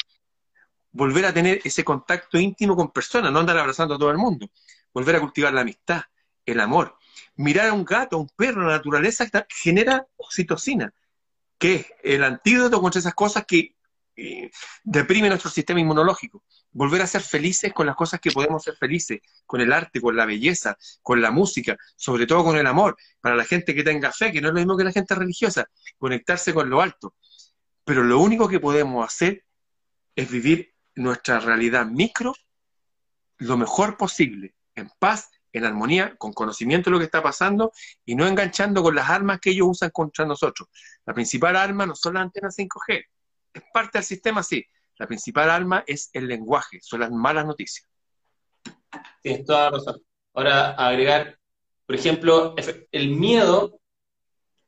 Volver 0.93 1.25
a 1.27 1.33
tener 1.33 1.61
ese 1.65 1.85
contacto 1.85 2.39
íntimo 2.39 2.77
con 2.77 2.91
personas, 2.91 3.33
no 3.33 3.41
andar 3.41 3.59
abrazando 3.59 3.95
a 3.95 3.99
todo 3.99 4.11
el 4.11 4.19
mundo. 4.19 4.51
Volver 4.93 5.17
a 5.17 5.21
cultivar 5.21 5.53
la 5.53 5.63
amistad, 5.63 6.03
el 6.45 6.61
amor. 6.61 6.97
Mirar 7.37 7.69
a 7.69 7.73
un 7.73 7.85
gato, 7.85 8.17
a 8.17 8.21
un 8.21 8.29
perro, 8.37 8.67
la 8.67 8.77
naturaleza 8.77 9.27
genera 9.49 10.07
oxitocina, 10.17 10.93
que 11.59 11.75
es 11.75 11.87
el 12.03 12.25
antídoto 12.25 12.81
contra 12.81 12.99
esas 12.99 13.15
cosas 13.15 13.45
que 13.47 13.77
eh, 14.17 14.51
deprime 14.85 15.29
nuestro 15.29 15.51
sistema 15.51 15.81
inmunológico 15.81 16.43
volver 16.73 17.03
a 17.03 17.07
ser 17.07 17.23
felices 17.23 17.73
con 17.73 17.87
las 17.87 17.97
cosas 17.97 18.21
que 18.21 18.31
podemos 18.31 18.63
ser 18.63 18.77
felices, 18.77 19.21
con 19.47 19.61
el 19.61 19.73
arte, 19.73 20.01
con 20.01 20.17
la 20.17 20.27
belleza, 20.27 20.77
con 21.03 21.21
la 21.21 21.31
música, 21.31 21.77
sobre 21.97 22.27
todo 22.27 22.45
con 22.45 22.57
el 22.57 22.67
amor, 22.67 22.97
para 23.21 23.35
la 23.35 23.45
gente 23.45 23.75
que 23.75 23.83
tenga 23.83 24.13
fe, 24.13 24.33
que 24.33 24.41
no 24.41 24.49
es 24.49 24.55
lo 24.55 24.61
mismo 24.61 24.77
que 24.77 24.85
la 24.85 24.93
gente 24.93 25.15
religiosa, 25.15 25.67
conectarse 25.99 26.55
con 26.55 26.71
lo 26.71 26.81
alto. 26.81 27.15
Pero 27.85 28.05
lo 28.05 28.21
único 28.21 28.49
que 28.49 28.61
podemos 28.61 29.05
hacer 29.05 29.45
es 30.15 30.31
vivir 30.31 30.75
nuestra 30.95 31.41
realidad 31.41 31.87
micro 31.87 32.35
lo 33.39 33.57
mejor 33.57 33.97
posible, 33.97 34.55
en 34.75 34.91
paz, 34.99 35.31
en 35.53 35.65
armonía, 35.65 36.15
con 36.17 36.33
conocimiento 36.33 36.91
de 36.91 36.93
lo 36.93 36.99
que 36.99 37.07
está 37.07 37.23
pasando 37.23 37.73
y 38.05 38.15
no 38.15 38.27
enganchando 38.27 38.83
con 38.83 38.95
las 38.95 39.09
armas 39.09 39.41
que 39.41 39.51
ellos 39.51 39.69
usan 39.71 39.91
contra 39.91 40.27
nosotros. 40.27 40.69
La 41.07 41.15
principal 41.15 41.57
arma 41.57 41.87
no 41.87 41.95
son 41.95 42.15
las 42.15 42.25
antenas 42.25 42.57
5G, 42.57 43.05
es 43.55 43.63
parte 43.73 43.99
del 43.99 44.05
sistema, 44.05 44.43
sí, 44.43 44.65
la 45.01 45.07
principal 45.07 45.49
arma 45.49 45.83
es 45.87 46.11
el 46.13 46.29
lenguaje, 46.29 46.79
son 46.83 47.01
las 47.01 47.11
malas 47.11 47.47
noticias. 47.47 47.89
Tienes 49.23 49.47
toda 49.47 49.65
la 49.65 49.79
razón. 49.79 50.03
Ahora, 50.35 50.73
agregar, 50.73 51.39
por 51.87 51.97
ejemplo, 51.97 52.55
el 52.93 53.09
miedo 53.09 53.81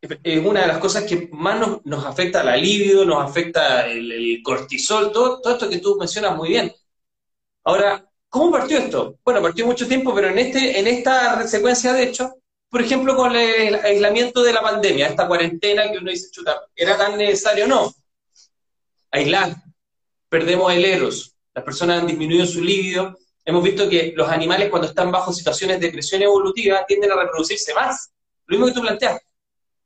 es 0.01 0.45
una 0.45 0.63
de 0.63 0.69
las 0.69 0.79
cosas 0.79 1.05
que 1.05 1.29
más 1.33 1.83
nos, 1.85 2.07
afecta 2.07 2.41
al 2.41 2.49
alivio, 2.49 3.05
nos 3.05 3.23
afecta 3.23 3.87
el, 3.87 4.41
cortisol, 4.43 5.13
todo, 5.13 5.43
esto 5.45 5.69
que 5.69 5.81
tú 5.81 5.97
mencionas 5.97 6.35
muy 6.35 6.49
bien. 6.49 6.73
Ahora, 7.65 8.03
¿cómo 8.31 8.51
partió 8.51 8.79
esto? 8.79 9.19
Bueno, 9.23 9.43
partió 9.43 9.67
mucho 9.67 9.87
tiempo, 9.87 10.15
pero 10.15 10.29
en, 10.29 10.39
este, 10.39 10.79
en 10.79 10.87
esta 10.87 11.47
secuencia 11.47 11.93
de 11.93 12.05
hecho, 12.05 12.37
por 12.71 12.81
ejemplo, 12.81 13.15
con 13.15 13.37
el 13.37 13.75
aislamiento 13.75 14.43
de 14.43 14.55
la 14.55 14.63
pandemia, 14.63 15.09
esta 15.09 15.29
cuarentena 15.29 15.93
que 15.93 15.99
uno 15.99 16.11
dice, 16.11 16.31
chuta, 16.31 16.59
¿era 16.75 16.97
tan 16.97 17.19
necesario 17.19 17.67
o 17.67 17.69
no? 17.69 17.95
Aislar, 19.11 19.55
perdemos 20.33 20.73
el 20.73 20.87
eros, 20.87 21.37
las 21.55 21.63
personas 21.63 22.01
han 22.01 22.07
disminuido 22.07 22.47
su 22.47 22.65
libido, 22.65 23.19
hemos 23.45 23.63
visto 23.63 23.87
que 23.87 24.15
los 24.17 24.31
animales 24.31 24.71
cuando 24.71 24.89
están 24.89 25.13
bajo 25.13 25.31
situaciones 25.31 25.79
de 25.79 25.91
presión 25.91 26.23
evolutiva 26.23 26.87
tienden 26.87 27.13
a 27.13 27.17
reproducirse 27.17 27.75
más. 27.75 28.11
Lo 28.47 28.57
mismo 28.57 28.67
que 28.69 28.73
tú 28.73 28.81
planteas, 28.81 29.21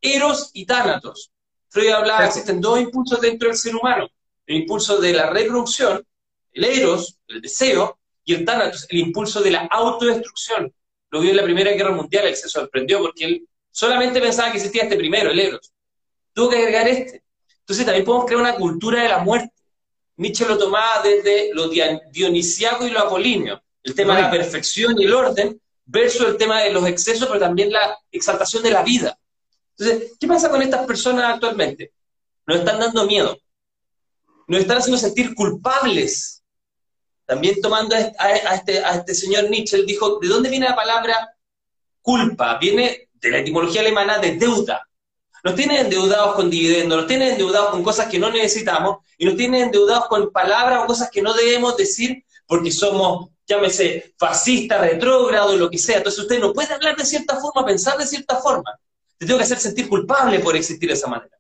eros 0.00 0.52
y 0.54 0.64
tánatos. 0.64 1.32
Freud 1.68 1.90
hablaba, 1.90 2.20
que 2.20 2.26
existen 2.26 2.60
dos 2.60 2.78
impulsos 2.80 3.20
dentro 3.20 3.48
del 3.48 3.56
ser 3.56 3.74
humano, 3.74 4.08
el 4.46 4.56
impulso 4.58 4.98
de 4.98 5.14
la 5.14 5.30
reproducción, 5.30 6.06
el 6.52 6.64
eros, 6.64 7.18
el 7.26 7.42
deseo, 7.42 7.98
y 8.24 8.34
el 8.34 8.44
tánatos, 8.44 8.86
el 8.88 8.98
impulso 8.98 9.40
de 9.40 9.50
la 9.50 9.66
autodestrucción. 9.68 10.72
Lo 11.10 11.20
vio 11.20 11.30
en 11.30 11.38
la 11.38 11.42
Primera 11.42 11.72
Guerra 11.72 11.90
Mundial, 11.90 12.28
él 12.28 12.36
se 12.36 12.48
sorprendió 12.48 13.00
porque 13.00 13.24
él 13.24 13.48
solamente 13.72 14.20
pensaba 14.20 14.52
que 14.52 14.58
existía 14.58 14.84
este 14.84 14.96
primero, 14.96 15.30
el 15.30 15.40
eros. 15.40 15.72
Tuvo 16.32 16.50
que 16.50 16.58
agregar 16.58 16.86
este. 16.86 17.24
Entonces 17.60 17.84
también 17.84 18.04
podemos 18.04 18.26
crear 18.26 18.40
una 18.40 18.54
cultura 18.54 19.02
de 19.02 19.08
la 19.08 19.18
muerte 19.18 19.55
Nietzsche 20.16 20.46
lo 20.46 20.56
tomaba 20.56 21.02
desde 21.02 21.50
lo 21.52 21.68
dionisiaco 21.68 22.86
y 22.86 22.90
lo 22.90 23.00
apolíneo, 23.00 23.62
el 23.82 23.94
tema 23.94 24.16
de 24.16 24.22
la 24.22 24.30
perfección 24.30 25.00
y 25.00 25.04
el 25.04 25.14
orden, 25.14 25.60
versus 25.84 26.26
el 26.26 26.36
tema 26.36 26.62
de 26.62 26.72
los 26.72 26.86
excesos, 26.86 27.28
pero 27.28 27.38
también 27.38 27.70
la 27.70 27.98
exaltación 28.10 28.62
de 28.62 28.70
la 28.70 28.82
vida. 28.82 29.18
Entonces, 29.78 30.12
¿qué 30.18 30.26
pasa 30.26 30.50
con 30.50 30.62
estas 30.62 30.86
personas 30.86 31.34
actualmente? 31.34 31.92
Nos 32.46 32.58
están 32.58 32.80
dando 32.80 33.06
miedo, 33.06 33.38
nos 34.46 34.60
están 34.60 34.78
haciendo 34.78 34.98
sentir 34.98 35.34
culpables. 35.34 36.42
También 37.24 37.60
tomando 37.60 37.96
a 37.96 38.54
este, 38.54 38.78
a 38.84 38.94
este 38.96 39.14
señor 39.14 39.50
Nietzsche, 39.50 39.76
él 39.76 39.86
dijo, 39.86 40.18
¿de 40.20 40.28
dónde 40.28 40.48
viene 40.48 40.68
la 40.68 40.76
palabra 40.76 41.36
culpa? 42.00 42.56
Viene 42.58 43.08
de 43.14 43.30
la 43.30 43.38
etimología 43.38 43.80
alemana 43.80 44.18
de 44.18 44.36
deuda. 44.36 44.88
Nos 45.46 45.54
tienen 45.54 45.76
endeudados 45.76 46.34
con 46.34 46.50
dividendos, 46.50 46.98
nos 46.98 47.06
tienen 47.06 47.28
endeudados 47.34 47.70
con 47.70 47.84
cosas 47.84 48.08
que 48.08 48.18
no 48.18 48.30
necesitamos 48.30 48.96
y 49.16 49.26
nos 49.26 49.36
tienen 49.36 49.66
endeudados 49.66 50.08
con 50.08 50.32
palabras 50.32 50.80
o 50.82 50.86
cosas 50.88 51.08
que 51.08 51.22
no 51.22 51.32
debemos 51.34 51.76
decir 51.76 52.24
porque 52.48 52.72
somos, 52.72 53.30
llámese, 53.46 54.12
fascistas, 54.18 54.80
retrógrados, 54.80 55.56
lo 55.56 55.70
que 55.70 55.78
sea. 55.78 55.98
Entonces 55.98 56.22
usted 56.22 56.40
no 56.40 56.52
puede 56.52 56.74
hablar 56.74 56.96
de 56.96 57.04
cierta 57.04 57.36
forma, 57.36 57.64
pensar 57.64 57.96
de 57.96 58.08
cierta 58.08 58.40
forma. 58.40 58.76
Te 59.18 59.24
tengo 59.24 59.38
que 59.38 59.44
hacer 59.44 59.60
sentir 59.60 59.88
culpable 59.88 60.40
por 60.40 60.56
existir 60.56 60.88
de 60.88 60.96
esa 60.96 61.06
manera. 61.06 61.38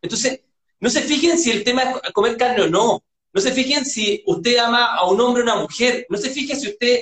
Entonces, 0.00 0.40
no 0.80 0.88
se 0.88 1.02
fijen 1.02 1.38
si 1.38 1.50
el 1.50 1.64
tema 1.64 1.82
es 1.82 2.12
comer 2.14 2.38
carne 2.38 2.62
o 2.62 2.68
no. 2.68 3.04
No 3.34 3.40
se 3.42 3.52
fijen 3.52 3.84
si 3.84 4.24
usted 4.26 4.56
ama 4.56 4.94
a 4.94 5.06
un 5.10 5.20
hombre 5.20 5.42
o 5.42 5.44
una 5.44 5.56
mujer. 5.56 6.06
No 6.08 6.16
se 6.16 6.30
fijen 6.30 6.58
si 6.58 6.68
usted 6.70 7.00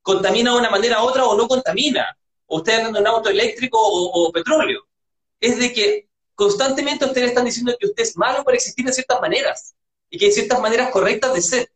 contamina 0.00 0.52
de 0.52 0.58
una 0.58 0.70
manera 0.70 1.02
u 1.02 1.08
otra 1.08 1.26
o 1.26 1.36
no 1.36 1.48
contamina. 1.48 2.06
O 2.46 2.58
usted 2.58 2.74
anda 2.74 2.90
en 2.90 2.96
un 2.98 3.06
auto 3.08 3.30
eléctrico 3.30 3.80
o 3.80 4.30
petróleo 4.30 4.87
es 5.40 5.58
de 5.58 5.72
que 5.72 6.08
constantemente 6.34 7.04
ustedes 7.04 7.28
están 7.28 7.44
diciendo 7.44 7.74
que 7.78 7.86
usted 7.86 8.02
es 8.02 8.16
malo 8.16 8.44
por 8.44 8.54
existir 8.54 8.84
de 8.84 8.92
ciertas 8.92 9.20
maneras 9.20 9.74
y 10.10 10.18
que 10.18 10.26
hay 10.26 10.32
ciertas 10.32 10.60
maneras 10.60 10.90
correctas 10.90 11.34
de 11.34 11.42
ser. 11.42 11.72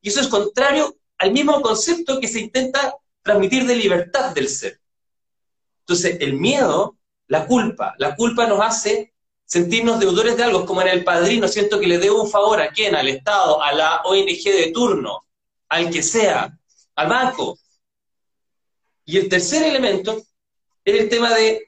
Y 0.00 0.08
eso 0.08 0.20
es 0.20 0.28
contrario 0.28 0.96
al 1.18 1.32
mismo 1.32 1.60
concepto 1.62 2.20
que 2.20 2.28
se 2.28 2.40
intenta 2.40 2.94
transmitir 3.22 3.66
de 3.66 3.76
libertad 3.76 4.32
del 4.34 4.48
ser. 4.48 4.80
Entonces, 5.80 6.18
el 6.20 6.34
miedo, 6.34 6.96
la 7.28 7.46
culpa, 7.46 7.94
la 7.98 8.16
culpa 8.16 8.46
nos 8.46 8.60
hace 8.60 9.12
sentirnos 9.44 10.00
deudores 10.00 10.36
de 10.36 10.44
algo, 10.44 10.66
como 10.66 10.82
en 10.82 10.88
el 10.88 11.04
padrino, 11.04 11.46
siento 11.46 11.78
que 11.78 11.86
le 11.86 11.98
debo 11.98 12.22
un 12.22 12.30
favor 12.30 12.60
a 12.60 12.70
quién, 12.70 12.94
al 12.96 13.08
Estado, 13.08 13.62
a 13.62 13.72
la 13.72 14.02
ONG 14.04 14.42
de 14.44 14.72
turno, 14.74 15.24
al 15.68 15.90
que 15.90 16.02
sea, 16.02 16.58
al 16.96 17.08
banco. 17.08 17.58
Y 19.04 19.18
el 19.18 19.28
tercer 19.28 19.62
elemento 19.62 20.20
es 20.84 21.00
el 21.00 21.08
tema 21.08 21.32
de 21.32 21.65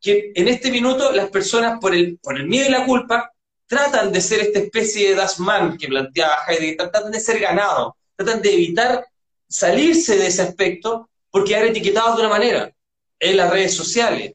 que 0.00 0.32
en 0.34 0.48
este 0.48 0.70
minuto 0.70 1.12
las 1.12 1.30
personas, 1.30 1.78
por 1.80 1.94
el, 1.94 2.18
por 2.18 2.36
el 2.36 2.46
miedo 2.46 2.68
y 2.68 2.72
la 2.72 2.84
culpa, 2.84 3.32
tratan 3.66 4.12
de 4.12 4.20
ser 4.20 4.40
esta 4.40 4.60
especie 4.60 5.10
de 5.10 5.14
Dasman 5.16 5.76
que 5.76 5.88
planteaba 5.88 6.38
Heidegger, 6.48 6.90
tratan 6.90 7.10
de 7.10 7.20
ser 7.20 7.40
ganados, 7.40 7.94
tratan 8.14 8.40
de 8.40 8.54
evitar 8.54 9.06
salirse 9.48 10.16
de 10.16 10.26
ese 10.28 10.42
aspecto 10.42 11.08
porque 11.30 11.50
quedar 11.52 11.66
etiquetados 11.66 12.16
de 12.16 12.22
una 12.22 12.30
manera 12.30 12.72
en 13.18 13.36
las 13.36 13.50
redes 13.50 13.74
sociales, 13.74 14.34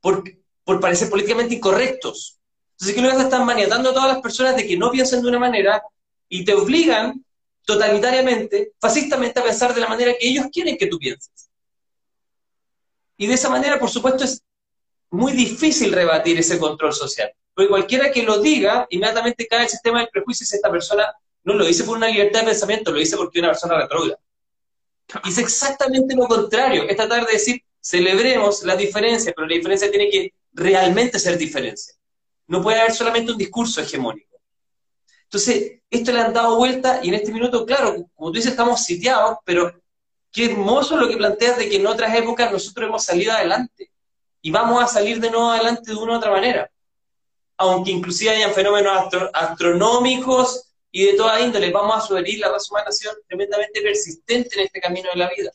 por, 0.00 0.22
por 0.64 0.80
parecer 0.80 1.08
políticamente 1.08 1.54
incorrectos. 1.54 2.38
Entonces, 2.72 2.94
¿qué 2.94 3.02
lo 3.02 3.16
que 3.16 3.22
están 3.22 3.44
maniatando 3.44 3.90
a 3.90 3.94
todas 3.94 4.12
las 4.12 4.22
personas 4.22 4.54
de 4.56 4.66
que 4.66 4.76
no 4.76 4.90
piensen 4.90 5.22
de 5.22 5.28
una 5.28 5.38
manera 5.38 5.82
y 6.28 6.44
te 6.44 6.54
obligan 6.54 7.24
totalitariamente, 7.64 8.72
fascistamente, 8.80 9.40
a 9.40 9.44
pensar 9.44 9.74
de 9.74 9.80
la 9.80 9.88
manera 9.88 10.12
que 10.18 10.28
ellos 10.28 10.46
quieren 10.52 10.78
que 10.78 10.86
tú 10.86 10.98
pienses. 10.98 11.50
Y 13.16 13.26
de 13.26 13.34
esa 13.34 13.50
manera, 13.50 13.78
por 13.78 13.90
supuesto, 13.90 14.24
es 14.24 14.42
muy 15.10 15.32
difícil 15.32 15.92
rebatir 15.92 16.38
ese 16.38 16.58
control 16.58 16.92
social. 16.92 17.32
Porque 17.54 17.68
cualquiera 17.68 18.10
que 18.10 18.22
lo 18.22 18.38
diga, 18.40 18.86
inmediatamente 18.90 19.46
cae 19.46 19.64
el 19.64 19.68
sistema 19.68 20.00
del 20.00 20.08
prejuicio 20.08 20.46
y 20.48 20.54
esta 20.54 20.70
persona 20.70 21.12
no 21.44 21.54
lo 21.54 21.64
dice 21.64 21.84
por 21.84 21.96
una 21.96 22.08
libertad 22.08 22.40
de 22.40 22.46
pensamiento, 22.46 22.92
lo 22.92 22.98
dice 22.98 23.16
porque 23.16 23.38
es 23.38 23.42
una 23.42 23.52
persona 23.52 23.78
retrógrada. 23.80 24.20
Y 25.24 25.28
es 25.30 25.38
exactamente 25.38 26.14
lo 26.14 26.26
contrario, 26.26 26.84
es 26.84 26.96
tratar 26.96 27.26
de 27.26 27.32
decir, 27.32 27.62
celebremos 27.80 28.62
la 28.62 28.76
diferencia, 28.76 29.32
pero 29.34 29.48
la 29.48 29.54
diferencia 29.54 29.90
tiene 29.90 30.10
que 30.10 30.34
realmente 30.52 31.18
ser 31.18 31.38
diferencia. 31.38 31.94
No 32.46 32.62
puede 32.62 32.78
haber 32.78 32.92
solamente 32.92 33.32
un 33.32 33.38
discurso 33.38 33.80
hegemónico. 33.80 34.36
Entonces, 35.24 35.80
esto 35.90 36.12
le 36.12 36.20
han 36.20 36.32
dado 36.32 36.56
vuelta 36.56 37.00
y 37.02 37.08
en 37.08 37.14
este 37.14 37.32
minuto, 37.32 37.64
claro, 37.66 38.06
como 38.14 38.30
tú 38.30 38.36
dices, 38.36 38.52
estamos 38.52 38.84
sitiados, 38.84 39.38
pero 39.44 39.80
qué 40.30 40.46
hermoso 40.46 40.96
lo 40.96 41.08
que 41.08 41.16
planteas 41.16 41.58
de 41.58 41.68
que 41.68 41.76
en 41.76 41.86
otras 41.86 42.14
épocas 42.14 42.52
nosotros 42.52 42.88
hemos 42.88 43.04
salido 43.04 43.32
adelante 43.32 43.90
y 44.40 44.50
vamos 44.50 44.82
a 44.82 44.86
salir 44.86 45.20
de 45.20 45.30
nuevo 45.30 45.50
adelante 45.50 45.90
de 45.90 45.96
una 45.96 46.14
u 46.14 46.16
otra 46.16 46.30
manera. 46.30 46.70
Aunque 47.56 47.90
inclusive 47.90 48.30
hayan 48.30 48.52
fenómenos 48.52 49.08
astronómicos 49.32 50.72
y 50.90 51.06
de 51.06 51.14
toda 51.14 51.40
índole, 51.40 51.70
vamos 51.70 51.96
a 51.96 52.06
sugerir 52.06 52.38
la 52.38 52.50
raza 52.50 52.66
humana 52.70 52.88
ha 52.88 53.26
tremendamente 53.26 53.82
persistente 53.82 54.58
en 54.58 54.66
este 54.66 54.80
camino 54.80 55.08
de 55.10 55.18
la 55.18 55.30
vida. 55.36 55.50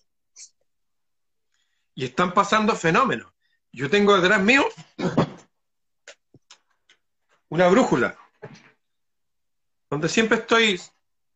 Y 1.95 2.05
están 2.05 2.33
pasando 2.33 2.75
fenómenos. 2.75 3.31
Yo 3.71 3.89
tengo 3.89 4.19
detrás 4.19 4.41
mío 4.41 4.67
una 7.49 7.67
brújula, 7.67 8.17
donde 9.89 10.09
siempre 10.09 10.39
estoy, 10.39 10.81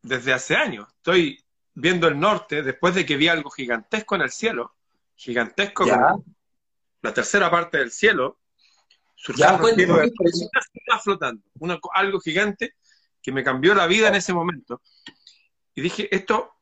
desde 0.02 0.34
hace 0.34 0.56
años, 0.56 0.88
estoy 0.98 1.44
viendo 1.76 2.08
el 2.08 2.20
norte 2.20 2.64
después 2.64 2.96
de 2.96 3.06
que 3.06 3.18
vi 3.18 3.28
algo 3.28 3.52
gigantesco 3.52 4.16
en 4.16 4.22
el 4.22 4.32
cielo, 4.32 4.76
gigantesco, 5.16 5.86
la 7.02 7.14
tercera 7.14 7.50
parte 7.50 7.78
del 7.78 7.92
cielo, 7.92 8.40
surgiendo 9.16 9.68
flotando, 11.04 11.44
algo 11.94 12.20
gigante 12.20 12.76
que 13.22 13.32
me 13.32 13.44
cambió 13.44 13.74
la 13.76 13.88
vida 13.88 14.08
en 14.08 14.16
ese 14.16 14.34
momento. 14.34 14.82
Y 15.76 15.82
dije, 15.82 16.14
esto 16.16 16.54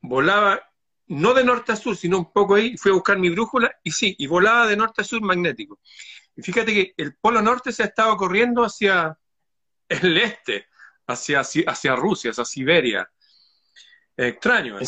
volaba 0.00 0.60
no 1.08 1.32
de 1.34 1.44
norte 1.44 1.72
a 1.72 1.76
sur, 1.76 1.96
sino 1.96 2.18
un 2.18 2.32
poco 2.32 2.54
ahí, 2.54 2.76
fui 2.76 2.90
a 2.90 2.94
buscar 2.94 3.18
mi 3.18 3.30
brújula 3.30 3.74
y 3.82 3.92
sí, 3.92 4.14
y 4.18 4.26
volaba 4.26 4.66
de 4.66 4.76
norte 4.76 5.02
a 5.02 5.04
sur 5.04 5.20
magnético. 5.22 5.80
Y 6.36 6.42
fíjate 6.42 6.72
que 6.72 6.94
el 6.96 7.16
polo 7.16 7.42
norte 7.42 7.72
se 7.72 7.82
ha 7.82 7.86
estado 7.86 8.16
corriendo 8.16 8.62
hacia 8.64 9.18
el 9.88 10.18
este, 10.18 10.66
hacia, 11.06 11.40
hacia 11.40 11.96
Rusia, 11.96 12.30
hacia 12.30 12.44
Siberia. 12.44 13.10
extraño. 14.16 14.78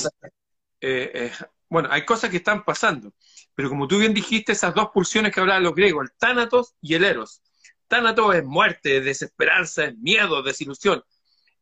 eh, 0.80 1.32
bueno, 1.70 1.88
hay 1.90 2.04
cosas 2.04 2.30
que 2.30 2.38
están 2.38 2.64
pasando, 2.64 3.14
pero 3.54 3.68
como 3.68 3.86
tú 3.86 3.98
bien 3.98 4.12
dijiste, 4.12 4.52
esas 4.52 4.74
dos 4.74 4.88
pulsiones 4.92 5.32
que 5.32 5.40
hablaban 5.40 5.62
los 5.62 5.74
griegos, 5.74 6.04
el 6.04 6.12
tánatos 6.18 6.74
y 6.82 6.94
el 6.94 7.04
eros. 7.04 7.42
Tánatos 7.86 8.34
es 8.34 8.44
muerte, 8.44 9.00
desesperanza, 9.00 9.84
es 9.84 9.96
miedo, 9.96 10.42
desilusión. 10.42 11.02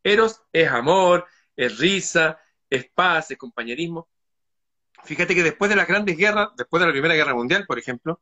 Eros 0.02 0.42
es 0.52 0.68
amor, 0.68 1.26
es 1.54 1.78
risa, 1.78 2.38
es 2.70 2.88
paz, 2.90 3.30
es 3.30 3.38
compañerismo. 3.38 4.08
Fíjate 5.04 5.34
que 5.34 5.42
después 5.42 5.68
de 5.68 5.76
las 5.76 5.86
grandes 5.86 6.16
guerras, 6.16 6.48
después 6.56 6.80
de 6.80 6.86
la 6.86 6.92
Primera 6.92 7.14
Guerra 7.14 7.34
Mundial, 7.34 7.66
por 7.66 7.78
ejemplo, 7.78 8.20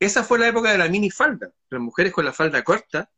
esa 0.00 0.24
fue 0.24 0.38
la 0.38 0.48
época 0.48 0.72
de 0.72 0.78
la 0.78 0.88
minifalda, 0.88 1.50
las 1.70 1.80
mujeres 1.80 2.12
con 2.12 2.24
la 2.24 2.32
falda 2.32 2.62
corta, 2.64 3.10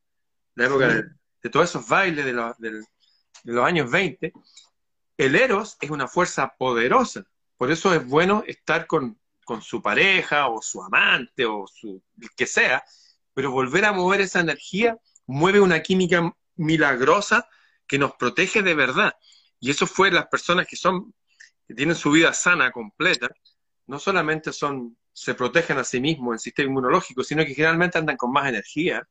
la 0.54 0.66
época 0.66 0.88
de, 0.88 1.50
todos 1.50 1.70
esos 1.70 1.88
bailes 1.88 2.24
de, 2.24 2.32
los 3.44 3.64
años 3.64 3.90
20. 3.90 4.32
El 5.16 5.34
Eros 5.36 5.76
es 5.80 5.90
una 5.90 6.08
fuerza 6.08 6.54
poderosa, 6.58 7.24
por 7.58 7.70
eso 7.70 7.92
es 7.92 8.06
bueno 8.06 8.44
estar 8.46 8.86
con, 8.86 9.20
su 9.62 9.80
pareja 9.80 10.48
o 10.48 10.60
su 10.60 10.82
amante 10.82 11.46
o 11.46 11.66
su 11.66 12.02
el 12.20 12.28
que 12.36 12.46
sea, 12.46 12.84
pero 13.32 13.50
volver 13.50 13.86
a 13.86 13.92
mover 13.92 14.20
esa 14.20 14.40
energía 14.40 14.96
mueve 15.26 15.58
una 15.58 15.80
química 15.80 16.30
milagrosa 16.56 17.48
que 17.86 17.98
nos 17.98 18.14
protege 18.14 18.62
de 18.62 18.74
verdad. 18.74 19.14
Y 19.58 19.70
eso 19.70 19.86
fue 19.86 20.10
las 20.10 20.26
personas 20.26 20.66
que 20.66 20.76
son 20.76 21.14
que 21.66 21.74
tienen 21.74 21.96
su 21.96 22.10
vida 22.10 22.32
sana 22.32 22.70
completa, 22.72 23.28
no 23.86 23.98
solamente 23.98 24.52
son 24.52 24.96
se 25.12 25.34
protegen 25.34 25.78
a 25.78 25.84
sí 25.84 26.00
mismos 26.00 26.34
en 26.34 26.38
sistema 26.38 26.68
inmunológico, 26.70 27.24
sino 27.24 27.44
que 27.44 27.54
generalmente 27.54 27.98
andan 27.98 28.16
con 28.16 28.30
más 28.30 28.48
energía, 28.48 29.06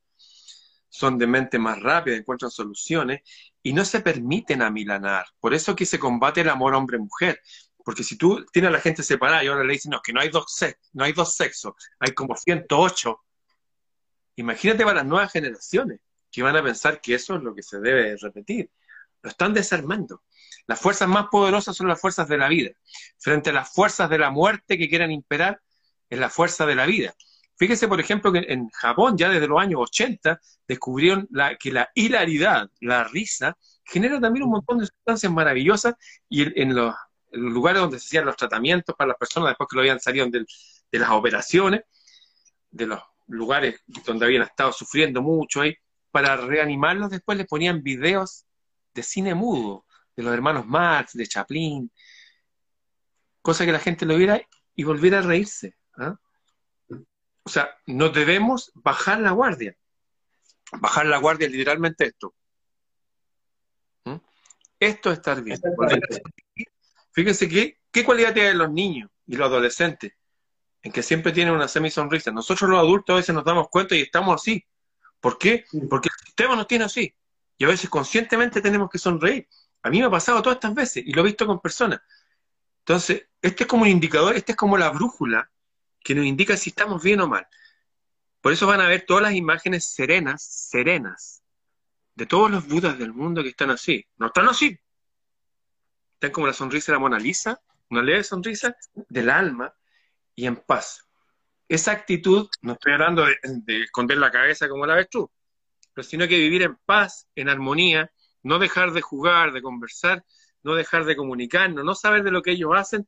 son 0.88 1.18
de 1.18 1.26
mente 1.26 1.58
más 1.58 1.80
rápida, 1.82 2.16
encuentran 2.16 2.50
soluciones 2.50 3.20
y 3.62 3.74
no 3.74 3.84
se 3.84 4.00
permiten 4.00 4.62
amilanar. 4.62 5.26
Por 5.38 5.52
eso 5.52 5.76
que 5.76 5.84
se 5.84 5.98
combate 5.98 6.40
el 6.40 6.48
amor 6.48 6.74
hombre-mujer. 6.74 7.40
Porque 7.88 8.04
si 8.04 8.18
tú 8.18 8.44
tienes 8.52 8.68
a 8.68 8.72
la 8.72 8.80
gente 8.80 9.02
separada 9.02 9.42
y 9.42 9.46
ahora 9.46 9.64
le 9.64 9.72
dicen 9.72 9.92
no, 9.92 10.02
que 10.02 10.12
no 10.12 10.20
hay 10.20 10.28
dos, 10.28 10.44
no 10.92 11.04
hay 11.04 11.14
dos 11.14 11.34
sexos, 11.34 11.72
hay 11.98 12.12
como 12.12 12.36
108, 12.36 13.24
imagínate 14.36 14.84
para 14.84 14.96
las 14.96 15.06
nuevas 15.06 15.32
generaciones 15.32 15.98
que 16.30 16.42
van 16.42 16.54
a 16.54 16.62
pensar 16.62 17.00
que 17.00 17.14
eso 17.14 17.36
es 17.36 17.42
lo 17.42 17.54
que 17.54 17.62
se 17.62 17.80
debe 17.80 18.14
repetir. 18.18 18.70
Lo 19.22 19.30
están 19.30 19.54
desarmando. 19.54 20.22
Las 20.66 20.78
fuerzas 20.78 21.08
más 21.08 21.28
poderosas 21.30 21.74
son 21.74 21.88
las 21.88 21.98
fuerzas 21.98 22.28
de 22.28 22.36
la 22.36 22.48
vida. 22.48 22.72
Frente 23.16 23.48
a 23.48 23.52
las 23.54 23.72
fuerzas 23.72 24.10
de 24.10 24.18
la 24.18 24.30
muerte 24.30 24.76
que 24.76 24.90
quieran 24.90 25.10
imperar, 25.10 25.62
es 26.10 26.18
la 26.18 26.28
fuerza 26.28 26.66
de 26.66 26.74
la 26.74 26.84
vida. 26.84 27.14
Fíjese, 27.56 27.88
por 27.88 28.00
ejemplo, 28.00 28.30
que 28.30 28.44
en 28.48 28.68
Japón 28.68 29.16
ya 29.16 29.30
desde 29.30 29.48
los 29.48 29.62
años 29.62 29.80
80 29.80 30.38
descubrieron 30.68 31.26
que 31.58 31.72
la 31.72 31.88
hilaridad, 31.94 32.68
la 32.80 33.04
risa, 33.04 33.56
genera 33.82 34.20
también 34.20 34.44
un 34.44 34.50
montón 34.50 34.76
de 34.76 34.86
sustancias 34.86 35.32
maravillosas 35.32 35.94
y 36.28 36.60
en, 36.60 36.74
los, 36.74 36.94
lugares 37.32 37.80
donde 37.80 37.98
se 37.98 38.06
hacían 38.06 38.26
los 38.26 38.36
tratamientos 38.36 38.94
para 38.96 39.08
las 39.08 39.16
personas 39.16 39.50
después 39.50 39.68
que 39.68 39.76
lo 39.76 39.82
habían 39.82 40.00
salido 40.00 40.26
de, 40.30 40.46
las 40.98 41.10
operaciones, 41.10 41.82
de 42.70 42.86
los 42.86 43.00
lugares 43.26 43.82
donde 43.86 44.26
habían 44.26 44.42
estado 44.42 44.72
sufriendo 44.72 45.22
mucho 45.22 45.62
para 46.10 46.36
reanimarlos 46.36 47.10
después 47.10 47.36
les 47.36 47.46
ponían 47.46 47.82
videos 47.82 48.46
de 48.94 49.02
cine 49.02 49.34
mudo, 49.34 49.84
de 50.16 50.22
los 50.22 50.32
hermanos 50.32 50.66
Marx, 50.66 51.12
de 51.12 51.26
Chaplin, 51.26 51.90
cosa 53.42 53.64
que 53.64 53.72
la 53.72 53.78
gente 53.78 54.06
lo 54.06 54.16
viera 54.16 54.40
y 54.74 54.84
volviera 54.84 55.18
a 55.18 55.22
reírse. 55.22 55.76
¿ah? 55.96 56.16
O 57.44 57.48
sea, 57.48 57.70
no 57.86 58.08
debemos 58.08 58.70
bajar 58.74 59.20
la 59.20 59.30
guardia. 59.30 59.76
Bajar 60.72 61.06
la 61.06 61.18
guardia 61.18 61.48
literalmente 61.48 62.06
esto. 62.06 62.34
¿Mm? 64.04 64.16
Esto 64.80 65.10
es 65.10 65.18
estar 65.18 65.42
bien. 65.42 65.58
Fíjense 67.18 67.48
que, 67.48 67.80
qué 67.90 68.04
cualidad 68.04 68.32
tienen 68.32 68.58
los 68.58 68.70
niños 68.70 69.10
y 69.26 69.34
los 69.34 69.48
adolescentes, 69.48 70.12
en 70.82 70.92
que 70.92 71.02
siempre 71.02 71.32
tienen 71.32 71.52
una 71.52 71.66
semisonrisa. 71.66 72.30
Nosotros 72.30 72.70
los 72.70 72.78
adultos 72.78 73.12
a 73.12 73.16
veces 73.16 73.34
nos 73.34 73.44
damos 73.44 73.66
cuenta 73.70 73.96
y 73.96 74.02
estamos 74.02 74.40
así. 74.40 74.64
¿Por 75.18 75.36
qué? 75.36 75.64
Porque 75.90 76.10
el 76.10 76.26
sistema 76.26 76.54
nos 76.54 76.68
tiene 76.68 76.84
así. 76.84 77.12
Y 77.56 77.64
a 77.64 77.66
veces 77.66 77.90
conscientemente 77.90 78.60
tenemos 78.60 78.88
que 78.88 78.98
sonreír. 78.98 79.48
A 79.82 79.90
mí 79.90 79.98
me 79.98 80.04
ha 80.04 80.10
pasado 80.10 80.40
todas 80.40 80.58
estas 80.58 80.72
veces 80.76 81.02
y 81.04 81.12
lo 81.12 81.22
he 81.22 81.24
visto 81.24 81.44
con 81.44 81.58
personas. 81.58 82.00
Entonces, 82.82 83.26
este 83.42 83.64
es 83.64 83.68
como 83.68 83.82
un 83.82 83.88
indicador, 83.88 84.36
este 84.36 84.52
es 84.52 84.56
como 84.56 84.78
la 84.78 84.90
brújula 84.90 85.50
que 85.98 86.14
nos 86.14 86.24
indica 86.24 86.56
si 86.56 86.70
estamos 86.70 87.02
bien 87.02 87.20
o 87.20 87.26
mal. 87.26 87.48
Por 88.40 88.52
eso 88.52 88.68
van 88.68 88.80
a 88.80 88.86
ver 88.86 89.06
todas 89.08 89.24
las 89.24 89.32
imágenes 89.32 89.92
serenas, 89.92 90.44
serenas, 90.44 91.42
de 92.14 92.26
todos 92.26 92.48
los 92.48 92.68
budas 92.68 92.96
del 92.96 93.12
mundo 93.12 93.42
que 93.42 93.48
están 93.48 93.70
así. 93.70 94.06
No 94.18 94.28
están 94.28 94.48
así. 94.48 94.78
Están 96.18 96.32
como 96.32 96.48
la 96.48 96.52
sonrisa 96.52 96.90
de 96.90 96.96
la 96.96 96.98
Mona 96.98 97.16
Lisa, 97.16 97.60
una 97.90 98.02
leve 98.02 98.24
sonrisa 98.24 98.76
del 99.08 99.30
alma 99.30 99.72
y 100.34 100.46
en 100.46 100.56
paz. 100.56 101.06
Esa 101.68 101.92
actitud, 101.92 102.48
no 102.60 102.72
estoy 102.72 102.94
hablando 102.94 103.24
de, 103.24 103.36
de 103.44 103.82
esconder 103.82 104.18
la 104.18 104.32
cabeza 104.32 104.68
como 104.68 104.84
la 104.84 104.96
ves 104.96 105.08
tú, 105.08 105.30
pero 105.94 106.02
sino 106.02 106.26
que 106.26 106.36
vivir 106.36 106.62
en 106.62 106.76
paz, 106.84 107.28
en 107.36 107.48
armonía, 107.48 108.10
no 108.42 108.58
dejar 108.58 108.90
de 108.90 109.00
jugar, 109.00 109.52
de 109.52 109.62
conversar, 109.62 110.24
no 110.64 110.74
dejar 110.74 111.04
de 111.04 111.14
comunicarnos, 111.14 111.84
no 111.84 111.94
saber 111.94 112.24
de 112.24 112.32
lo 112.32 112.42
que 112.42 112.50
ellos 112.50 112.72
hacen, 112.74 113.06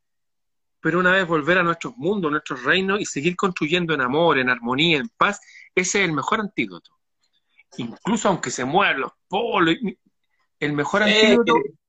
pero 0.78 1.00
una 1.00 1.10
vez 1.10 1.26
volver 1.26 1.58
a 1.58 1.64
nuestros 1.64 1.96
mundos, 1.96 2.28
a 2.28 2.30
nuestros 2.30 2.62
reinos 2.62 3.00
y 3.00 3.06
seguir 3.06 3.34
construyendo 3.34 3.92
en 3.92 4.02
amor, 4.02 4.38
en 4.38 4.50
armonía, 4.50 4.98
en 4.98 5.08
paz, 5.08 5.40
ese 5.74 5.98
es 5.98 6.08
el 6.08 6.12
mejor 6.12 6.38
antídoto. 6.38 6.92
Incluso 7.76 8.28
aunque 8.28 8.52
se 8.52 8.64
mueran 8.64 9.00
los 9.00 9.12
polos, 9.26 9.74
el 10.60 10.72
mejor 10.74 11.02
antídoto 11.02 11.56
es 11.56 11.79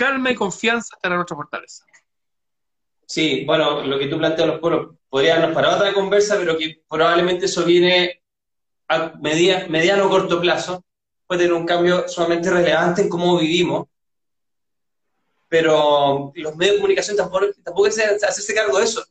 calma 0.00 0.30
y 0.30 0.34
confianza 0.34 0.96
para 1.02 1.16
nuestra 1.16 1.36
fortaleza. 1.36 1.84
Sí, 3.06 3.44
bueno, 3.44 3.82
lo 3.82 3.98
que 3.98 4.06
tú 4.06 4.16
planteas 4.16 4.48
los 4.48 4.60
polos 4.60 4.96
podría 5.08 5.36
darnos 5.36 5.54
para 5.54 5.76
otra 5.76 5.92
conversa, 5.92 6.36
pero 6.38 6.56
que 6.56 6.82
probablemente 6.88 7.46
eso 7.46 7.64
viene 7.64 8.22
a 8.88 9.12
mediano 9.20 10.06
o 10.06 10.08
corto 10.08 10.40
plazo, 10.40 10.84
puede 11.26 11.42
tener 11.42 11.54
un 11.54 11.66
cambio 11.66 12.08
sumamente 12.08 12.50
relevante 12.50 13.02
en 13.02 13.08
cómo 13.08 13.38
vivimos 13.38 13.86
pero 15.50 16.32
los 16.36 16.56
medios 16.56 16.76
de 16.76 16.80
comunicación 16.80 17.16
tampoco, 17.16 17.46
tampoco 17.64 17.88
es 17.88 17.98
hacerse 17.98 18.54
cargo 18.54 18.78
de 18.78 18.84
eso. 18.84 19.04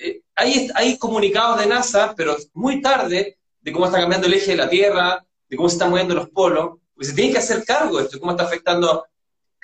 Eh, 0.00 0.22
hay, 0.36 0.70
hay 0.72 0.96
comunicados 0.98 1.58
de 1.58 1.66
NASA, 1.66 2.14
pero 2.16 2.36
muy 2.52 2.80
tarde, 2.80 3.38
de 3.60 3.72
cómo 3.72 3.86
está 3.86 3.98
cambiando 3.98 4.28
el 4.28 4.34
eje 4.34 4.52
de 4.52 4.56
la 4.56 4.68
Tierra, 4.68 5.26
de 5.48 5.56
cómo 5.56 5.68
se 5.68 5.74
están 5.74 5.90
moviendo 5.90 6.14
los 6.14 6.30
polos, 6.30 6.78
pues 6.94 7.08
se 7.08 7.14
tiene 7.14 7.32
que 7.32 7.38
hacer 7.38 7.64
cargo 7.64 7.98
de 7.98 8.04
esto, 8.04 8.20
cómo 8.20 8.30
está 8.30 8.44
afectando 8.44 9.04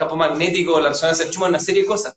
campo 0.00 0.16
magnético, 0.16 0.80
la 0.80 0.88
resonancia 0.88 1.24
del 1.24 1.32
Schumann, 1.32 1.50
una 1.50 1.60
serie 1.60 1.82
de 1.82 1.88
cosas. 1.88 2.16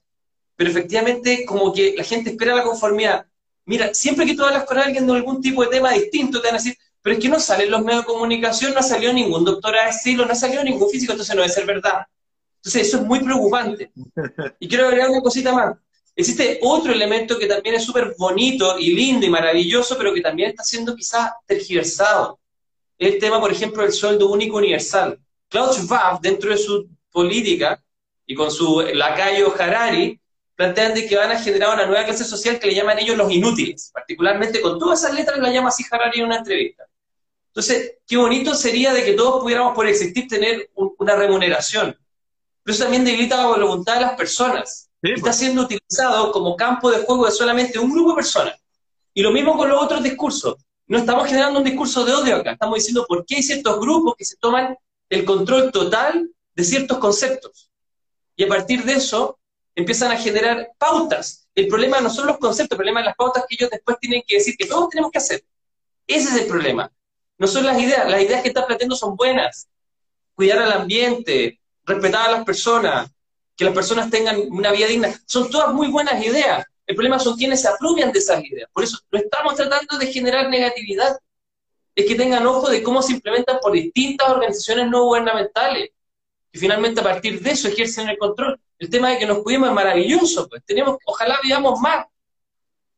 Pero 0.55 0.69
efectivamente, 0.69 1.43
como 1.45 1.73
que 1.73 1.93
la 1.97 2.03
gente 2.03 2.29
espera 2.29 2.55
la 2.55 2.63
conformidad. 2.63 3.25
Mira, 3.65 3.93
siempre 3.93 4.25
que 4.25 4.35
tú 4.35 4.43
hablas 4.43 4.63
con 4.63 4.77
alguien 4.77 5.05
de 5.05 5.13
algún 5.13 5.41
tipo 5.41 5.63
de 5.63 5.69
tema 5.69 5.91
distinto, 5.91 6.39
te 6.39 6.47
van 6.47 6.55
a 6.55 6.59
decir, 6.59 6.77
pero 7.01 7.15
es 7.15 7.21
que 7.21 7.27
no 7.27 7.39
salen 7.39 7.69
los 7.69 7.83
medios 7.83 8.03
de 8.03 8.07
comunicación, 8.07 8.73
no 8.73 8.79
ha 8.79 8.83
salido 8.83 9.11
ningún 9.11 9.43
doctor 9.43 9.75
a 9.75 9.87
decirlo, 9.87 10.25
no 10.25 10.31
ha 10.31 10.35
salido 10.35 10.63
ningún 10.63 10.89
físico, 10.89 11.11
entonces 11.11 11.35
no 11.35 11.41
debe 11.41 11.53
ser 11.53 11.65
verdad. 11.65 12.05
Entonces 12.57 12.87
eso 12.87 12.97
es 12.97 13.03
muy 13.03 13.19
preocupante. 13.19 13.91
Y 14.59 14.67
quiero 14.69 14.87
agregar 14.87 15.09
una 15.09 15.21
cosita 15.21 15.51
más. 15.51 15.75
Existe 16.15 16.59
otro 16.61 16.93
elemento 16.93 17.37
que 17.37 17.47
también 17.47 17.75
es 17.75 17.83
súper 17.83 18.15
bonito 18.17 18.79
y 18.79 18.93
lindo 18.93 19.25
y 19.25 19.29
maravilloso, 19.29 19.97
pero 19.97 20.13
que 20.13 20.21
también 20.21 20.51
está 20.51 20.63
siendo 20.63 20.95
quizás 20.95 21.31
tergiversado. 21.45 22.39
El 22.97 23.17
tema, 23.17 23.41
por 23.41 23.51
ejemplo, 23.51 23.81
del 23.83 23.91
sueldo 23.91 24.29
único 24.29 24.57
universal. 24.57 25.19
Klaus 25.49 25.77
Schwab, 25.77 26.21
dentro 26.21 26.51
de 26.51 26.57
su 26.57 26.87
política 27.13 27.81
y 28.25 28.35
con 28.35 28.51
su 28.51 28.81
lacayo 28.93 29.53
Harari, 29.57 30.19
plantean 30.55 30.93
de 30.93 31.07
que 31.07 31.15
van 31.15 31.31
a 31.31 31.39
generar 31.39 31.73
una 31.73 31.85
nueva 31.85 32.05
clase 32.05 32.25
social 32.25 32.59
que 32.59 32.67
le 32.67 32.75
llaman 32.75 32.99
ellos 32.99 33.17
los 33.17 33.31
inútiles. 33.31 33.91
Particularmente 33.93 34.61
con 34.61 34.77
todas 34.77 35.03
esas 35.03 35.15
letras 35.15 35.39
la 35.39 35.51
llama 35.51 35.69
así 35.69 35.83
Harari 35.89 36.19
en 36.19 36.25
una 36.25 36.37
entrevista. 36.37 36.85
Entonces, 37.47 37.97
qué 38.07 38.17
bonito 38.17 38.55
sería 38.55 38.93
de 38.93 39.05
que 39.05 39.13
todos 39.13 39.41
pudiéramos 39.41 39.75
por 39.75 39.87
existir 39.87 40.27
tener 40.27 40.71
una 40.75 41.15
remuneración. 41.15 41.97
Pero 42.63 42.73
eso 42.73 42.83
también 42.83 43.05
debilita 43.05 43.37
la 43.37 43.47
voluntad 43.47 43.95
de 43.95 44.01
las 44.01 44.13
personas. 44.13 44.89
Está 45.01 45.21
pues. 45.21 45.35
siendo 45.35 45.63
utilizado 45.63 46.31
como 46.31 46.55
campo 46.55 46.89
de 46.89 46.99
juego 46.99 47.25
de 47.25 47.31
solamente 47.31 47.77
un 47.77 47.91
grupo 47.91 48.11
de 48.11 48.15
personas. 48.15 48.55
Y 49.13 49.21
lo 49.21 49.31
mismo 49.31 49.55
con 49.55 49.69
los 49.69 49.83
otros 49.83 50.01
discursos. 50.01 50.55
No 50.87 50.97
estamos 50.97 51.27
generando 51.27 51.59
un 51.59 51.65
discurso 51.65 52.03
de 52.03 52.13
odio 52.13 52.35
acá, 52.37 52.51
estamos 52.53 52.75
diciendo 52.75 53.05
por 53.07 53.25
qué 53.25 53.37
hay 53.37 53.43
ciertos 53.43 53.79
grupos 53.79 54.15
que 54.17 54.25
se 54.25 54.35
toman 54.37 54.75
el 55.09 55.23
control 55.25 55.71
total 55.71 56.29
de 56.55 56.63
ciertos 56.63 56.97
conceptos. 56.97 57.71
Y 58.35 58.43
a 58.43 58.47
partir 58.47 58.83
de 58.83 58.93
eso 58.93 59.39
empiezan 59.75 60.11
a 60.11 60.17
generar 60.17 60.71
pautas. 60.77 61.47
El 61.55 61.67
problema 61.67 62.01
no 62.01 62.09
son 62.09 62.27
los 62.27 62.37
conceptos, 62.37 62.75
el 62.75 62.77
problema 62.77 62.99
es 63.01 63.07
las 63.07 63.15
pautas 63.15 63.45
que 63.47 63.55
ellos 63.55 63.69
después 63.69 63.97
tienen 63.99 64.23
que 64.25 64.35
decir 64.35 64.55
que 64.57 64.65
todos 64.65 64.89
tenemos 64.89 65.11
que 65.11 65.19
hacer. 65.19 65.43
Ese 66.07 66.29
es 66.29 66.41
el 66.41 66.47
problema. 66.47 66.91
No 67.37 67.47
son 67.47 67.65
las 67.65 67.79
ideas, 67.81 68.09
las 68.09 68.21
ideas 68.21 68.41
que 68.41 68.49
están 68.49 68.65
planteando 68.65 68.95
son 68.95 69.15
buenas. 69.15 69.67
Cuidar 70.35 70.59
al 70.59 70.71
ambiente, 70.71 71.59
respetar 71.85 72.29
a 72.29 72.31
las 72.31 72.45
personas, 72.45 73.11
que 73.55 73.65
las 73.65 73.73
personas 73.73 74.09
tengan 74.09 74.39
una 74.49 74.71
vida 74.71 74.87
digna. 74.87 75.13
Son 75.27 75.49
todas 75.49 75.73
muy 75.73 75.87
buenas 75.87 76.23
ideas. 76.23 76.65
El 76.85 76.95
problema 76.95 77.19
son 77.19 77.37
quienes 77.37 77.61
se 77.61 77.67
apropian 77.67 78.11
de 78.11 78.19
esas 78.19 78.43
ideas. 78.43 78.69
Por 78.73 78.83
eso 78.83 78.97
no 79.11 79.19
estamos 79.19 79.55
tratando 79.55 79.97
de 79.97 80.07
generar 80.07 80.49
negatividad. 80.49 81.17
Es 81.95 82.05
que 82.05 82.15
tengan 82.15 82.45
ojo 82.45 82.69
de 82.69 82.81
cómo 82.81 83.01
se 83.01 83.13
implementan 83.13 83.59
por 83.61 83.71
distintas 83.71 84.29
organizaciones 84.29 84.89
no 84.89 85.03
gubernamentales. 85.05 85.91
Y 86.53 86.59
finalmente 86.59 87.01
a 87.01 87.03
partir 87.03 87.41
de 87.41 87.51
eso 87.51 87.67
ejercen 87.67 88.07
el 88.07 88.17
control. 88.17 88.61
El 88.77 88.89
tema 88.89 89.09
de 89.09 89.17
que 89.17 89.25
nos 89.25 89.39
cuidemos 89.39 89.69
es 89.69 89.75
maravilloso. 89.75 90.47
Pues 90.47 90.63
tenemos, 90.63 90.97
ojalá 91.05 91.39
vivamos 91.43 91.79
más. 91.79 92.05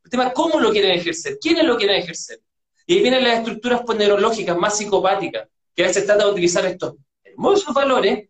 El 0.03 0.11
tema 0.11 0.27
es 0.27 0.33
cómo 0.33 0.59
lo 0.59 0.71
quieren 0.71 0.91
ejercer, 0.91 1.39
quiénes 1.39 1.63
lo 1.63 1.77
quieren 1.77 1.95
ejercer. 1.95 2.41
Y 2.85 2.95
ahí 2.95 3.01
vienen 3.01 3.23
las 3.23 3.39
estructuras 3.39 3.81
neurológicas 3.97 4.57
más 4.57 4.77
psicopáticas, 4.77 5.47
que 5.73 5.83
a 5.83 5.87
veces 5.87 6.05
trata 6.05 6.25
de 6.25 6.31
utilizar 6.31 6.65
estos 6.65 6.95
hermosos 7.23 7.73
valores 7.73 8.29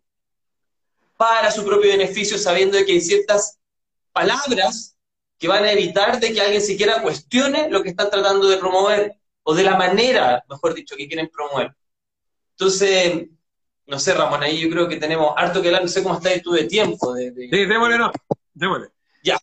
para 1.17 1.51
su 1.51 1.65
propio 1.65 1.91
beneficio, 1.91 2.37
sabiendo 2.37 2.77
de 2.77 2.85
que 2.85 2.93
hay 2.93 3.01
ciertas 3.01 3.59
palabras 4.13 4.95
que 5.37 5.47
van 5.47 5.65
a 5.65 5.71
evitar 5.71 6.19
de 6.19 6.33
que 6.33 6.39
alguien 6.39 6.61
siquiera 6.61 7.01
cuestione 7.01 7.69
lo 7.69 7.83
que 7.83 7.89
están 7.89 8.09
tratando 8.09 8.47
de 8.47 8.57
promover, 8.57 9.17
o 9.43 9.53
de 9.53 9.63
la 9.63 9.75
manera, 9.75 10.43
mejor 10.47 10.73
dicho, 10.73 10.95
que 10.95 11.07
quieren 11.07 11.29
promover. 11.29 11.75
Entonces, 12.51 13.27
no 13.87 13.99
sé, 13.99 14.13
Ramón, 14.13 14.41
ahí 14.41 14.59
yo 14.59 14.69
creo 14.69 14.87
que 14.87 14.97
tenemos 14.97 15.33
harto 15.37 15.61
que 15.61 15.67
hablar, 15.67 15.83
no 15.83 15.87
sé 15.87 16.01
cómo 16.01 16.15
estás 16.15 16.41
tú 16.41 16.51
de 16.51 16.65
tiempo. 16.65 17.13
De, 17.13 17.31
Sí, 17.33 17.65
démosle, 17.65 17.97
no, 17.97 18.11
démosle. 18.53 18.89
Ya. 19.23 19.37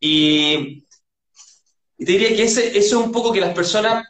Y, 0.00 0.86
te 1.98 2.04
diría 2.04 2.28
que 2.28 2.44
ese, 2.44 2.76
eso 2.76 3.00
es 3.00 3.06
un 3.06 3.12
poco 3.12 3.32
que 3.32 3.40
las 3.40 3.54
personas, 3.54 4.06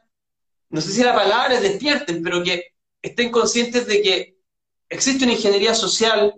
no 0.70 0.80
sé 0.80 0.90
si 0.90 1.02
la 1.02 1.14
palabra 1.14 1.54
es 1.54 1.62
despierten, 1.62 2.22
pero 2.22 2.42
que 2.42 2.74
estén 3.00 3.30
conscientes 3.30 3.86
de 3.86 4.02
que 4.02 4.36
existe 4.88 5.24
una 5.24 5.34
ingeniería 5.34 5.74
social 5.74 6.34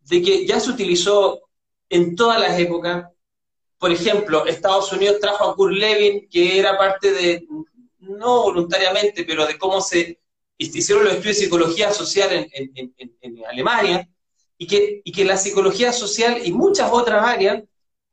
de 0.00 0.22
que 0.22 0.46
ya 0.46 0.58
se 0.58 0.70
utilizó 0.70 1.42
en 1.90 2.16
todas 2.16 2.40
las 2.40 2.58
épocas. 2.58 3.06
Por 3.78 3.92
ejemplo, 3.92 4.46
Estados 4.46 4.90
Unidos 4.92 5.20
trajo 5.20 5.44
a 5.44 5.54
Kurt 5.54 5.74
Levin, 5.74 6.26
que 6.30 6.58
era 6.58 6.78
parte 6.78 7.12
de, 7.12 7.46
no 7.98 8.44
voluntariamente, 8.44 9.24
pero 9.24 9.46
de 9.46 9.58
cómo 9.58 9.82
se 9.82 10.20
hicieron 10.58 11.04
los 11.04 11.14
estudios 11.14 11.36
de 11.36 11.44
psicología 11.44 11.92
social 11.92 12.48
en, 12.52 13.44
Alemania, 13.48 14.08
y 14.58 14.66
que, 14.66 15.02
y 15.04 15.12
que 15.12 15.24
la 15.24 15.36
psicología 15.36 15.92
social 15.92 16.40
y 16.42 16.52
muchas 16.52 16.90
otras 16.90 17.22
áreas 17.22 17.62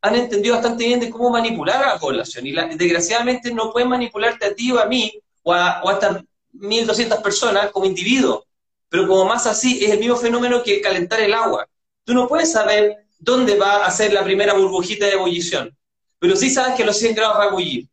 han 0.01 0.15
entendido 0.15 0.55
bastante 0.55 0.85
bien 0.85 0.99
de 0.99 1.09
cómo 1.09 1.29
manipular 1.29 1.81
a 1.81 1.93
la 1.93 1.99
población. 1.99 2.45
Y 2.45 2.51
desgraciadamente 2.51 3.53
no 3.53 3.71
pueden 3.71 3.87
manipularte 3.87 4.45
a 4.45 4.53
ti 4.53 4.71
o 4.71 4.79
a 4.79 4.85
mí, 4.85 5.13
o 5.43 5.53
a, 5.53 5.81
o 5.83 5.89
a 5.89 5.93
estas 5.93 6.23
1.200 6.53 7.21
personas 7.21 7.71
como 7.71 7.85
individuo. 7.85 8.45
Pero 8.89 9.07
como 9.07 9.25
más 9.25 9.47
así, 9.47 9.83
es 9.83 9.91
el 9.91 9.99
mismo 9.99 10.17
fenómeno 10.17 10.61
que 10.61 10.81
calentar 10.81 11.21
el 11.21 11.33
agua. 11.33 11.67
Tú 12.03 12.13
no 12.13 12.27
puedes 12.27 12.51
saber 12.51 13.07
dónde 13.17 13.57
va 13.57 13.85
a 13.85 13.91
ser 13.91 14.11
la 14.11 14.23
primera 14.23 14.53
burbujita 14.53 15.05
de 15.05 15.13
ebullición, 15.13 15.75
pero 16.19 16.35
sí 16.35 16.49
sabes 16.49 16.75
que 16.75 16.83
los 16.83 16.97
100 16.97 17.15
grados 17.15 17.37
va 17.37 17.45
a 17.45 17.47
ebullir. 17.47 17.87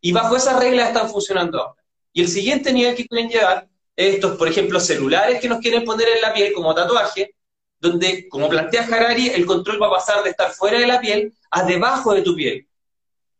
Y 0.00 0.12
bajo 0.12 0.36
esas 0.36 0.58
reglas 0.60 0.88
están 0.88 1.08
funcionando 1.08 1.60
ahora. 1.60 1.82
Y 2.12 2.20
el 2.20 2.28
siguiente 2.28 2.72
nivel 2.72 2.94
que 2.94 3.06
quieren 3.06 3.30
llegar 3.30 3.68
estos, 3.98 4.36
por 4.36 4.48
ejemplo, 4.48 4.80
celulares 4.80 5.40
que 5.40 5.48
nos 5.48 5.58
quieren 5.58 5.84
poner 5.84 6.08
en 6.08 6.22
la 6.22 6.32
piel 6.32 6.52
como 6.52 6.74
tatuaje, 6.74 7.34
donde, 7.80 8.28
como 8.28 8.48
plantea 8.48 8.84
Harari, 8.84 9.28
el 9.28 9.44
control 9.46 9.82
va 9.82 9.88
a 9.88 9.90
pasar 9.90 10.22
de 10.22 10.30
estar 10.30 10.52
fuera 10.52 10.78
de 10.78 10.86
la 10.86 11.00
piel 11.00 11.32
a 11.50 11.64
debajo 11.64 12.14
de 12.14 12.22
tu 12.22 12.34
piel. 12.34 12.66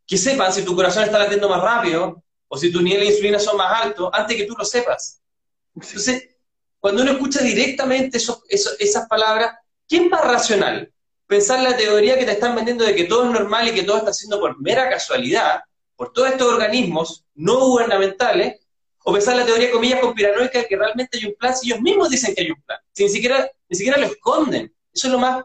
Que 0.05 0.17
sepan 0.17 0.53
si 0.53 0.63
tu 0.63 0.75
corazón 0.75 1.03
está 1.03 1.19
latiendo 1.19 1.49
más 1.49 1.61
rápido 1.61 2.23
o 2.47 2.57
si 2.57 2.71
tu 2.71 2.81
nivel 2.81 3.01
de 3.01 3.07
insulina 3.07 3.39
son 3.39 3.57
más 3.57 3.83
altos, 3.83 4.09
antes 4.13 4.35
que 4.35 4.45
tú 4.45 4.55
lo 4.57 4.65
sepas. 4.65 5.21
Entonces, 5.75 6.29
cuando 6.79 7.03
uno 7.03 7.11
escucha 7.11 7.41
directamente 7.41 8.17
esas 8.17 9.07
palabras, 9.07 9.53
¿Quién 9.89 10.07
más 10.07 10.23
racional? 10.23 10.93
Pensar 11.25 11.63
la 11.63 11.75
teoría 11.75 12.17
que 12.17 12.25
te 12.25 12.33
están 12.33 12.55
vendiendo 12.55 12.85
de 12.85 12.95
que 12.95 13.05
todo 13.05 13.25
es 13.25 13.31
normal 13.31 13.67
y 13.67 13.73
que 13.73 13.81
todo 13.81 13.97
está 13.97 14.11
haciendo 14.11 14.39
por 14.39 14.61
mera 14.61 14.87
casualidad, 14.87 15.61
por 15.95 16.13
todos 16.13 16.29
estos 16.29 16.47
organismos 16.47 17.25
no 17.33 17.59
gubernamentales, 17.59 18.61
o 19.09 19.13
pensar 19.13 19.35
la 19.35 19.43
teoría, 19.43 19.71
comillas, 19.71 20.01
conspiranoica 20.01 20.65
que 20.65 20.77
realmente 20.77 21.17
hay 21.17 21.25
un 21.25 21.33
plan 21.33 21.57
si 21.57 21.67
ellos 21.67 21.81
mismos 21.81 22.11
dicen 22.11 22.35
que 22.35 22.43
hay 22.43 22.51
un 22.51 22.61
plan, 22.61 22.77
si 22.93 23.03
ni 23.05 23.09
siquiera, 23.09 23.49
ni 23.67 23.75
siquiera 23.75 23.97
lo 23.97 24.05
esconden. 24.05 24.71
Eso 24.93 25.07
es 25.07 25.11
lo 25.11 25.17
más 25.17 25.43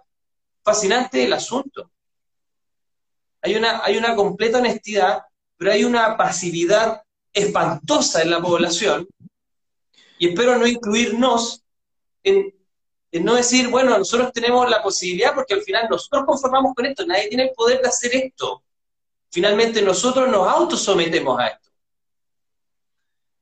fascinante 0.63 1.17
del 1.19 1.33
asunto. 1.33 1.91
Hay 3.41 3.57
una, 3.57 3.83
hay 3.83 3.97
una 3.97 4.15
completa 4.15 4.59
honestidad, 4.59 5.23
pero 5.57 5.73
hay 5.73 5.83
una 5.83 6.15
pasividad 6.15 7.03
espantosa 7.33 8.21
en 8.21 8.31
la 8.31 8.43
población, 8.43 9.09
y 10.19 10.29
espero 10.29 10.59
no 10.59 10.67
incluirnos 10.67 11.65
en 12.23 12.53
no 13.13 13.35
decir, 13.35 13.69
bueno, 13.69 13.97
nosotros 13.97 14.31
tenemos 14.33 14.69
la 14.69 14.83
posibilidad 14.83 15.35
porque 15.35 15.55
al 15.55 15.63
final 15.63 15.89
nosotros 15.89 16.25
conformamos 16.27 16.75
con 16.75 16.85
esto, 16.85 17.07
nadie 17.07 17.29
tiene 17.29 17.45
el 17.45 17.53
poder 17.55 17.81
de 17.81 17.89
hacer 17.89 18.15
esto. 18.15 18.63
Finalmente 19.31 19.81
nosotros 19.81 20.29
nos 20.29 20.47
autosometemos 20.47 21.41
a 21.41 21.47
esto. 21.47 21.64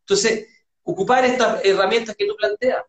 Entonces, 0.02 0.48
ocupar 0.82 1.24
estas 1.24 1.64
herramientas 1.64 2.14
que 2.16 2.26
tú 2.26 2.36
planteas. 2.36 2.84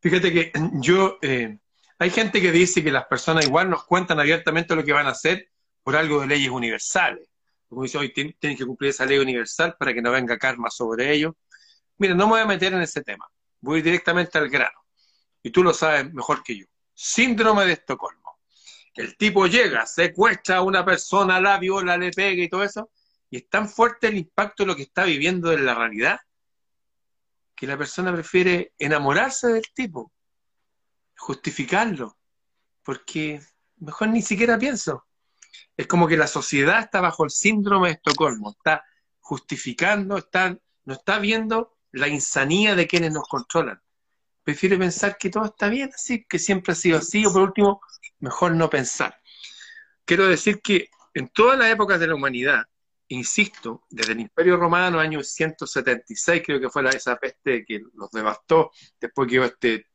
Fíjate 0.00 0.32
que 0.32 0.52
yo, 0.74 1.18
eh, 1.22 1.58
hay 1.98 2.10
gente 2.10 2.40
que 2.40 2.52
dice 2.52 2.84
que 2.84 2.92
las 2.92 3.06
personas 3.06 3.46
igual 3.46 3.68
nos 3.68 3.84
cuentan 3.84 4.20
abiertamente 4.20 4.76
lo 4.76 4.84
que 4.84 4.92
van 4.92 5.06
a 5.06 5.10
hacer 5.10 5.50
por 5.82 5.96
algo 5.96 6.20
de 6.20 6.28
leyes 6.28 6.50
universales. 6.50 7.28
Como 7.68 7.82
dice 7.82 7.98
hoy, 7.98 8.12
tienen 8.12 8.56
que 8.56 8.64
cumplir 8.64 8.90
esa 8.90 9.04
ley 9.04 9.18
universal 9.18 9.76
para 9.78 9.92
que 9.92 10.00
no 10.00 10.12
venga 10.12 10.38
karma 10.38 10.70
sobre 10.70 11.12
ellos. 11.12 11.34
Mira, 11.98 12.14
no 12.14 12.26
me 12.26 12.32
voy 12.32 12.40
a 12.40 12.46
meter 12.46 12.72
en 12.72 12.82
ese 12.82 13.02
tema, 13.02 13.26
voy 13.60 13.82
directamente 13.82 14.38
al 14.38 14.48
grano 14.48 14.78
y 15.42 15.50
tú 15.50 15.62
lo 15.62 15.74
sabes 15.74 16.12
mejor 16.12 16.42
que 16.42 16.58
yo. 16.58 16.66
Síndrome 16.94 17.64
de 17.64 17.72
Estocolmo. 17.72 18.38
El 18.94 19.16
tipo 19.16 19.46
llega, 19.46 19.86
secuestra 19.86 20.56
a 20.56 20.62
una 20.62 20.84
persona, 20.84 21.40
la 21.40 21.58
viola, 21.58 21.96
le 21.96 22.10
pega 22.10 22.42
y 22.42 22.48
todo 22.48 22.64
eso, 22.64 22.90
y 23.30 23.38
es 23.38 23.48
tan 23.48 23.68
fuerte 23.68 24.08
el 24.08 24.16
impacto 24.16 24.62
de 24.62 24.68
lo 24.68 24.76
que 24.76 24.82
está 24.82 25.04
viviendo 25.04 25.52
en 25.52 25.66
la 25.66 25.74
realidad 25.74 26.18
que 27.54 27.66
la 27.66 27.76
persona 27.76 28.12
prefiere 28.12 28.72
enamorarse 28.78 29.48
del 29.48 29.64
tipo, 29.74 30.12
justificarlo, 31.16 32.16
porque 32.84 33.40
mejor 33.78 34.08
ni 34.08 34.22
siquiera 34.22 34.56
pienso. 34.58 35.06
Es 35.76 35.86
como 35.88 36.06
que 36.06 36.16
la 36.16 36.28
sociedad 36.28 36.80
está 36.80 37.00
bajo 37.00 37.24
el 37.24 37.30
síndrome 37.30 37.88
de 37.88 37.94
Estocolmo, 37.94 38.52
está 38.52 38.84
justificando, 39.18 40.18
está, 40.18 40.56
no 40.84 40.94
está 40.94 41.18
viendo 41.18 41.76
la 41.90 42.06
insanía 42.06 42.76
de 42.76 42.86
quienes 42.86 43.12
nos 43.12 43.26
controlan 43.28 43.82
prefiere 44.48 44.78
pensar 44.78 45.18
que 45.18 45.28
todo 45.28 45.44
está 45.44 45.68
bien 45.68 45.90
así, 45.94 46.24
que 46.24 46.38
siempre 46.38 46.72
ha 46.72 46.74
sido 46.74 46.96
así, 46.96 47.26
o 47.26 47.30
por 47.30 47.42
último, 47.42 47.82
mejor 48.18 48.54
no 48.54 48.70
pensar. 48.70 49.14
Quiero 50.06 50.26
decir 50.26 50.62
que 50.62 50.88
en 51.12 51.28
todas 51.28 51.58
las 51.58 51.70
épocas 51.70 52.00
de 52.00 52.06
la 52.06 52.14
humanidad, 52.14 52.64
insisto, 53.08 53.84
desde 53.88 54.12
el 54.12 54.20
Imperio 54.20 54.56
Romano, 54.56 55.00
año 55.00 55.22
176, 55.22 56.42
creo 56.44 56.60
que 56.60 56.68
fue 56.68 56.82
la, 56.82 56.90
esa 56.90 57.16
peste 57.16 57.64
que 57.64 57.80
los 57.94 58.10
devastó, 58.10 58.70
después 59.00 59.28
que 59.28 59.44
este, 59.44 59.86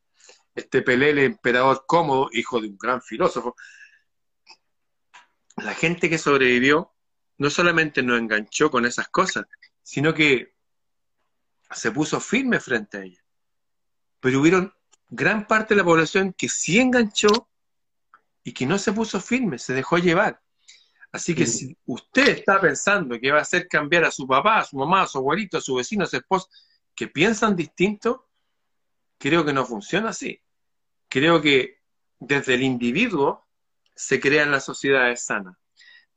este 0.56 0.82
Pelele, 0.82 1.26
emperador 1.26 1.86
cómodo, 1.88 2.30
hijo 2.32 2.60
de 2.60 2.68
un 2.68 2.78
gran 2.78 3.02
filósofo, 3.02 3.56
la 5.58 5.74
gente 5.74 6.10
que 6.10 6.18
sobrevivió 6.18 6.94
no 7.38 7.50
solamente 7.50 8.02
nos 8.02 8.20
enganchó 8.20 8.72
con 8.72 8.86
esas 8.86 9.08
cosas, 9.10 9.46
sino 9.82 10.14
que 10.14 10.56
se 11.72 11.92
puso 11.92 12.20
firme 12.20 12.60
frente 12.60 12.98
a 12.98 13.04
ella. 13.04 13.24
Pero 14.20 14.40
hubieron 14.42 14.74
gran 15.10 15.48
parte 15.48 15.74
de 15.74 15.80
la 15.80 15.86
población 15.86 16.34
que 16.34 16.50
sí 16.50 16.80
enganchó 16.80 17.50
y 18.44 18.54
que 18.54 18.66
no 18.66 18.78
se 18.78 18.94
puso 18.94 19.20
firme, 19.20 19.58
se 19.60 19.74
dejó 19.74 19.98
llevar. 19.98 20.43
Así 21.14 21.36
que 21.36 21.46
si 21.46 21.78
usted 21.86 22.28
está 22.30 22.60
pensando 22.60 23.20
que 23.20 23.32
va 23.32 23.38
a 23.38 23.44
hacer 23.44 23.68
cambiar 23.68 24.04
a 24.04 24.10
su 24.10 24.26
papá, 24.26 24.58
a 24.58 24.66
su 24.66 24.76
mamá, 24.78 25.04
a 25.04 25.08
su 25.08 25.20
abuelito, 25.20 25.60
a 25.60 25.62
su 25.62 25.76
vecino, 25.76 26.06
a 26.06 26.08
su 26.08 26.18
esposo, 26.18 26.50
que 26.96 27.08
piensan 27.08 27.56
distinto, 27.56 28.30
creo 29.20 29.46
que 29.46 29.54
no 29.54 29.64
funciona 29.64 30.10
así. 30.10 30.42
Creo 31.08 31.40
que 31.40 31.82
desde 32.20 32.56
el 32.56 32.64
individuo 32.64 33.46
se 33.96 34.20
crean 34.20 34.50
las 34.50 34.66
sociedades 34.66 35.24
sanas. 35.24 35.56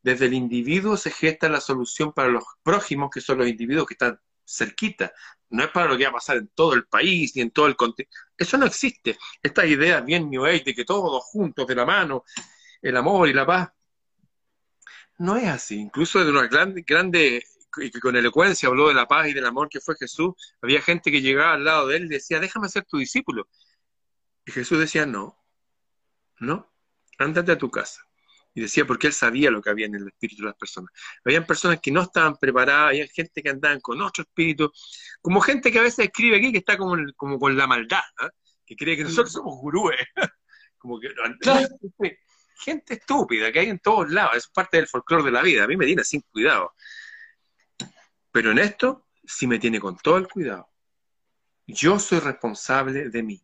Desde 0.00 0.26
el 0.26 0.32
individuo 0.32 0.96
se 0.96 1.10
gesta 1.10 1.50
la 1.50 1.60
solución 1.60 2.14
para 2.14 2.30
los 2.30 2.44
prójimos, 2.62 3.10
que 3.10 3.20
son 3.20 3.36
los 3.36 3.48
individuos 3.48 3.86
que 3.86 3.94
están 3.94 4.18
cerquita. 4.46 5.12
No 5.50 5.62
es 5.62 5.70
para 5.72 5.88
lo 5.88 5.98
que 5.98 6.04
va 6.04 6.10
a 6.10 6.14
pasar 6.14 6.38
en 6.38 6.48
todo 6.54 6.72
el 6.72 6.86
país 6.86 7.36
ni 7.36 7.42
en 7.42 7.50
todo 7.50 7.66
el 7.66 7.76
continente. 7.76 8.16
Eso 8.34 8.56
no 8.56 8.64
existe. 8.64 9.18
Esta 9.42 9.66
idea 9.66 10.00
bien 10.00 10.30
New 10.30 10.46
Age 10.46 10.64
de 10.64 10.74
que 10.74 10.86
todos 10.86 11.22
juntos, 11.24 11.66
de 11.66 11.74
la 11.74 11.84
mano, 11.84 12.24
el 12.80 12.96
amor 12.96 13.28
y 13.28 13.34
la 13.34 13.44
paz, 13.44 13.75
no 15.18 15.36
es 15.36 15.46
así. 15.48 15.76
Incluso 15.76 16.24
de 16.24 16.30
una 16.30 16.46
grande, 16.46 16.84
grande 16.86 17.42
y 17.78 17.90
que 17.90 18.00
con 18.00 18.16
elocuencia 18.16 18.68
habló 18.68 18.88
de 18.88 18.94
la 18.94 19.06
paz 19.06 19.28
y 19.28 19.32
del 19.32 19.46
amor 19.46 19.68
que 19.68 19.80
fue 19.80 19.96
Jesús, 19.96 20.34
había 20.62 20.80
gente 20.80 21.10
que 21.10 21.20
llegaba 21.20 21.54
al 21.54 21.64
lado 21.64 21.88
de 21.88 21.96
él 21.96 22.04
y 22.06 22.08
decía, 22.08 22.40
déjame 22.40 22.68
ser 22.68 22.84
tu 22.84 22.98
discípulo. 22.98 23.48
Y 24.46 24.52
Jesús 24.52 24.78
decía, 24.78 25.06
no, 25.06 25.42
no, 26.38 26.72
ándate 27.18 27.52
a 27.52 27.58
tu 27.58 27.70
casa. 27.70 28.02
Y 28.54 28.62
decía, 28.62 28.86
porque 28.86 29.08
él 29.08 29.12
sabía 29.12 29.50
lo 29.50 29.60
que 29.60 29.68
había 29.68 29.86
en 29.86 29.96
el 29.96 30.08
espíritu 30.08 30.42
de 30.42 30.48
las 30.48 30.56
personas. 30.56 30.90
Habían 31.24 31.44
personas 31.44 31.80
que 31.80 31.90
no 31.90 32.02
estaban 32.02 32.36
preparadas, 32.36 32.88
había 32.88 33.06
gente 33.08 33.42
que 33.42 33.50
andaban 33.50 33.80
con 33.80 34.00
otro 34.00 34.22
espíritu, 34.22 34.72
como 35.20 35.40
gente 35.42 35.70
que 35.70 35.78
a 35.78 35.82
veces 35.82 36.06
escribe 36.06 36.38
aquí 36.38 36.52
que 36.52 36.58
está 36.58 36.78
como, 36.78 36.96
como 37.16 37.38
con 37.38 37.56
la 37.56 37.66
maldad, 37.66 38.00
¿ah? 38.18 38.30
que 38.64 38.74
cree 38.74 38.96
que 38.96 39.04
nosotros 39.04 39.32
somos 39.32 39.56
gurúes. 39.58 39.98
como 40.78 40.98
que, 40.98 41.08
gente 42.58 42.94
estúpida 42.94 43.52
que 43.52 43.60
hay 43.60 43.68
en 43.68 43.78
todos 43.78 44.10
lados, 44.10 44.36
es 44.36 44.48
parte 44.48 44.76
del 44.78 44.88
folclore 44.88 45.24
de 45.24 45.30
la 45.30 45.42
vida, 45.42 45.64
a 45.64 45.66
mí 45.66 45.76
me 45.76 45.86
tiene 45.86 46.04
sin 46.04 46.22
cuidado. 46.22 46.74
Pero 48.32 48.50
en 48.50 48.58
esto 48.58 49.06
sí 49.24 49.46
me 49.46 49.58
tiene 49.58 49.80
con 49.80 49.96
todo 49.96 50.18
el 50.18 50.28
cuidado. 50.28 50.68
Yo 51.66 51.98
soy 51.98 52.20
responsable 52.20 53.08
de 53.08 53.22
mí. 53.22 53.42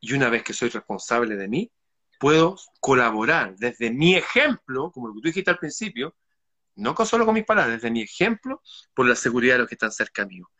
Y 0.00 0.12
una 0.12 0.28
vez 0.28 0.42
que 0.42 0.52
soy 0.52 0.68
responsable 0.68 1.36
de 1.36 1.48
mí, 1.48 1.72
puedo 2.18 2.56
colaborar 2.80 3.56
desde 3.56 3.90
mi 3.90 4.14
ejemplo, 4.14 4.90
como 4.92 5.08
lo 5.08 5.14
que 5.14 5.20
tú 5.20 5.28
dijiste 5.28 5.50
al 5.50 5.58
principio, 5.58 6.14
no 6.76 6.94
solo 7.06 7.24
con 7.24 7.34
mis 7.34 7.44
palabras, 7.44 7.76
desde 7.76 7.90
mi 7.90 8.02
ejemplo, 8.02 8.62
por 8.94 9.06
la 9.06 9.16
seguridad 9.16 9.54
de 9.54 9.60
los 9.60 9.68
que 9.68 9.74
están 9.74 9.90
cerca 9.90 10.26
mío. 10.26 10.50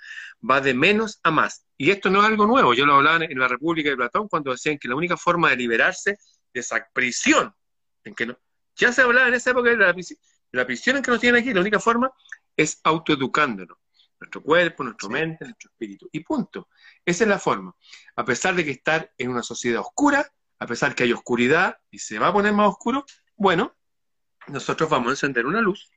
Va 0.48 0.60
de 0.60 0.72
menos 0.72 1.20
a 1.22 1.30
más. 1.30 1.66
Y 1.76 1.90
esto 1.90 2.08
no 2.08 2.20
es 2.20 2.26
algo 2.26 2.46
nuevo. 2.46 2.72
Yo 2.72 2.86
lo 2.86 2.94
hablaba 2.94 3.24
en 3.24 3.38
la 3.38 3.48
República 3.48 3.90
de 3.90 3.96
Platón 3.96 4.28
cuando 4.28 4.50
decían 4.50 4.78
que 4.78 4.88
la 4.88 4.96
única 4.96 5.16
forma 5.16 5.50
de 5.50 5.56
liberarse 5.56 6.16
de 6.56 6.60
esa 6.60 6.88
prisión, 6.90 7.54
en 8.02 8.14
que 8.14 8.24
no, 8.24 8.38
ya 8.74 8.90
se 8.90 9.02
hablaba 9.02 9.28
en 9.28 9.34
esa 9.34 9.50
época 9.50 9.70
de 9.70 9.76
la, 9.76 9.92
prisión, 9.92 10.18
la 10.52 10.66
prisión 10.66 10.96
en 10.96 11.02
que 11.02 11.10
nos 11.10 11.20
tienen 11.20 11.40
aquí, 11.40 11.52
la 11.52 11.60
única 11.60 11.78
forma 11.78 12.10
es 12.56 12.80
autoeducándonos. 12.82 13.76
Nuestro 14.18 14.42
cuerpo, 14.42 14.82
nuestra 14.82 15.10
mente, 15.10 15.44
nuestro 15.44 15.70
espíritu. 15.70 16.08
Y 16.10 16.20
punto. 16.20 16.70
Esa 17.04 17.24
es 17.24 17.28
la 17.28 17.38
forma. 17.38 17.76
A 18.16 18.24
pesar 18.24 18.54
de 18.54 18.64
que 18.64 18.70
estar 18.70 19.12
en 19.18 19.28
una 19.28 19.42
sociedad 19.42 19.82
oscura, 19.82 20.26
a 20.58 20.66
pesar 20.66 20.94
que 20.94 21.04
hay 21.04 21.12
oscuridad 21.12 21.76
y 21.90 21.98
se 21.98 22.18
va 22.18 22.28
a 22.28 22.32
poner 22.32 22.54
más 22.54 22.70
oscuro, 22.70 23.04
bueno, 23.36 23.76
nosotros 24.46 24.88
vamos 24.88 25.08
a 25.08 25.10
encender 25.10 25.44
una 25.44 25.60
luz 25.60 25.90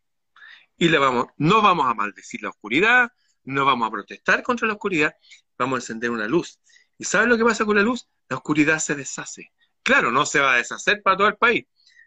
y 0.78 0.89
le 0.89 0.97
vamos, 0.97 1.28
no 1.38 1.62
vamos 1.62 1.88
a 1.88 1.93
maldecir 1.93 2.43
la 2.43 2.49
oscuridad, 2.49 3.10
no 3.45 3.64
vamos 3.64 3.88
a 3.88 3.91
protestar 3.91 4.43
contra 4.43 4.68
la 4.68 4.74
oscuridad, 4.74 5.16
vamos 5.57 5.78
a 5.78 5.82
encender 5.84 6.12
una 6.12 6.28
luz. 6.28 6.60
¿Y 6.97 7.05
sabes 7.05 7.30
lo 7.30 7.38
que 7.38 7.45
pasa 7.45 7.64
con 7.64 7.78
la 7.78 7.82
luz? 7.82 8.10
La 8.28 8.36
oscuridad 8.36 8.80
se 8.80 8.95
deshace. 8.95 9.53
Claro, 9.90 10.12
no 10.12 10.24
se 10.28 10.40
va 10.40 10.54
a 10.54 10.58
deshacer 10.58 11.02
para 11.02 11.18
todo 11.18 11.28
el 11.30 11.38
país. 11.38 11.66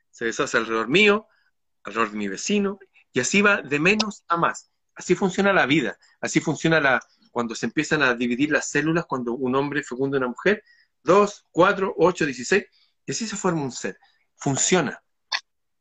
Se 0.08 0.24
deshace 0.24 0.56
alrededor 0.56 0.86
mío, 0.86 1.26
alrededor 1.82 2.12
de 2.12 2.16
mi 2.16 2.28
vecino, 2.28 2.78
y 3.12 3.18
así 3.18 3.42
va 3.42 3.60
de 3.60 3.80
menos 3.80 4.22
a 4.28 4.36
más. 4.36 4.70
Así 4.94 5.16
funciona 5.16 5.52
la 5.52 5.66
vida, 5.66 5.98
así 6.20 6.38
funciona 6.38 6.78
la, 6.78 7.00
cuando 7.32 7.56
se 7.56 7.66
empiezan 7.66 8.02
a 8.02 8.14
dividir 8.14 8.52
las 8.52 8.70
células, 8.70 9.06
cuando 9.06 9.32
un 9.32 9.56
hombre 9.56 9.82
fecunda 9.82 10.16
a 10.16 10.20
una 10.20 10.28
mujer, 10.28 10.62
dos, 11.02 11.44
cuatro, 11.50 11.92
ocho, 11.98 12.24
dieciséis, 12.24 12.66
y 13.04 13.10
así 13.10 13.26
se 13.26 13.34
forma 13.34 13.62
un 13.62 13.72
ser. 13.72 13.98
Funciona. 14.36 15.02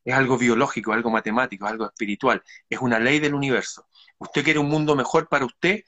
Es 0.04 0.12
algo 0.12 0.36
biológico, 0.36 0.92
algo 0.92 1.08
matemático, 1.08 1.68
algo 1.68 1.86
espiritual. 1.86 2.42
Es 2.68 2.80
una 2.80 2.98
ley 2.98 3.20
del 3.20 3.32
universo. 3.32 3.86
Usted 4.18 4.42
quiere 4.42 4.58
un 4.58 4.68
mundo 4.68 4.96
mejor 4.96 5.28
para 5.28 5.44
usted, 5.44 5.84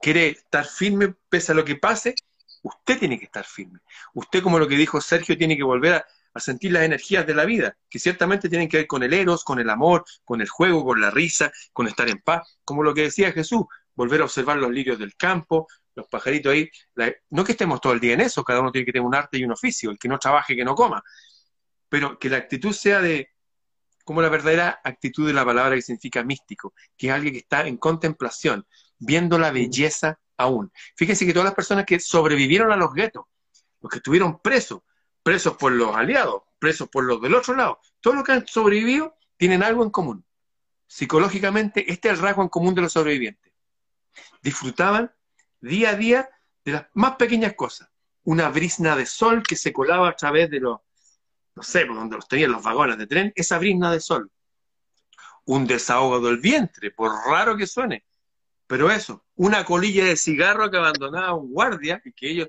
quiere 0.00 0.28
estar 0.28 0.64
firme 0.64 1.14
pese 1.28 1.52
a 1.52 1.54
lo 1.54 1.66
que 1.66 1.76
pase, 1.76 2.14
usted 2.62 2.98
tiene 2.98 3.18
que 3.18 3.26
estar 3.26 3.44
firme. 3.44 3.80
Usted, 4.14 4.42
como 4.42 4.58
lo 4.58 4.68
que 4.68 4.76
dijo 4.76 5.00
Sergio, 5.00 5.36
tiene 5.36 5.56
que 5.56 5.62
volver 5.62 5.94
a, 5.94 6.06
sentir 6.40 6.70
las 6.70 6.84
energías 6.84 7.26
de 7.26 7.34
la 7.34 7.44
vida, 7.44 7.76
que 7.90 7.98
ciertamente 7.98 8.48
tienen 8.48 8.68
que 8.68 8.76
ver 8.76 8.86
con 8.86 9.02
el 9.02 9.12
eros, 9.12 9.42
con 9.42 9.58
el 9.58 9.68
amor, 9.68 10.04
con 10.24 10.40
el 10.40 10.48
juego, 10.48 10.84
con 10.84 11.00
la 11.00 11.10
risa, 11.10 11.50
con 11.72 11.88
estar 11.88 12.08
en 12.08 12.18
paz, 12.18 12.60
como 12.64 12.84
lo 12.84 12.94
que 12.94 13.02
decía 13.02 13.32
Jesús, 13.32 13.64
volver 13.96 14.20
a 14.20 14.24
observar 14.24 14.56
los 14.56 14.70
lirios 14.70 15.00
del 15.00 15.16
campo, 15.16 15.66
los 15.96 16.06
pajaritos 16.06 16.52
ahí, 16.52 16.70
no 17.30 17.42
que 17.42 17.52
estemos 17.52 17.80
todo 17.80 17.92
el 17.92 17.98
día 17.98 18.14
en 18.14 18.20
eso, 18.20 18.44
cada 18.44 18.60
uno 18.60 18.70
tiene 18.70 18.86
que 18.86 18.92
tener 18.92 19.04
un 19.04 19.16
arte 19.16 19.36
y 19.38 19.44
un 19.44 19.50
oficio, 19.50 19.90
el 19.90 19.98
que 19.98 20.06
no 20.06 20.16
trabaje, 20.16 20.54
que 20.54 20.64
no 20.64 20.76
coma, 20.76 21.02
pero 21.88 22.20
que 22.20 22.30
la 22.30 22.36
actitud 22.36 22.72
sea 22.72 23.00
de, 23.00 23.30
como 24.04 24.22
la 24.22 24.28
verdadera 24.28 24.80
actitud 24.84 25.26
de 25.26 25.32
la 25.32 25.44
palabra 25.44 25.74
que 25.74 25.82
significa 25.82 26.22
místico, 26.22 26.72
que 26.96 27.08
es 27.08 27.12
alguien 27.12 27.32
que 27.34 27.40
está 27.40 27.66
en 27.66 27.78
contemplación, 27.78 28.64
viendo 28.98 29.38
la 29.38 29.50
belleza 29.50 30.18
aún. 30.36 30.72
Fíjense 30.96 31.26
que 31.26 31.32
todas 31.32 31.46
las 31.46 31.54
personas 31.54 31.84
que 31.84 32.00
sobrevivieron 32.00 32.72
a 32.72 32.76
los 32.76 32.92
guetos, 32.94 33.26
los 33.80 33.90
que 33.90 33.98
estuvieron 33.98 34.40
presos, 34.40 34.80
presos 35.22 35.56
por 35.56 35.72
los 35.72 35.94
aliados, 35.94 36.42
presos 36.58 36.88
por 36.88 37.04
los 37.04 37.20
del 37.20 37.34
otro 37.34 37.54
lado, 37.54 37.80
todos 38.00 38.16
los 38.16 38.24
que 38.24 38.32
han 38.32 38.46
sobrevivido 38.46 39.16
tienen 39.36 39.62
algo 39.62 39.84
en 39.84 39.90
común. 39.90 40.24
Psicológicamente, 40.86 41.90
este 41.92 42.08
es 42.08 42.14
el 42.14 42.20
rasgo 42.20 42.42
en 42.42 42.48
común 42.48 42.74
de 42.74 42.82
los 42.82 42.92
sobrevivientes. 42.92 43.52
Disfrutaban 44.42 45.12
día 45.60 45.90
a 45.90 45.94
día 45.94 46.30
de 46.64 46.72
las 46.72 46.86
más 46.94 47.16
pequeñas 47.16 47.54
cosas. 47.54 47.90
Una 48.24 48.48
brisna 48.48 48.96
de 48.96 49.06
sol 49.06 49.42
que 49.42 49.56
se 49.56 49.72
colaba 49.72 50.08
a 50.08 50.16
través 50.16 50.50
de 50.50 50.60
los, 50.60 50.80
no 51.54 51.62
sé, 51.62 51.86
por 51.86 51.96
donde 51.96 52.16
los 52.16 52.28
tenían 52.28 52.52
los 52.52 52.62
vagones 52.62 52.98
de 52.98 53.06
tren, 53.06 53.32
esa 53.36 53.58
brisna 53.58 53.92
de 53.92 54.00
sol. 54.00 54.30
Un 55.44 55.66
desahogo 55.66 56.20
del 56.20 56.38
vientre, 56.38 56.90
por 56.90 57.10
raro 57.26 57.56
que 57.56 57.66
suene. 57.66 58.04
Pero 58.68 58.90
eso, 58.90 59.24
una 59.34 59.64
colilla 59.64 60.04
de 60.04 60.16
cigarro 60.16 60.70
que 60.70 60.76
abandonaba 60.76 61.34
un 61.34 61.50
guardia 61.50 62.00
y 62.04 62.12
que 62.12 62.30
ellos 62.30 62.48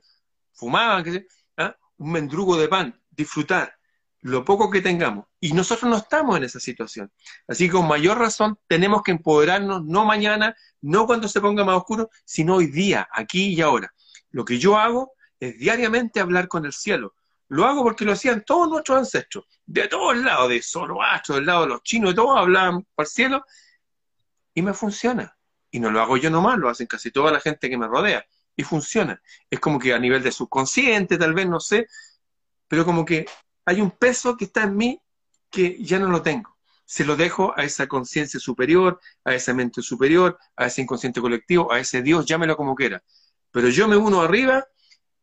fumaban, 0.54 1.04
que 1.04 1.26
un 1.98 2.12
mendrugo 2.12 2.58
de 2.58 2.68
pan, 2.68 3.02
disfrutar 3.10 3.76
lo 4.22 4.44
poco 4.44 4.70
que 4.70 4.82
tengamos. 4.82 5.26
Y 5.40 5.54
nosotros 5.54 5.90
no 5.90 5.98
estamos 5.98 6.38
en 6.38 6.44
esa 6.44 6.60
situación. 6.60 7.12
Así 7.48 7.68
que 7.68 7.72
con 7.74 7.88
mayor 7.88 8.18
razón 8.18 8.60
tenemos 8.68 9.02
que 9.02 9.12
empoderarnos, 9.12 9.86
no 9.86 10.06
mañana, 10.06 10.56
no 10.82 11.06
cuando 11.06 11.28
se 11.30 11.40
ponga 11.40 11.64
más 11.64 11.78
oscuro, 11.78 12.10
sino 12.26 12.56
hoy 12.56 12.68
día, 12.68 13.08
aquí 13.12 13.54
y 13.54 13.62
ahora. 13.62 13.94
Lo 14.32 14.44
que 14.44 14.60
yo 14.60 14.78
hago 14.78 15.14
es 15.40 15.58
diariamente 15.58 16.20
hablar 16.20 16.50
con 16.50 16.66
el 16.66 16.74
cielo. 16.74 17.16
Lo 17.48 17.66
hago 17.66 17.82
porque 17.82 18.06
lo 18.06 18.12
hacían 18.12 18.44
todos 18.46 18.70
nuestros 18.70 18.98
ancestros, 19.00 19.46
de 19.66 19.88
todos 19.88 20.18
lados, 20.18 20.50
de 20.50 20.62
Zoroastro, 20.62 21.36
del 21.36 21.46
lado 21.46 21.62
de 21.62 21.68
los 21.68 21.84
chinos, 21.84 22.12
de 22.12 22.16
todos 22.16 22.38
hablaban 22.38 22.86
por 22.94 23.06
el 23.06 23.10
cielo, 23.10 23.46
y 24.54 24.62
me 24.62 24.74
funciona. 24.74 25.36
Y 25.72 25.80
no 25.80 25.92
lo 25.92 26.02
hago 26.02 26.18
yo 26.18 26.30
nomás, 26.30 26.58
lo 26.58 26.70
hacen 26.70 26.88
casi 26.88 27.12
toda 27.12 27.32
la 27.32 27.40
gente 27.40 27.70
que 27.70 27.78
me 27.78 27.88
rodea 27.88 28.26
y 28.56 28.64
funciona. 28.64 29.22
Es 29.50 29.60
como 29.62 29.80
que 29.80 29.94
a 29.94 30.00
nivel 30.00 30.22
de 30.22 30.34
subconsciente, 30.34 31.18
tal 31.18 31.34
vez, 31.34 31.48
no 31.48 31.62
sé, 31.62 31.88
pero 32.68 32.84
como 32.84 33.06
que 33.06 33.26
hay 33.66 33.80
un 33.80 33.92
peso 33.92 34.36
que 34.36 34.46
está 34.46 34.64
en 34.64 34.76
mí 34.76 35.02
que 35.50 35.82
ya 35.82 35.98
no 35.98 36.10
lo 36.10 36.22
tengo. 36.22 36.58
Se 36.86 37.06
lo 37.06 37.16
dejo 37.16 37.54
a 37.56 37.64
esa 37.64 37.88
conciencia 37.88 38.40
superior, 38.40 39.00
a 39.24 39.34
esa 39.34 39.54
mente 39.54 39.82
superior, 39.82 40.38
a 40.58 40.66
ese 40.66 40.82
inconsciente 40.82 41.22
colectivo, 41.22 41.72
a 41.72 41.80
ese 41.80 42.02
Dios, 42.02 42.26
llámelo 42.26 42.58
como 42.58 42.76
quiera. 42.76 43.02
Pero 43.52 43.70
yo 43.70 43.88
me 43.88 43.96
uno 43.96 44.22
arriba 44.22 44.66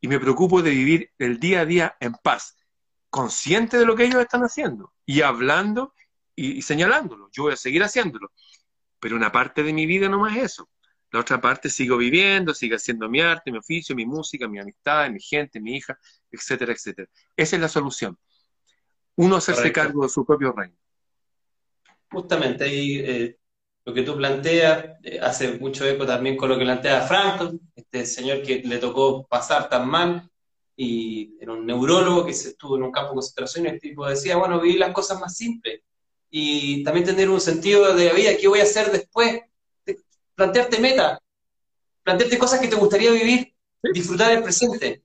y 0.01 0.09
me 0.09 0.19
preocupo 0.19 0.63
de 0.63 0.71
vivir 0.71 1.13
el 1.19 1.39
día 1.39 1.61
a 1.61 1.67
día 1.67 1.97
en 2.01 2.15
paz, 2.15 2.57
consciente 3.11 3.79
de 3.79 3.85
lo 3.85 3.97
que 3.97 4.05
ellos 4.05 4.23
están 4.23 4.43
haciendo 4.43 4.95
y 5.05 5.23
hablando 5.23 5.93
y, 6.35 6.53
y 6.53 6.63
señalándolo. 6.63 7.29
Yo 7.33 7.45
voy 7.45 7.53
a 7.53 7.57
seguir 7.57 7.83
haciéndolo. 7.83 8.31
Pero 9.01 9.17
una 9.17 9.33
parte 9.33 9.63
de 9.63 9.73
mi 9.73 9.87
vida 9.87 10.09
no 10.09 10.21
más 10.21 10.37
es 10.37 10.45
eso. 10.45 10.69
La 11.13 11.21
otra 11.21 11.41
parte 11.41 11.71
sigo 11.71 11.97
viviendo, 11.97 12.53
sigo 12.53 12.77
haciendo 12.77 13.09
mi 13.09 13.21
arte, 13.21 13.53
mi 13.53 13.59
oficio, 13.59 13.95
mi 13.95 14.05
música, 14.05 14.49
mi 14.49 14.59
amistad, 14.59 15.09
mi 15.11 15.21
gente, 15.21 15.61
mi 15.61 15.77
hija, 15.77 15.99
etcétera, 16.31 16.73
etcétera. 16.73 17.09
Esa 17.37 17.57
es 17.57 17.63
la 17.63 17.69
solución. 17.69 18.19
Uno 19.17 19.37
hacerse 19.37 19.73
cargo 19.73 20.03
de 20.03 20.09
su 20.09 20.27
propio 20.27 20.53
reino. 20.53 20.77
Justamente 22.11 22.65
ahí 22.65 22.99
eh, 22.99 23.39
lo 23.85 23.95
que 23.95 24.03
tú 24.03 24.17
planteas 24.17 24.97
eh, 25.03 25.19
hace 25.21 25.59
mucho 25.59 25.87
eco 25.87 26.05
también 26.05 26.37
con 26.37 26.49
lo 26.49 26.59
que 26.59 26.65
plantea 26.65 27.03
Franklin, 27.03 27.61
este 27.75 28.05
señor 28.05 28.43
que 28.43 28.63
le 28.65 28.79
tocó 28.79 29.27
pasar 29.27 29.69
tan 29.69 29.89
mal 29.89 30.29
y 30.77 31.37
era 31.41 31.53
un 31.53 31.65
neurólogo 31.65 32.27
que 32.27 32.35
se 32.35 32.51
estuvo 32.51 32.77
en 32.77 32.83
un 32.83 32.93
campo 32.93 33.11
de 33.11 33.15
concentración 33.15 33.65
y 33.65 33.69
el 33.71 33.81
tipo 33.81 34.07
decía, 34.07 34.37
bueno, 34.37 34.61
vivir 34.61 34.81
las 34.81 34.93
cosas 34.93 35.19
más 35.19 35.37
simples 35.37 35.81
y 36.31 36.85
también 36.85 37.07
tener 37.07 37.31
un 37.31 37.41
sentido 37.41 37.95
de 37.95 38.07
la 38.07 38.13
vida, 38.13 38.37
¿qué 38.37 38.49
voy 38.49 38.61
a 38.61 38.65
hacer 38.65 38.91
después? 38.91 39.41
plantearte 40.35 40.79
meta. 40.81 41.19
plantearte 42.03 42.39
cosas 42.39 42.61
que 42.61 42.69
te 42.69 42.77
gustaría 42.77 43.11
vivir, 43.11 43.55
disfrutar 43.95 44.31
del 44.31 44.43
presente. 44.43 45.03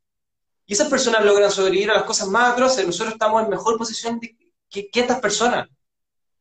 Y 0.66 0.74
esas 0.74 0.90
personas 0.90 1.26
logran 1.26 1.52
sobrevivir 1.52 1.92
a 1.92 1.96
las 1.96 2.04
cosas 2.04 2.28
más 2.28 2.54
atroces. 2.54 2.86
Nosotros 2.86 3.14
estamos 3.14 3.44
en 3.44 3.50
mejor 3.50 3.78
posición 3.78 4.20
que, 4.20 4.38
que 4.70 5.00
estas 5.00 5.20
personas 5.20 5.68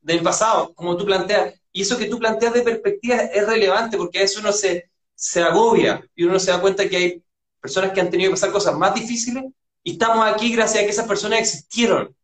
del 0.00 0.22
pasado, 0.22 0.74
como 0.74 0.96
tú 0.96 1.04
planteas. 1.04 1.54
Y 1.72 1.82
eso 1.82 1.96
que 1.98 2.06
tú 2.06 2.18
planteas 2.18 2.52
de 2.54 2.62
perspectiva 2.62 3.16
es 3.16 3.46
relevante 3.46 3.96
porque 3.96 4.18
a 4.18 4.22
eso 4.22 4.40
uno 4.40 4.52
se, 4.52 4.90
se 5.14 5.42
agobia 5.42 6.04
y 6.14 6.24
uno 6.24 6.38
se 6.38 6.50
da 6.50 6.60
cuenta 6.60 6.88
que 6.88 6.96
hay 6.96 7.24
personas 7.60 7.92
que 7.92 8.00
han 8.00 8.10
tenido 8.10 8.30
que 8.30 8.34
pasar 8.34 8.52
cosas 8.52 8.74
más 8.76 8.94
difíciles 8.94 9.44
y 9.82 9.92
estamos 9.92 10.26
aquí 10.26 10.52
gracias 10.52 10.82
a 10.82 10.86
que 10.86 10.92
esas 10.92 11.06
personas 11.06 11.40
existieron. 11.40 12.14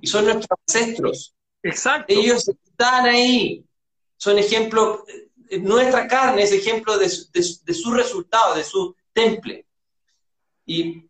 Y 0.00 0.06
son 0.06 0.24
nuestros 0.24 0.48
ancestros. 0.66 1.34
Exacto. 1.62 2.12
Ellos 2.12 2.48
están 2.48 3.06
ahí. 3.06 3.64
Son 4.16 4.38
ejemplos, 4.38 5.00
eh, 5.50 5.58
nuestra 5.58 6.06
carne 6.06 6.42
es 6.42 6.52
ejemplo 6.52 6.98
de, 6.98 7.06
de, 7.06 7.74
su 7.74 7.92
resultado, 7.92 8.54
de 8.54 8.64
su 8.64 8.94
temple. 9.12 9.66
Y 10.66 11.04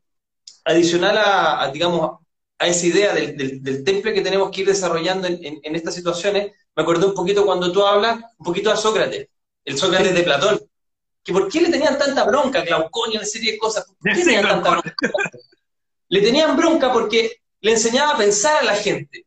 adicional 0.64 1.18
a, 1.18 1.70
digamos, 1.72 2.18
a 2.59 2.66
esa 2.66 2.86
idea 2.86 3.14
del, 3.14 3.62
del, 3.62 3.84
temple 3.84 4.12
que 4.12 4.20
tenemos 4.20 4.51
que 4.51 4.62
ir 4.62 4.66
desarrollando 4.66 5.26
en, 5.26 5.61
en, 5.62 5.76
estas 5.76 5.94
situaciones, 5.94 6.53
me 6.74 6.82
acordé 6.82 7.07
un 7.07 7.14
poquito 7.14 7.46
cuando 7.46 7.72
tú 7.72 7.84
hablas, 7.84 8.20
un 8.36 8.44
poquito 8.44 8.70
a 8.70 8.76
Sócrates, 8.76 9.28
el 9.64 9.78
Sócrates 9.78 10.14
de 10.14 10.22
Platón, 10.22 10.61
que 11.24 11.32
por 11.32 11.49
qué 11.49 11.61
le 11.61 11.70
tenían 11.70 11.99
tanta 11.99 12.24
bronca, 12.24 12.62
Glauconio, 12.62 13.18
una 13.18 13.26
serie 13.26 13.53
de 13.53 13.59
cosas, 13.59 13.86
¿por 13.86 14.12
qué 14.12 14.18
le 14.18 14.24
tenían 14.24 14.49
tanta 14.49 14.70
bronca? 14.70 14.94
Le 16.09 16.22
tenían 16.22 16.57
bronca 16.57 16.92
porque 16.92 17.42
le 17.61 17.72
enseñaba 17.72 18.12
a 18.12 18.16
pensar 18.16 18.62
a 18.62 18.64
la 18.64 18.74
gente. 18.74 19.26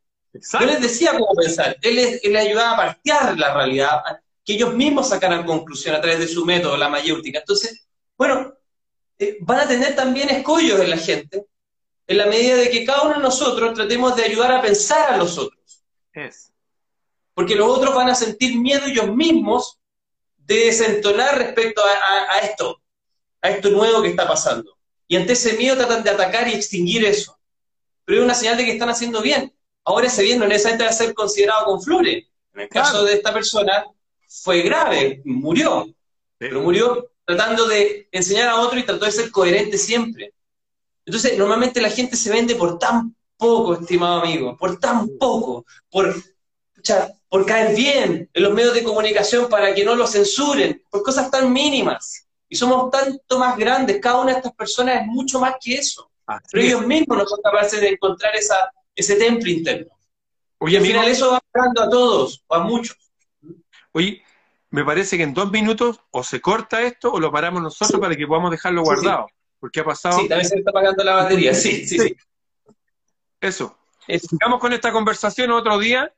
No 0.53 0.65
les 0.65 0.81
decía 0.81 1.11
cómo 1.11 1.33
pensar, 1.35 1.77
él 1.81 1.95
les, 1.95 2.35
ayudaba 2.35 2.71
a 2.71 2.77
partear 2.77 3.37
la 3.37 3.53
realidad, 3.53 4.01
que 4.43 4.53
ellos 4.53 4.73
mismos 4.73 5.09
sacaran 5.09 5.45
conclusión 5.45 5.95
a 5.95 6.01
través 6.01 6.19
de 6.19 6.27
su 6.27 6.45
método, 6.45 6.77
la 6.77 6.89
mayéutica. 6.89 7.39
Entonces, 7.39 7.85
bueno, 8.17 8.53
eh, 9.19 9.37
van 9.41 9.59
a 9.59 9.67
tener 9.67 9.95
también 9.95 10.29
escollos 10.29 10.79
en 10.79 10.89
la 10.89 10.97
gente, 10.97 11.45
en 12.07 12.17
la 12.17 12.25
medida 12.25 12.55
de 12.55 12.69
que 12.69 12.85
cada 12.85 13.03
uno 13.03 13.15
de 13.15 13.21
nosotros 13.21 13.73
tratemos 13.73 14.15
de 14.15 14.23
ayudar 14.23 14.51
a 14.51 14.61
pensar 14.61 15.13
a 15.13 15.17
los 15.17 15.37
otros. 15.37 15.83
Porque 17.33 17.55
los 17.55 17.69
otros 17.69 17.95
van 17.95 18.09
a 18.09 18.15
sentir 18.15 18.57
miedo 18.57 18.85
ellos 18.85 19.07
mismos 19.15 19.79
de 20.37 20.65
desentonar 20.65 21.37
respecto 21.37 21.81
a, 21.83 22.39
esto, 22.39 22.81
a 23.41 23.49
esto 23.49 23.69
nuevo 23.69 24.01
que 24.01 24.09
está 24.09 24.27
pasando. 24.27 24.77
Y 25.07 25.15
ante 25.15 25.33
ese 25.33 25.53
miedo 25.53 25.77
tratan 25.77 26.03
de 26.03 26.09
atacar 26.09 26.47
y 26.47 26.53
extinguir 26.53 27.05
eso. 27.05 27.37
Pero 28.05 28.19
es 28.19 28.25
una 28.25 28.33
señal 28.33 28.57
de 28.57 28.65
que 28.65 28.73
están 28.73 28.89
haciendo 28.89 29.21
bien. 29.21 29.53
Ahora 29.83 30.07
ese 30.07 30.23
bien 30.23 30.39
no 30.39 30.47
necesariamente 30.47 30.83
va 30.85 30.89
a 30.89 30.93
ser 30.93 31.13
considerado 31.13 31.65
con 31.65 31.81
flores. 31.81 32.25
En 32.53 32.61
el 32.61 32.69
caso 32.69 33.03
de 33.03 33.13
esta 33.13 33.33
persona 33.33 33.85
fue 34.27 34.61
grave, 34.61 35.21
murió. 35.25 35.87
Pero 36.37 36.61
murió 36.61 37.11
tratando 37.25 37.67
de 37.67 38.07
enseñar 38.11 38.49
a 38.49 38.59
otro 38.59 38.79
y 38.79 38.83
trató 38.83 39.05
de 39.05 39.11
ser 39.11 39.31
coherente 39.31 39.77
siempre. 39.77 40.33
Entonces, 41.05 41.37
normalmente 41.37 41.81
la 41.81 41.89
gente 41.89 42.15
se 42.15 42.29
vende 42.29 42.55
por 42.55 42.77
tan 42.77 43.15
poco, 43.37 43.73
estimado 43.73 44.21
amigo, 44.21 44.55
por 44.57 44.79
tan 44.79 45.17
poco, 45.17 45.65
por, 45.89 46.15
por 47.27 47.45
caer 47.45 47.75
bien 47.75 48.29
en 48.31 48.43
los 48.43 48.53
medios 48.53 48.73
de 48.73 48.83
comunicación 48.83 49.49
para 49.49 49.73
que 49.73 49.83
no 49.83 49.95
lo 49.95 50.05
censuren, 50.05 50.83
por 50.89 51.03
cosas 51.03 51.31
tan 51.31 51.51
mínimas. 51.51 52.27
Y 52.47 52.55
somos 52.55 52.91
tanto 52.91 53.39
más 53.39 53.57
grandes, 53.57 53.99
cada 54.01 54.21
una 54.21 54.33
de 54.33 54.37
estas 54.37 54.53
personas 54.53 55.01
es 55.01 55.07
mucho 55.07 55.39
más 55.39 55.55
que 55.59 55.75
eso. 55.75 56.11
Pero 56.51 56.63
ellos 56.63 56.85
mismos 56.85 57.17
no 57.17 57.25
son 57.25 57.41
capaces 57.41 57.81
de 57.81 57.89
encontrar 57.89 58.35
esa, 58.35 58.71
ese 59.01 59.15
templo 59.15 59.49
interno. 59.49 59.91
Oye, 60.59 60.77
al 60.77 60.85
final 60.85 61.07
eso 61.07 61.31
va 61.31 61.41
pagando 61.51 61.81
a 61.81 61.89
todos, 61.89 62.43
o 62.47 62.55
a 62.55 62.59
muchos. 62.59 62.97
Oye, 63.91 64.23
me 64.69 64.85
parece 64.85 65.17
que 65.17 65.23
en 65.23 65.33
dos 65.33 65.51
minutos 65.51 65.99
o 66.11 66.23
se 66.23 66.39
corta 66.39 66.81
esto 66.81 67.11
o 67.11 67.19
lo 67.19 67.31
paramos 67.31 67.61
nosotros 67.61 67.99
para 67.99 68.15
que 68.15 68.25
podamos 68.25 68.51
dejarlo 68.51 68.83
guardado. 68.83 69.27
Porque 69.59 69.81
ha 69.81 69.83
pasado. 69.83 70.19
Sí, 70.19 70.27
también 70.27 70.47
se 70.47 70.57
está 70.57 70.71
apagando 70.71 71.03
la 71.03 71.15
batería, 71.15 71.53
sí, 71.53 71.85
sí, 71.85 71.99
sí. 71.99 72.15
Eso. 73.39 73.77
Sigamos 74.07 74.59
con 74.59 74.73
esta 74.73 74.91
conversación 74.91 75.51
otro 75.51 75.77
día. 75.77 76.13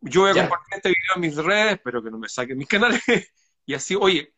Yo 0.00 0.22
voy 0.22 0.30
a 0.30 0.34
compartir 0.34 0.76
este 0.76 0.88
video 0.88 1.14
en 1.14 1.20
mis 1.20 1.36
redes, 1.36 1.72
espero 1.74 2.02
que 2.02 2.10
no 2.10 2.18
me 2.18 2.28
saquen 2.28 2.58
mis 2.58 2.68
canales. 2.68 3.00
y 3.66 3.74
así, 3.74 3.94
oye, 3.94 4.34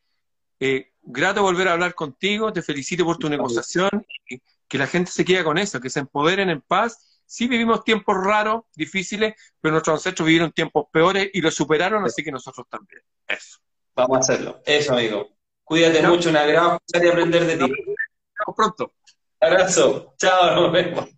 eh, 0.60 0.92
grato 1.02 1.42
volver 1.42 1.68
a 1.68 1.72
hablar 1.72 1.94
contigo, 1.94 2.52
te 2.52 2.62
felicito 2.62 3.04
por 3.04 3.18
tu 3.18 3.28
negociación, 3.28 3.90
y 4.28 4.40
que 4.68 4.78
la 4.78 4.86
gente 4.86 5.10
se 5.10 5.24
quede 5.24 5.42
con 5.42 5.58
eso, 5.58 5.80
que 5.80 5.90
se 5.90 6.00
empoderen 6.00 6.50
en 6.50 6.60
paz 6.60 7.13
Sí 7.26 7.46
vivimos 7.48 7.84
tiempos 7.84 8.16
raros, 8.22 8.62
difíciles, 8.74 9.34
pero 9.60 9.72
nuestros 9.72 9.94
ancestros 9.94 10.26
vivieron 10.26 10.52
tiempos 10.52 10.86
peores 10.92 11.30
y 11.32 11.40
lo 11.40 11.50
superaron, 11.50 12.04
así 12.04 12.22
que 12.22 12.30
nosotros 12.30 12.66
también. 12.68 13.02
Eso. 13.26 13.58
Vamos 13.94 14.16
a 14.16 14.20
hacerlo. 14.20 14.62
Eso, 14.64 14.92
amigo. 14.92 15.28
Cuídate 15.62 16.02
mucho, 16.02 16.28
un 16.28 16.36
agrado 16.36 16.80
aprender 16.92 17.46
de 17.46 17.56
ti. 17.56 17.60
Nos 17.60 17.70
vemos 17.70 18.56
pronto. 18.56 18.92
Abrazo. 19.40 20.14
Chao, 20.18 20.54
nos 20.54 20.72
vemos. 20.72 21.08